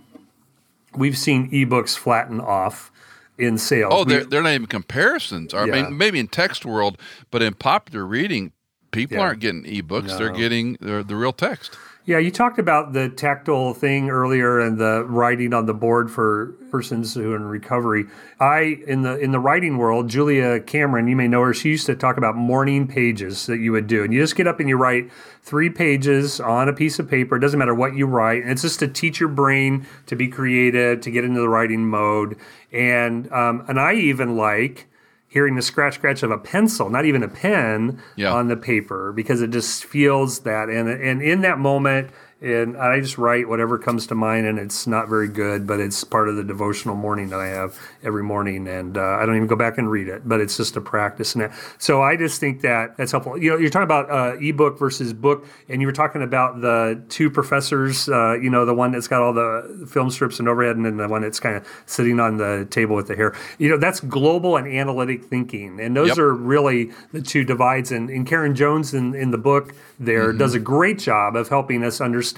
we've 0.96 1.18
seen 1.18 1.50
ebooks 1.50 1.96
flatten 1.96 2.40
off 2.40 2.90
in 3.38 3.58
sales. 3.58 3.92
Oh, 3.94 4.04
they're, 4.04 4.24
they're 4.24 4.42
not 4.42 4.52
even 4.52 4.66
comparisons. 4.66 5.52
I 5.54 5.66
mean, 5.66 5.96
maybe 5.96 6.18
in 6.18 6.28
text 6.28 6.64
world, 6.64 6.98
but 7.30 7.42
in 7.42 7.54
popular 7.54 8.06
reading, 8.06 8.52
people 8.90 9.18
yeah. 9.18 9.22
aren't 9.22 9.40
getting 9.40 9.64
ebooks; 9.64 10.08
no. 10.08 10.18
they're 10.18 10.30
getting 10.30 10.76
the, 10.80 11.02
the 11.02 11.16
real 11.16 11.32
text. 11.32 11.76
Yeah, 12.04 12.18
you 12.18 12.32
talked 12.32 12.58
about 12.58 12.94
the 12.94 13.08
tactile 13.08 13.74
thing 13.74 14.10
earlier 14.10 14.58
and 14.58 14.76
the 14.76 15.04
writing 15.04 15.54
on 15.54 15.66
the 15.66 15.74
board 15.74 16.10
for 16.10 16.46
persons 16.68 17.14
who 17.14 17.32
are 17.32 17.36
in 17.36 17.44
recovery. 17.44 18.06
I 18.40 18.82
in 18.88 19.02
the 19.02 19.16
in 19.20 19.30
the 19.30 19.38
writing 19.38 19.78
world, 19.78 20.08
Julia 20.08 20.58
Cameron, 20.58 21.06
you 21.06 21.14
may 21.14 21.28
know 21.28 21.42
her. 21.42 21.54
She 21.54 21.68
used 21.68 21.86
to 21.86 21.94
talk 21.94 22.16
about 22.16 22.34
morning 22.34 22.88
pages 22.88 23.46
that 23.46 23.58
you 23.58 23.70
would 23.70 23.86
do, 23.86 24.02
and 24.02 24.12
you 24.12 24.20
just 24.20 24.34
get 24.34 24.48
up 24.48 24.58
and 24.58 24.68
you 24.68 24.76
write 24.76 25.12
three 25.42 25.70
pages 25.70 26.40
on 26.40 26.68
a 26.68 26.72
piece 26.72 26.98
of 26.98 27.08
paper. 27.08 27.36
It 27.36 27.40
doesn't 27.40 27.58
matter 27.58 27.74
what 27.74 27.94
you 27.94 28.06
write, 28.06 28.42
and 28.42 28.50
it's 28.50 28.62
just 28.62 28.80
to 28.80 28.88
teach 28.88 29.20
your 29.20 29.28
brain 29.28 29.86
to 30.06 30.16
be 30.16 30.26
creative, 30.26 31.02
to 31.02 31.10
get 31.12 31.24
into 31.24 31.40
the 31.40 31.48
writing 31.48 31.86
mode. 31.86 32.36
And 32.72 33.30
um, 33.30 33.64
and 33.68 33.78
I 33.78 33.94
even 33.94 34.36
like 34.36 34.88
hearing 35.32 35.56
the 35.56 35.62
scratch 35.62 35.94
scratch 35.94 36.22
of 36.22 36.30
a 36.30 36.36
pencil, 36.36 36.90
not 36.90 37.06
even 37.06 37.22
a 37.22 37.28
pen, 37.28 37.98
yeah. 38.16 38.30
on 38.30 38.48
the 38.48 38.56
paper 38.56 39.12
because 39.12 39.40
it 39.40 39.48
just 39.48 39.82
feels 39.82 40.40
that. 40.40 40.68
And 40.68 40.90
and 40.90 41.22
in 41.22 41.40
that 41.40 41.58
moment, 41.58 42.10
and 42.42 42.76
I 42.76 43.00
just 43.00 43.18
write 43.18 43.48
whatever 43.48 43.78
comes 43.78 44.08
to 44.08 44.16
mind, 44.16 44.46
and 44.46 44.58
it's 44.58 44.86
not 44.86 45.08
very 45.08 45.28
good, 45.28 45.64
but 45.64 45.78
it's 45.78 46.02
part 46.02 46.28
of 46.28 46.34
the 46.34 46.42
devotional 46.42 46.96
morning 46.96 47.28
that 47.28 47.38
I 47.38 47.46
have 47.46 47.78
every 48.02 48.24
morning, 48.24 48.66
and 48.66 48.98
uh, 48.98 49.00
I 49.00 49.26
don't 49.26 49.36
even 49.36 49.46
go 49.46 49.54
back 49.54 49.78
and 49.78 49.88
read 49.88 50.08
it, 50.08 50.28
but 50.28 50.40
it's 50.40 50.56
just 50.56 50.76
a 50.76 50.80
practice. 50.80 51.36
And 51.36 51.52
so 51.78 52.02
I 52.02 52.16
just 52.16 52.40
think 52.40 52.62
that 52.62 52.96
that's 52.96 53.12
helpful. 53.12 53.38
You 53.38 53.50
know, 53.50 53.56
you're 53.58 53.70
talking 53.70 53.84
about 53.84 54.10
uh, 54.10 54.36
ebook 54.38 54.76
versus 54.76 55.12
book, 55.12 55.46
and 55.68 55.80
you 55.80 55.86
were 55.86 55.92
talking 55.92 56.20
about 56.20 56.60
the 56.60 57.00
two 57.08 57.30
professors. 57.30 58.08
Uh, 58.08 58.34
you 58.34 58.50
know, 58.50 58.64
the 58.64 58.74
one 58.74 58.90
that's 58.90 59.06
got 59.06 59.22
all 59.22 59.32
the 59.32 59.86
film 59.88 60.10
strips 60.10 60.40
and 60.40 60.48
overhead, 60.48 60.74
and 60.74 60.84
then 60.84 60.96
the 60.96 61.08
one 61.08 61.22
that's 61.22 61.38
kind 61.38 61.54
of 61.54 61.66
sitting 61.86 62.18
on 62.18 62.38
the 62.38 62.66
table 62.70 62.96
with 62.96 63.06
the 63.06 63.14
hair. 63.14 63.36
You 63.58 63.68
know, 63.68 63.78
that's 63.78 64.00
global 64.00 64.56
and 64.56 64.66
analytic 64.66 65.24
thinking, 65.24 65.78
and 65.78 65.96
those 65.96 66.08
yep. 66.08 66.18
are 66.18 66.34
really 66.34 66.90
the 67.12 67.22
two 67.22 67.44
divides. 67.44 67.92
And, 67.92 68.10
and 68.10 68.26
Karen 68.26 68.56
Jones 68.56 68.94
in, 68.94 69.14
in 69.14 69.30
the 69.30 69.38
book 69.38 69.74
there 70.00 70.30
mm-hmm. 70.30 70.38
does 70.38 70.54
a 70.54 70.58
great 70.58 70.98
job 70.98 71.36
of 71.36 71.48
helping 71.48 71.84
us 71.84 72.00
understand 72.00 72.31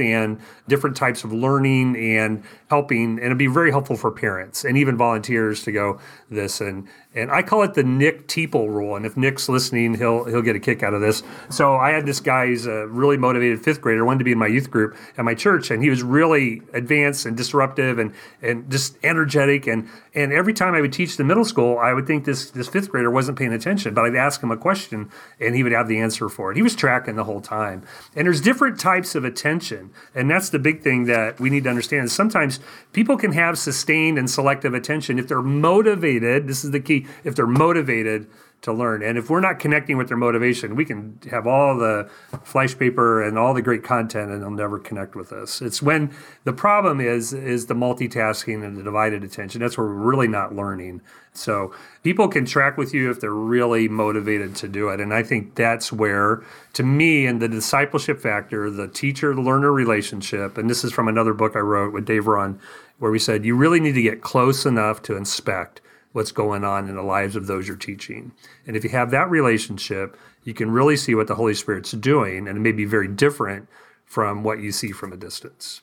different 0.68 0.96
types 0.96 1.24
of 1.24 1.32
learning 1.32 1.96
and 1.96 2.42
helping 2.68 3.10
and 3.10 3.20
it'd 3.20 3.38
be 3.38 3.46
very 3.46 3.70
helpful 3.70 3.96
for 3.96 4.10
parents 4.10 4.64
and 4.64 4.76
even 4.76 4.96
volunteers 4.96 5.62
to 5.62 5.72
go 5.72 5.98
this 6.30 6.60
and 6.60 6.88
and 7.14 7.30
I 7.30 7.42
call 7.42 7.62
it 7.62 7.74
the 7.74 7.84
Nick 7.84 8.26
Teeple 8.26 8.68
rule. 8.68 8.96
And 8.96 9.06
if 9.06 9.16
Nick's 9.16 9.48
listening, 9.48 9.94
he'll 9.94 10.24
he'll 10.24 10.42
get 10.42 10.56
a 10.56 10.60
kick 10.60 10.82
out 10.82 10.94
of 10.94 11.00
this. 11.00 11.22
So 11.48 11.76
I 11.76 11.90
had 11.90 12.06
this 12.06 12.20
guy, 12.20 12.48
he's 12.48 12.66
a 12.66 12.86
really 12.88 13.16
motivated 13.16 13.62
fifth 13.62 13.80
grader, 13.80 14.04
wanted 14.04 14.18
to 14.18 14.24
be 14.24 14.32
in 14.32 14.38
my 14.38 14.48
youth 14.48 14.70
group 14.70 14.96
at 15.16 15.24
my 15.24 15.34
church, 15.34 15.70
and 15.70 15.82
he 15.82 15.90
was 15.90 16.02
really 16.02 16.62
advanced 16.72 17.26
and 17.26 17.36
disruptive 17.36 17.98
and 17.98 18.12
and 18.42 18.70
just 18.70 18.98
energetic. 19.04 19.66
And 19.66 19.88
and 20.14 20.32
every 20.32 20.52
time 20.52 20.74
I 20.74 20.80
would 20.80 20.92
teach 20.92 21.16
the 21.16 21.24
middle 21.24 21.44
school, 21.44 21.78
I 21.78 21.92
would 21.92 22.06
think 22.06 22.24
this 22.24 22.50
this 22.50 22.68
fifth 22.68 22.90
grader 22.90 23.10
wasn't 23.10 23.38
paying 23.38 23.52
attention, 23.52 23.94
but 23.94 24.04
I'd 24.04 24.16
ask 24.16 24.42
him 24.42 24.50
a 24.50 24.56
question 24.56 25.10
and 25.40 25.54
he 25.54 25.62
would 25.62 25.72
have 25.72 25.88
the 25.88 25.98
answer 25.98 26.28
for 26.28 26.50
it. 26.50 26.56
He 26.56 26.62
was 26.62 26.74
tracking 26.74 27.16
the 27.16 27.24
whole 27.24 27.40
time. 27.40 27.84
And 28.16 28.26
there's 28.26 28.40
different 28.40 28.80
types 28.80 29.14
of 29.14 29.24
attention, 29.24 29.90
and 30.14 30.28
that's 30.28 30.50
the 30.50 30.58
big 30.58 30.82
thing 30.82 31.04
that 31.04 31.38
we 31.38 31.50
need 31.50 31.64
to 31.64 31.70
understand. 31.70 32.10
Sometimes 32.10 32.60
people 32.92 33.16
can 33.16 33.32
have 33.32 33.58
sustained 33.58 34.18
and 34.18 34.28
selective 34.28 34.74
attention 34.74 35.18
if 35.18 35.28
they're 35.28 35.42
motivated. 35.42 36.48
This 36.48 36.64
is 36.64 36.70
the 36.72 36.80
key 36.80 37.03
if 37.24 37.34
they're 37.34 37.46
motivated 37.46 38.26
to 38.64 38.72
learn. 38.72 39.02
And 39.02 39.18
if 39.18 39.28
we're 39.28 39.40
not 39.40 39.58
connecting 39.58 39.98
with 39.98 40.08
their 40.08 40.16
motivation, 40.16 40.74
we 40.74 40.86
can 40.86 41.18
have 41.30 41.46
all 41.46 41.76
the 41.76 42.08
flash 42.44 42.76
paper 42.76 43.22
and 43.22 43.38
all 43.38 43.52
the 43.52 43.60
great 43.60 43.84
content 43.84 44.30
and 44.30 44.42
they'll 44.42 44.50
never 44.50 44.78
connect 44.78 45.14
with 45.14 45.32
us. 45.32 45.60
It's 45.60 45.82
when 45.82 46.14
the 46.44 46.52
problem 46.54 46.98
is 46.98 47.34
is 47.34 47.66
the 47.66 47.74
multitasking 47.74 48.64
and 48.64 48.74
the 48.74 48.82
divided 48.82 49.22
attention. 49.22 49.60
That's 49.60 49.76
where 49.76 49.86
we're 49.86 49.92
really 49.92 50.28
not 50.28 50.56
learning. 50.56 51.02
So 51.34 51.74
people 52.02 52.26
can 52.26 52.46
track 52.46 52.78
with 52.78 52.94
you 52.94 53.10
if 53.10 53.20
they're 53.20 53.30
really 53.32 53.86
motivated 53.86 54.56
to 54.56 54.68
do 54.68 54.88
it. 54.88 54.98
And 54.98 55.12
I 55.12 55.22
think 55.22 55.56
that's 55.56 55.92
where, 55.92 56.42
to 56.72 56.82
me, 56.82 57.26
and 57.26 57.42
the 57.42 57.48
discipleship 57.48 58.18
factor, 58.18 58.70
the 58.70 58.88
teacher 58.88 59.34
learner 59.34 59.72
relationship, 59.72 60.56
and 60.56 60.70
this 60.70 60.84
is 60.84 60.92
from 60.92 61.08
another 61.08 61.34
book 61.34 61.54
I 61.54 61.58
wrote 61.58 61.92
with 61.92 62.06
Dave 62.06 62.26
Rahn, 62.26 62.58
where 62.98 63.10
we 63.10 63.18
said 63.18 63.44
you 63.44 63.56
really 63.56 63.80
need 63.80 63.94
to 63.94 64.02
get 64.02 64.22
close 64.22 64.64
enough 64.64 65.02
to 65.02 65.16
inspect 65.16 65.82
what's 66.14 66.30
going 66.30 66.62
on 66.62 66.88
in 66.88 66.94
the 66.94 67.02
lives 67.02 67.34
of 67.34 67.48
those 67.48 67.66
you're 67.66 67.76
teaching. 67.76 68.30
And 68.68 68.76
if 68.76 68.84
you 68.84 68.90
have 68.90 69.10
that 69.10 69.28
relationship, 69.28 70.16
you 70.44 70.54
can 70.54 70.70
really 70.70 70.96
see 70.96 71.12
what 71.16 71.26
the 71.26 71.34
Holy 71.34 71.54
Spirit's 71.54 71.90
doing, 71.90 72.46
and 72.46 72.56
it 72.56 72.60
may 72.60 72.70
be 72.70 72.84
very 72.84 73.08
different 73.08 73.68
from 74.04 74.44
what 74.44 74.60
you 74.60 74.70
see 74.70 74.92
from 74.92 75.12
a 75.12 75.16
distance. 75.16 75.82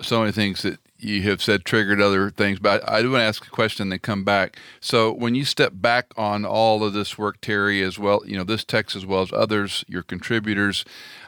So 0.00 0.20
many 0.20 0.30
things 0.30 0.62
that 0.62 0.78
you 0.96 1.22
have 1.22 1.42
said 1.42 1.64
triggered 1.64 2.00
other 2.00 2.30
things, 2.30 2.60
but 2.60 2.88
I 2.88 3.02
do 3.02 3.10
want 3.10 3.22
to 3.22 3.24
ask 3.24 3.44
a 3.44 3.50
question 3.50 3.82
and 3.82 3.92
then 3.92 3.98
come 3.98 4.22
back. 4.22 4.56
So, 4.80 5.12
when 5.12 5.34
you 5.34 5.44
step 5.44 5.72
back 5.74 6.12
on 6.16 6.44
all 6.44 6.84
of 6.84 6.92
this 6.92 7.18
work, 7.18 7.40
Terry, 7.40 7.82
as 7.82 7.98
well, 7.98 8.22
you 8.24 8.36
know, 8.36 8.44
this 8.44 8.64
text 8.64 8.94
as 8.94 9.04
well 9.04 9.22
as 9.22 9.32
others, 9.32 9.84
your 9.88 10.04
contributors, 10.04 10.84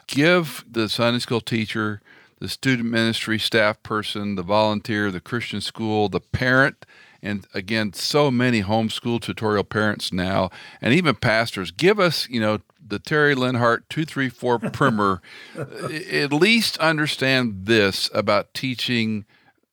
give 0.07 0.63
the 0.71 0.87
Sunday 0.87 1.19
school 1.19 1.41
teacher 1.41 2.01
the 2.39 2.47
student 2.47 2.89
ministry 2.89 3.37
staff 3.37 3.83
person, 3.83 4.35
the 4.35 4.43
volunteer, 4.43 5.11
the 5.11 5.21
Christian 5.21 5.59
school, 5.59 6.07
the 6.07 6.21
parent, 6.21 6.85
and 7.25 7.47
again, 7.53 7.93
so 7.93 8.29
many 8.29 8.61
homeschool 8.61 9.19
tutorial 9.21 9.63
parents 9.63 10.13
now, 10.13 10.49
and 10.81 10.93
even 10.93 11.15
pastors. 11.15 11.71
Give 11.71 11.99
us, 11.99 12.29
you 12.29 12.39
know, 12.39 12.59
the 12.87 12.99
Terry 12.99 13.35
Linhart 13.35 13.83
234 13.89 14.59
primer. 14.71 15.21
At 15.57 16.31
least 16.31 16.77
understand 16.77 17.65
this 17.65 18.09
about 18.13 18.53
teaching 18.53 19.25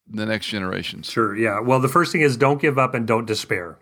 the 0.08 0.26
next 0.26 0.46
generation. 0.46 1.02
Sure, 1.02 1.36
yeah. 1.36 1.60
Well, 1.60 1.80
the 1.80 1.88
first 1.88 2.12
thing 2.12 2.22
is 2.22 2.36
don't 2.36 2.60
give 2.60 2.78
up 2.78 2.94
and 2.94 3.06
don't 3.06 3.26
despair. 3.26 3.76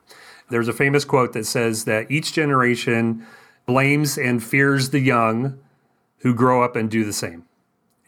There's 0.49 0.69
a 0.69 0.73
famous 0.73 1.05
quote 1.05 1.33
that 1.35 1.47
says 1.47 1.85
that 1.85 2.11
each 2.11 2.33
generation 2.33 3.25
blames 3.67 4.19
and 4.19 4.43
fears 4.43 4.91
the 4.91 4.99
young 4.99 5.59
who 6.19 6.35
grow 6.35 6.63
up 6.63 6.75
and 6.75 6.91
do 6.91 7.05
the 7.05 7.13
same. 7.13 7.45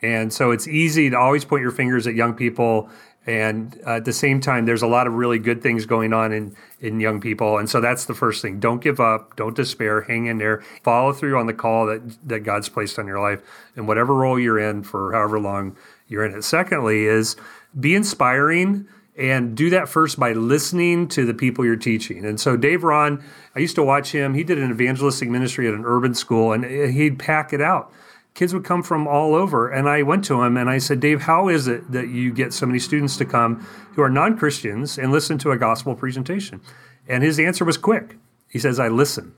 And 0.03 0.33
so 0.33 0.51
it's 0.51 0.67
easy 0.67 1.09
to 1.11 1.17
always 1.17 1.45
point 1.45 1.63
your 1.63 1.71
fingers 1.71 2.09
at 2.09 2.15
young 2.15 2.35
people. 2.35 2.91
And 3.27 3.81
uh, 3.87 3.97
at 3.97 4.05
the 4.05 4.13
same 4.13 4.41
time, 4.41 4.67
there's 4.67 4.83
a 4.83 4.87
lot 4.87 5.07
of 5.07 5.15
really 5.15 5.39
good 5.39 5.63
things 5.63 5.87
going 5.87 6.13
on 6.13 6.33
in, 6.33 6.57
in 6.81 6.99
young 6.99 7.21
people. 7.21 7.59
And 7.59 7.71
so 7.71 7.81
that's 7.81 8.07
the 8.07 8.15
first 8.15 8.43
thing. 8.43 8.59
Don't 8.59 8.83
give 8.83 8.99
up. 8.99 9.37
Don't 9.37 9.55
despair. 9.55 10.03
Hang 10.03 10.27
in 10.27 10.39
there. 10.39 10.63
Follow 10.83 11.13
through 11.13 11.39
on 11.39 11.47
the 11.47 11.55
call 11.55 11.87
that, 11.87 12.03
that 12.29 12.41
God's 12.41 12.69
placed 12.69 12.99
on 12.99 13.07
your 13.07 13.21
life 13.21 13.41
and 13.77 13.87
whatever 13.87 14.15
role 14.15 14.41
you're 14.41 14.59
in 14.59 14.83
for 14.83 15.13
however 15.13 15.39
long 15.39 15.77
you're 16.09 16.25
in 16.25 16.35
it. 16.35 16.43
Secondly, 16.43 17.05
is 17.05 17.37
be 17.79 17.95
inspiring 17.95 18.89
and 19.17 19.57
do 19.57 19.71
that 19.71 19.89
first 19.89 20.19
by 20.19 20.33
listening 20.33 21.07
to 21.07 21.25
the 21.25 21.35
people 21.35 21.65
you're 21.65 21.77
teaching. 21.77 22.25
And 22.25 22.41
so 22.41 22.57
Dave 22.57 22.83
Rahn, 22.83 23.23
I 23.55 23.61
used 23.61 23.75
to 23.77 23.83
watch 23.83 24.11
him. 24.11 24.35
He 24.35 24.43
did 24.43 24.59
an 24.59 24.71
evangelistic 24.71 25.29
ministry 25.29 25.69
at 25.69 25.75
an 25.75 25.85
urban 25.85 26.15
school 26.15 26.53
and 26.53 26.65
he'd 26.65 27.19
pack 27.19 27.53
it 27.53 27.61
out. 27.61 27.93
Kids 28.35 28.55
would 28.55 28.65
come 28.65 28.83
from 28.83 29.07
all 29.07 29.35
over. 29.35 29.69
And 29.69 29.89
I 29.89 30.03
went 30.03 30.25
to 30.27 30.43
him 30.43 30.57
and 30.57 30.71
I 30.71 30.79
said, 30.79 31.01
Dave, 31.01 31.23
how 31.23 31.49
is 31.49 31.69
it 31.69 31.93
that 31.93 32.09
you 32.09 32.33
get 32.33 32.53
so 32.53 32.67
many 32.67 32.79
students 32.79 33.17
to 33.19 33.25
come 33.25 33.67
who 33.95 34.03
are 34.03 34.09
non 34.09 34.39
Christians 34.39 34.99
and 34.99 35.13
listen 35.13 35.39
to 35.39 35.51
a 35.51 35.59
gospel 35.59 35.95
presentation? 35.95 36.61
And 37.07 37.23
his 37.23 37.39
answer 37.39 37.65
was 37.65 37.77
quick. 37.77 38.17
He 38.49 38.59
says, 38.59 38.79
I 38.79 38.89
listen. 38.89 39.35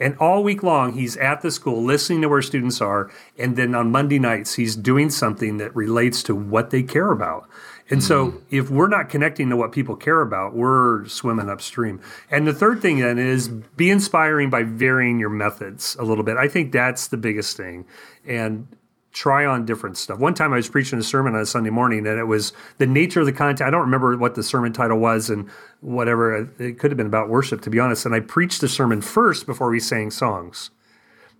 And 0.00 0.16
all 0.18 0.42
week 0.42 0.64
long, 0.64 0.94
he's 0.94 1.16
at 1.18 1.42
the 1.42 1.50
school 1.52 1.82
listening 1.82 2.22
to 2.22 2.28
where 2.28 2.42
students 2.42 2.80
are. 2.80 3.10
And 3.38 3.56
then 3.56 3.74
on 3.74 3.92
Monday 3.92 4.18
nights, 4.18 4.54
he's 4.54 4.74
doing 4.74 5.10
something 5.10 5.58
that 5.58 5.76
relates 5.76 6.24
to 6.24 6.34
what 6.34 6.70
they 6.70 6.82
care 6.82 7.12
about. 7.12 7.48
And 7.92 8.02
so 8.02 8.28
mm-hmm. 8.28 8.38
if 8.50 8.70
we're 8.70 8.88
not 8.88 9.10
connecting 9.10 9.50
to 9.50 9.56
what 9.56 9.70
people 9.70 9.96
care 9.96 10.22
about, 10.22 10.54
we're 10.54 11.06
swimming 11.06 11.50
upstream. 11.50 12.00
And 12.30 12.46
the 12.46 12.54
third 12.54 12.80
thing 12.80 13.00
then 13.00 13.18
is 13.18 13.48
be 13.48 13.90
inspiring 13.90 14.48
by 14.48 14.62
varying 14.62 15.18
your 15.18 15.28
methods 15.28 15.94
a 16.00 16.02
little 16.02 16.24
bit. 16.24 16.38
I 16.38 16.48
think 16.48 16.72
that's 16.72 17.08
the 17.08 17.18
biggest 17.18 17.54
thing. 17.54 17.84
And 18.26 18.66
try 19.12 19.44
on 19.44 19.66
different 19.66 19.98
stuff. 19.98 20.18
One 20.18 20.32
time 20.32 20.54
I 20.54 20.56
was 20.56 20.70
preaching 20.70 20.98
a 20.98 21.02
sermon 21.02 21.34
on 21.34 21.42
a 21.42 21.46
Sunday 21.46 21.68
morning 21.68 22.06
and 22.06 22.18
it 22.18 22.24
was 22.24 22.54
the 22.78 22.86
nature 22.86 23.20
of 23.20 23.26
the 23.26 23.32
content. 23.32 23.68
I 23.68 23.70
don't 23.70 23.82
remember 23.82 24.16
what 24.16 24.36
the 24.36 24.42
sermon 24.42 24.72
title 24.72 24.98
was 24.98 25.28
and 25.28 25.50
whatever. 25.82 26.48
It 26.58 26.78
could 26.78 26.90
have 26.90 26.96
been 26.96 27.06
about 27.06 27.28
worship, 27.28 27.60
to 27.60 27.70
be 27.70 27.78
honest. 27.78 28.06
And 28.06 28.14
I 28.14 28.20
preached 28.20 28.62
the 28.62 28.68
sermon 28.68 29.02
first 29.02 29.44
before 29.44 29.68
we 29.68 29.80
sang 29.80 30.10
songs 30.10 30.70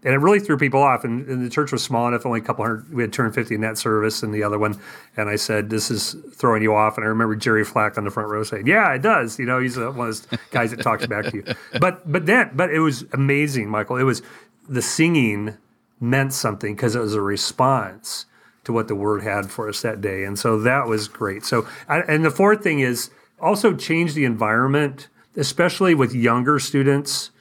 and 0.04 0.14
it 0.14 0.18
really 0.18 0.40
threw 0.40 0.56
people 0.56 0.82
off. 0.82 1.04
And, 1.04 1.26
and, 1.28 1.44
the 1.44 1.50
church 1.50 1.70
was 1.70 1.82
small 1.82 2.08
enough, 2.08 2.26
only 2.26 2.40
a 2.40 2.42
couple 2.42 2.64
hundred. 2.64 2.92
We 2.92 3.02
had 3.02 3.12
turned 3.12 3.34
fifty 3.34 3.54
in 3.54 3.60
that 3.60 3.78
service, 3.78 4.22
and 4.22 4.34
the 4.34 4.42
other 4.42 4.58
one. 4.58 4.78
And 5.16 5.28
I 5.28 5.36
said, 5.36 5.70
"This 5.70 5.90
is 5.90 6.16
throwing 6.34 6.62
you 6.62 6.74
off." 6.74 6.96
And 6.96 7.04
I 7.04 7.08
remember 7.08 7.36
Jerry 7.36 7.64
Flack 7.64 7.96
on 7.98 8.04
the 8.04 8.10
front 8.10 8.28
row 8.28 8.42
saying, 8.42 8.66
"Yeah, 8.66 8.92
it 8.92 9.02
does." 9.02 9.38
You 9.38 9.46
know, 9.46 9.60
he's 9.60 9.76
one 9.76 9.86
of 9.86 9.96
those 9.96 10.26
guys 10.50 10.70
that 10.70 10.82
talks 10.82 11.06
back 11.06 11.26
to 11.26 11.36
you. 11.36 11.44
But 11.80 12.10
but 12.10 12.26
then, 12.26 12.50
but 12.54 12.70
it 12.70 12.80
was 12.80 13.04
amazing, 13.12 13.68
Michael. 13.68 13.96
It 13.96 14.04
was 14.04 14.22
the 14.68 14.82
singing 14.82 15.56
meant 16.00 16.32
something 16.32 16.74
because 16.74 16.96
it 16.96 17.00
was 17.00 17.14
a 17.14 17.20
response 17.20 18.26
to 18.64 18.72
what 18.72 18.88
the 18.88 18.94
word 18.94 19.22
had 19.22 19.50
for 19.50 19.68
us 19.68 19.82
that 19.82 20.00
day, 20.00 20.24
and 20.24 20.38
so 20.38 20.58
that 20.60 20.86
was 20.86 21.08
great. 21.08 21.44
So, 21.44 21.66
and 21.88 22.24
the 22.24 22.30
fourth 22.30 22.62
thing 22.62 22.80
is 22.80 23.10
also 23.40 23.74
change 23.74 24.14
the 24.14 24.24
environment, 24.24 25.08
especially 25.36 25.94
with 25.94 26.14
younger 26.14 26.60
students 26.60 27.31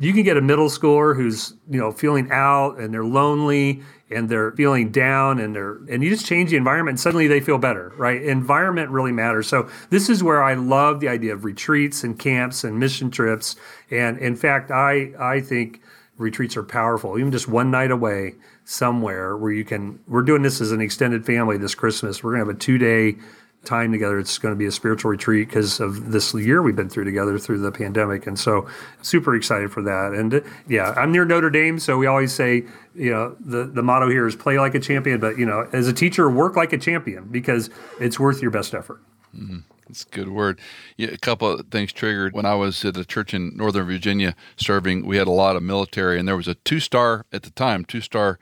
you 0.00 0.12
can 0.12 0.22
get 0.22 0.36
a 0.36 0.40
middle 0.40 0.68
schooler 0.68 1.14
who's 1.16 1.54
you 1.68 1.78
know 1.78 1.92
feeling 1.92 2.30
out 2.30 2.78
and 2.78 2.92
they're 2.92 3.04
lonely 3.04 3.82
and 4.10 4.28
they're 4.28 4.52
feeling 4.52 4.90
down 4.90 5.38
and 5.38 5.54
they're 5.54 5.76
and 5.90 6.02
you 6.02 6.10
just 6.10 6.26
change 6.26 6.50
the 6.50 6.56
environment 6.56 6.94
and 6.94 7.00
suddenly 7.00 7.26
they 7.26 7.40
feel 7.40 7.58
better 7.58 7.92
right? 7.96 8.22
Environment 8.22 8.90
really 8.90 9.12
matters. 9.12 9.46
So 9.46 9.68
this 9.90 10.08
is 10.08 10.22
where 10.22 10.42
i 10.42 10.54
love 10.54 11.00
the 11.00 11.08
idea 11.08 11.32
of 11.32 11.44
retreats 11.44 12.04
and 12.04 12.18
camps 12.18 12.64
and 12.64 12.78
mission 12.78 13.10
trips. 13.10 13.56
And 13.90 14.18
in 14.18 14.36
fact 14.36 14.70
i 14.70 15.12
i 15.18 15.40
think 15.40 15.80
retreats 16.16 16.56
are 16.56 16.64
powerful. 16.64 17.18
Even 17.18 17.30
just 17.30 17.48
one 17.48 17.70
night 17.70 17.90
away 17.90 18.34
somewhere 18.64 19.36
where 19.36 19.52
you 19.52 19.64
can 19.64 19.98
we're 20.06 20.22
doing 20.22 20.42
this 20.42 20.60
as 20.60 20.72
an 20.72 20.80
extended 20.80 21.24
family 21.24 21.56
this 21.56 21.74
christmas. 21.74 22.22
We're 22.22 22.32
going 22.32 22.44
to 22.44 22.50
have 22.50 22.56
a 22.56 22.58
two 22.58 22.78
day 22.78 23.16
time 23.64 23.92
together. 23.92 24.18
It's 24.18 24.38
going 24.38 24.54
to 24.54 24.58
be 24.58 24.66
a 24.66 24.72
spiritual 24.72 25.10
retreat 25.10 25.48
because 25.48 25.80
of 25.80 26.12
this 26.12 26.32
year 26.34 26.62
we've 26.62 26.76
been 26.76 26.88
through 26.88 27.04
together 27.04 27.38
through 27.38 27.58
the 27.58 27.72
pandemic. 27.72 28.26
And 28.26 28.38
so, 28.38 28.68
super 29.02 29.34
excited 29.34 29.70
for 29.72 29.82
that. 29.82 30.12
And 30.12 30.42
yeah, 30.68 30.94
I'm 30.96 31.12
near 31.12 31.24
Notre 31.24 31.50
Dame, 31.50 31.78
so 31.78 31.98
we 31.98 32.06
always 32.06 32.32
say, 32.32 32.64
you 32.94 33.10
know, 33.10 33.36
the, 33.40 33.64
the 33.64 33.82
motto 33.82 34.08
here 34.08 34.26
is 34.26 34.36
play 34.36 34.58
like 34.58 34.74
a 34.74 34.80
champion, 34.80 35.20
but, 35.20 35.38
you 35.38 35.46
know, 35.46 35.68
as 35.72 35.88
a 35.88 35.92
teacher, 35.92 36.30
work 36.30 36.56
like 36.56 36.72
a 36.72 36.78
champion 36.78 37.28
because 37.30 37.70
it's 38.00 38.18
worth 38.18 38.40
your 38.40 38.50
best 38.50 38.74
effort. 38.74 39.02
Mm-hmm. 39.36 39.58
That's 39.88 40.04
a 40.04 40.08
good 40.08 40.28
word. 40.28 40.60
Yeah, 40.96 41.08
a 41.08 41.18
couple 41.18 41.50
of 41.50 41.66
things 41.68 41.92
triggered. 41.92 42.34
When 42.34 42.44
I 42.44 42.54
was 42.54 42.84
at 42.84 42.96
a 42.96 43.04
church 43.04 43.32
in 43.32 43.56
Northern 43.56 43.86
Virginia 43.86 44.36
serving, 44.56 45.06
we 45.06 45.16
had 45.16 45.26
a 45.26 45.32
lot 45.32 45.56
of 45.56 45.62
military, 45.62 46.18
and 46.18 46.28
there 46.28 46.36
was 46.36 46.48
a 46.48 46.54
two 46.54 46.78
star 46.78 47.24
at 47.32 47.42
the 47.42 47.50
time, 47.50 47.84
two 47.84 48.02
star 48.02 48.38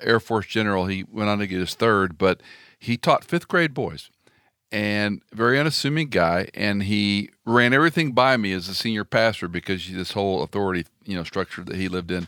Air 0.00 0.20
Force 0.20 0.46
general. 0.46 0.86
He 0.86 1.04
went 1.04 1.30
on 1.30 1.38
to 1.38 1.46
get 1.46 1.60
his 1.60 1.74
third, 1.74 2.18
but 2.18 2.42
he 2.78 2.96
taught 2.96 3.24
fifth 3.24 3.48
grade 3.48 3.72
boys 3.72 4.10
and 4.72 5.20
very 5.32 5.60
unassuming 5.60 6.08
guy 6.08 6.48
and 6.54 6.84
he 6.84 7.30
ran 7.44 7.74
everything 7.74 8.12
by 8.12 8.38
me 8.38 8.52
as 8.54 8.68
a 8.68 8.74
senior 8.74 9.04
pastor 9.04 9.46
because 9.46 9.92
this 9.92 10.12
whole 10.12 10.42
authority 10.42 10.86
you 11.04 11.14
know 11.14 11.22
structure 11.22 11.62
that 11.62 11.76
he 11.76 11.88
lived 11.88 12.10
in. 12.10 12.26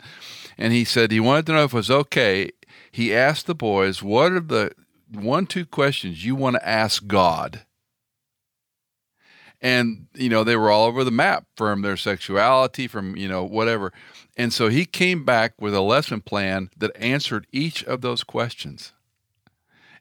And 0.59 0.73
he 0.73 0.85
said 0.85 1.11
he 1.11 1.21
wanted 1.21 1.47
to 1.47 1.53
know 1.53 1.65
if 1.65 1.73
it 1.73 1.77
was 1.77 1.91
okay. 1.91 2.51
He 2.93 3.15
asked 3.15 3.47
the 3.47 3.55
boys 3.55 4.03
what 4.03 4.33
are 4.33 4.41
the 4.41 4.73
one 5.11 5.47
two 5.47 5.65
questions 5.65 6.25
you 6.25 6.37
want 6.37 6.57
to 6.57 6.69
ask 6.69 7.07
god? 7.07 7.65
And 9.63 10.09
you 10.15 10.29
know 10.29 10.45
they 10.45 10.57
were 10.57 10.71
all 10.71 10.87
over 10.87 11.03
the 11.03 11.11
map 11.11 11.47
from 11.57 11.81
their 11.81 11.97
sexuality 11.97 12.87
from 12.87 13.17
you 13.17 13.27
know 13.27 13.43
whatever. 13.43 13.91
And 14.37 14.53
so 14.53 14.69
he 14.69 14.85
came 14.85 15.25
back 15.25 15.55
with 15.61 15.75
a 15.75 15.81
lesson 15.81 16.21
plan 16.21 16.69
that 16.77 16.95
answered 16.97 17.47
each 17.53 17.85
of 17.85 18.03
those 18.03 18.25
questions 18.25 18.93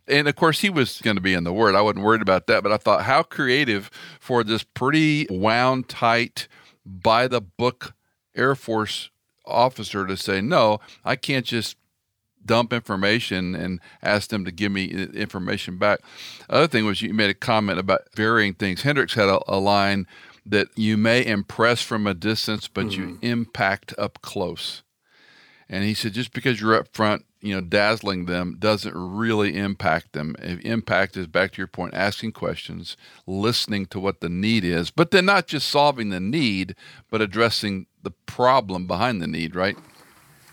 and 0.07 0.27
of 0.27 0.35
course, 0.35 0.61
he 0.61 0.69
was 0.69 1.01
going 1.01 1.15
to 1.15 1.21
be 1.21 1.33
in 1.33 1.43
the 1.43 1.53
Word. 1.53 1.75
I 1.75 1.81
wasn't 1.81 2.05
worried 2.05 2.21
about 2.21 2.47
that, 2.47 2.63
but 2.63 2.71
I 2.71 2.77
thought, 2.77 3.03
how 3.03 3.23
creative 3.23 3.89
for 4.19 4.43
this 4.43 4.63
pretty 4.63 5.27
wound 5.29 5.89
tight, 5.89 6.47
by 6.85 7.27
the 7.27 7.41
book 7.41 7.93
Air 8.35 8.55
Force 8.55 9.09
officer 9.45 10.05
to 10.05 10.17
say, 10.17 10.41
no, 10.41 10.79
I 11.03 11.15
can't 11.15 11.45
just 11.45 11.77
dump 12.45 12.73
information 12.73 13.55
and 13.55 13.79
ask 14.01 14.29
them 14.29 14.43
to 14.45 14.51
give 14.51 14.71
me 14.71 14.85
information 14.85 15.77
back. 15.77 15.99
Other 16.49 16.67
thing 16.67 16.85
was 16.85 17.01
you 17.01 17.13
made 17.13 17.29
a 17.29 17.33
comment 17.33 17.79
about 17.79 18.01
varying 18.15 18.53
things. 18.53 18.81
Hendricks 18.81 19.13
had 19.13 19.29
a, 19.29 19.39
a 19.47 19.57
line 19.57 20.07
that 20.45 20.67
you 20.75 20.97
may 20.97 21.25
impress 21.25 21.81
from 21.81 22.05
a 22.05 22.13
distance, 22.13 22.67
but 22.67 22.87
mm-hmm. 22.87 23.01
you 23.01 23.19
impact 23.21 23.93
up 23.97 24.21
close. 24.21 24.83
And 25.69 25.83
he 25.83 25.93
said, 25.93 26.13
just 26.13 26.33
because 26.33 26.61
you're 26.61 26.75
up 26.75 26.87
front 26.93 27.25
you 27.43 27.53
know, 27.53 27.59
dazzling 27.59 28.25
them 28.25 28.55
doesn't 28.57 28.95
really 28.95 29.57
impact 29.57 30.13
them. 30.13 30.33
Impact 30.39 31.17
is 31.17 31.27
back 31.27 31.51
to 31.51 31.57
your 31.57 31.67
point, 31.67 31.93
asking 31.93 32.31
questions, 32.31 32.95
listening 33.27 33.85
to 33.87 33.99
what 33.99 34.21
the 34.21 34.29
need 34.29 34.63
is, 34.63 34.89
but 34.89 35.11
then 35.11 35.25
not 35.25 35.45
just 35.45 35.67
solving 35.67 36.09
the 36.09 36.21
need, 36.21 36.73
but 37.11 37.21
addressing 37.21 37.85
the 38.01 38.11
problem 38.11 38.87
behind 38.87 39.21
the 39.21 39.27
need, 39.27 39.57
right? 39.57 39.75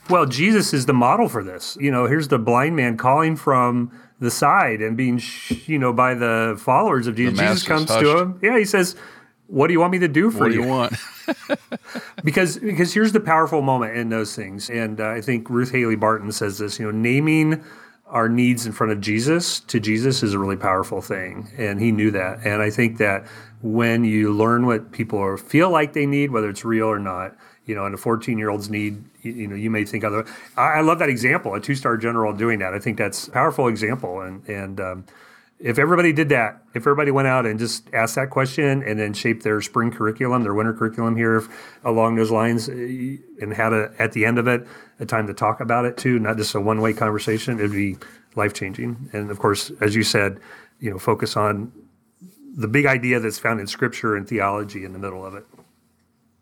Well, 0.08 0.26
Jesus 0.26 0.74
is 0.74 0.86
the 0.86 0.92
model 0.92 1.28
for 1.28 1.44
this. 1.44 1.78
You 1.80 1.92
know, 1.92 2.06
here's 2.06 2.26
the 2.26 2.40
blind 2.40 2.74
man 2.74 2.96
calling 2.96 3.36
from 3.36 3.92
the 4.18 4.30
side 4.32 4.82
and 4.82 4.96
being, 4.96 5.22
you 5.66 5.78
know, 5.78 5.92
by 5.92 6.14
the 6.14 6.56
followers 6.58 7.06
of 7.06 7.14
Jesus. 7.14 7.38
Jesus 7.38 7.62
comes 7.62 7.88
hushed. 7.88 8.00
to 8.00 8.18
him. 8.18 8.40
Yeah, 8.42 8.58
he 8.58 8.64
says, 8.64 8.96
what 9.46 9.68
do 9.68 9.74
you 9.74 9.80
want 9.80 9.92
me 9.92 10.00
to 10.00 10.08
do 10.08 10.32
for 10.32 10.40
what 10.40 10.52
you? 10.52 10.62
What 10.62 10.90
do 10.90 10.96
you 10.96 10.98
want? 10.98 11.10
because 12.24 12.58
because 12.58 12.92
here's 12.92 13.12
the 13.12 13.20
powerful 13.20 13.62
moment 13.62 13.96
in 13.96 14.08
those 14.08 14.34
things, 14.34 14.70
and 14.70 15.00
uh, 15.00 15.10
I 15.10 15.20
think 15.20 15.48
Ruth 15.50 15.72
Haley 15.72 15.96
Barton 15.96 16.32
says 16.32 16.58
this. 16.58 16.78
You 16.78 16.86
know, 16.86 16.90
naming 16.90 17.64
our 18.06 18.28
needs 18.28 18.66
in 18.66 18.72
front 18.72 18.92
of 18.92 19.00
Jesus 19.00 19.60
to 19.60 19.78
Jesus 19.80 20.22
is 20.22 20.34
a 20.34 20.38
really 20.38 20.56
powerful 20.56 21.00
thing, 21.00 21.50
and 21.56 21.80
he 21.80 21.92
knew 21.92 22.10
that. 22.10 22.44
And 22.44 22.60
I 22.60 22.70
think 22.70 22.98
that 22.98 23.26
when 23.62 24.04
you 24.04 24.32
learn 24.32 24.66
what 24.66 24.92
people 24.92 25.36
feel 25.36 25.70
like 25.70 25.92
they 25.92 26.06
need, 26.06 26.30
whether 26.30 26.48
it's 26.48 26.64
real 26.64 26.86
or 26.86 26.98
not, 26.98 27.36
you 27.66 27.74
know, 27.74 27.84
and 27.84 27.94
a 27.94 27.98
14 27.98 28.36
year 28.36 28.50
old's 28.50 28.70
need, 28.70 29.04
you, 29.22 29.46
know, 29.46 29.54
you 29.54 29.70
may 29.70 29.84
think 29.84 30.02
other. 30.02 30.26
I, 30.56 30.78
I 30.78 30.80
love 30.80 30.98
that 30.98 31.08
example, 31.08 31.54
a 31.54 31.60
two 31.60 31.74
star 31.74 31.96
general 31.96 32.32
doing 32.32 32.58
that. 32.60 32.74
I 32.74 32.78
think 32.78 32.98
that's 32.98 33.28
a 33.28 33.30
powerful 33.30 33.68
example, 33.68 34.20
and 34.20 34.46
and 34.48 34.80
um, 34.80 35.04
if 35.60 35.78
everybody 35.78 36.12
did 36.12 36.30
that, 36.30 36.62
if 36.74 36.82
everybody 36.82 37.10
went 37.10 37.28
out 37.28 37.44
and 37.44 37.58
just 37.58 37.92
asked 37.92 38.14
that 38.14 38.30
question 38.30 38.82
and 38.82 38.98
then 38.98 39.12
shaped 39.12 39.42
their 39.42 39.60
spring 39.60 39.90
curriculum, 39.90 40.42
their 40.42 40.54
winter 40.54 40.72
curriculum 40.72 41.16
here 41.16 41.44
along 41.84 42.16
those 42.16 42.30
lines, 42.30 42.68
eh, 42.68 43.16
and 43.40 43.52
had 43.52 43.72
a, 43.72 43.92
at 43.98 44.12
the 44.12 44.24
end 44.24 44.38
of 44.38 44.48
it 44.48 44.66
a 44.98 45.06
time 45.06 45.26
to 45.26 45.34
talk 45.34 45.60
about 45.60 45.84
it 45.84 45.98
too, 45.98 46.18
not 46.18 46.38
just 46.38 46.54
a 46.54 46.60
one 46.60 46.80
way 46.80 46.92
conversation, 46.94 47.58
it'd 47.58 47.72
be 47.72 47.96
life 48.36 48.54
changing. 48.54 49.10
And 49.12 49.30
of 49.30 49.38
course, 49.38 49.70
as 49.80 49.94
you 49.94 50.02
said, 50.02 50.40
you 50.78 50.90
know, 50.90 50.98
focus 50.98 51.36
on 51.36 51.72
the 52.54 52.68
big 52.68 52.86
idea 52.86 53.20
that's 53.20 53.38
found 53.38 53.60
in 53.60 53.66
Scripture 53.66 54.16
and 54.16 54.26
theology 54.26 54.84
in 54.84 54.92
the 54.94 54.98
middle 54.98 55.24
of 55.24 55.34
it. 55.34 55.46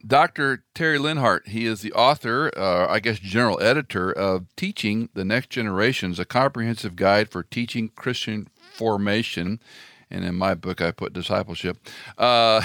Dr. 0.07 0.64
Terry 0.75 0.97
Linhart, 0.97 1.49
he 1.49 1.66
is 1.66 1.83
the 1.83 1.93
author, 1.93 2.53
uh, 2.57 2.87
I 2.89 3.01
guess, 3.01 3.19
general 3.19 3.61
editor 3.61 4.12
of 4.12 4.47
Teaching 4.55 5.09
the 5.12 5.25
Next 5.25 5.51
Generations, 5.51 6.21
a 6.21 6.25
comprehensive 6.25 6.95
guide 6.95 7.31
for 7.31 7.43
teaching 7.43 7.91
Christian 7.97 8.49
formation. 8.79 9.61
And 10.11 10.24
in 10.24 10.37
my 10.37 10.55
book, 10.55 10.81
I 10.81 10.91
put 10.91 11.12
discipleship. 11.12 11.76
Uh, 12.16 12.62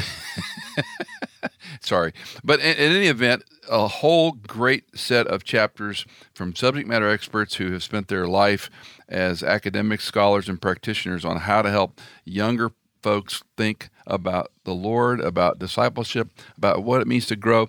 sorry. 1.82 2.14
But 2.42 2.62
in, 2.62 2.78
in, 2.78 2.96
any 2.96 3.08
event, 3.08 3.44
a 3.70 3.88
whole 3.88 4.32
great 4.32 4.98
set 4.98 5.28
of 5.28 5.44
chapters 5.44 6.06
from 6.34 6.56
subject 6.56 6.88
matter 6.88 7.10
experts 7.10 7.56
who 7.56 7.74
have 7.74 7.84
spent 7.84 8.08
their 8.08 8.28
life 8.28 8.70
as 9.10 9.44
academic 9.44 10.00
scholars 10.00 10.48
and 10.48 10.62
practitioners 10.62 11.26
on 11.26 11.38
how 11.38 11.62
to 11.62 11.70
help 11.70 12.00
younger 12.24 12.72
folks 13.02 13.44
think 13.58 13.90
about 14.08 14.52
the 14.64 14.74
Lord, 14.74 15.20
about 15.20 15.60
discipleship, 15.60 16.30
about 16.58 16.84
what 16.84 17.02
it 17.02 17.08
means 17.08 17.26
to 17.28 17.36
grow. 17.36 17.68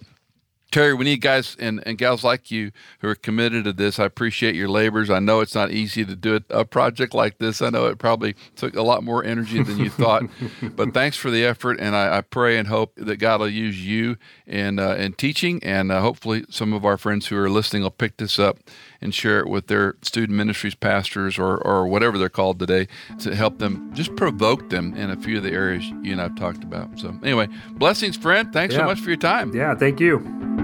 Terry, 0.75 0.93
we 0.93 1.05
need 1.05 1.21
guys 1.21 1.57
and, 1.61 1.81
and 1.87 1.97
gals 1.97 2.25
like 2.25 2.51
you 2.51 2.73
who 2.99 3.07
are 3.07 3.15
committed 3.15 3.63
to 3.63 3.73
this. 3.73 4.01
I 4.01 4.07
appreciate 4.07 4.57
your 4.57 4.67
labors. 4.69 5.09
I 5.09 5.21
know 5.21 5.39
it's 5.39 5.55
not 5.55 5.71
easy 5.71 6.05
to 6.05 6.17
do 6.17 6.35
a, 6.51 6.59
a 6.59 6.65
project 6.65 7.15
like 7.15 7.39
this. 7.39 7.63
I 7.63 7.71
know 7.71 7.87
it 7.87 7.99
probably 7.99 8.35
took 8.57 8.75
a 8.75 8.83
lot 8.83 9.05
more 9.05 9.23
energy 9.23 9.63
than 9.63 9.79
you 9.79 9.89
thought, 9.89 10.25
but 10.75 10.93
thanks 10.93 11.17
for 11.17 11.31
the 11.31 11.45
effort. 11.45 11.79
And 11.79 11.95
I, 11.95 12.17
I, 12.17 12.21
pray 12.23 12.59
and 12.59 12.67
hope 12.67 12.93
that 12.97 13.19
God 13.19 13.39
will 13.39 13.49
use 13.49 13.87
you 13.87 14.17
in, 14.49 14.81
uh, 14.81 14.97
in 14.97 15.13
teaching. 15.13 15.63
And 15.63 15.93
uh, 15.93 16.01
hopefully, 16.01 16.45
some 16.51 16.73
of 16.73 16.85
our 16.85 16.99
friends 16.99 17.29
who 17.29 17.37
are 17.37 17.49
listening 17.49 17.85
will 17.85 17.93
pick 17.93 18.17
this 18.17 18.41
up 18.41 18.59
and 19.01 19.15
share 19.15 19.39
it 19.39 19.49
with 19.49 19.69
their 19.69 19.95
student 20.03 20.37
ministries 20.37 20.75
pastors 20.75 21.39
or, 21.39 21.57
or 21.59 21.87
whatever 21.87 22.19
they're 22.19 22.29
called 22.29 22.59
today 22.59 22.89
to 23.21 23.37
help 23.37 23.59
them 23.59 23.95
just 23.95 24.17
provoke 24.17 24.71
them 24.71 24.93
in 24.97 25.09
a 25.09 25.17
few 25.17 25.37
of 25.37 25.45
the 25.45 25.53
areas 25.53 25.85
you 26.03 26.11
and 26.11 26.21
I've 26.21 26.35
talked 26.35 26.65
about. 26.65 26.99
So, 26.99 27.17
anyway, 27.23 27.47
blessings, 27.75 28.17
friend. 28.17 28.53
Thanks 28.53 28.75
yeah. 28.75 28.81
so 28.81 28.87
much 28.87 28.99
for 28.99 29.11
your 29.11 29.19
time. 29.19 29.55
Yeah, 29.55 29.77
thank 29.77 30.01
you. 30.01 30.64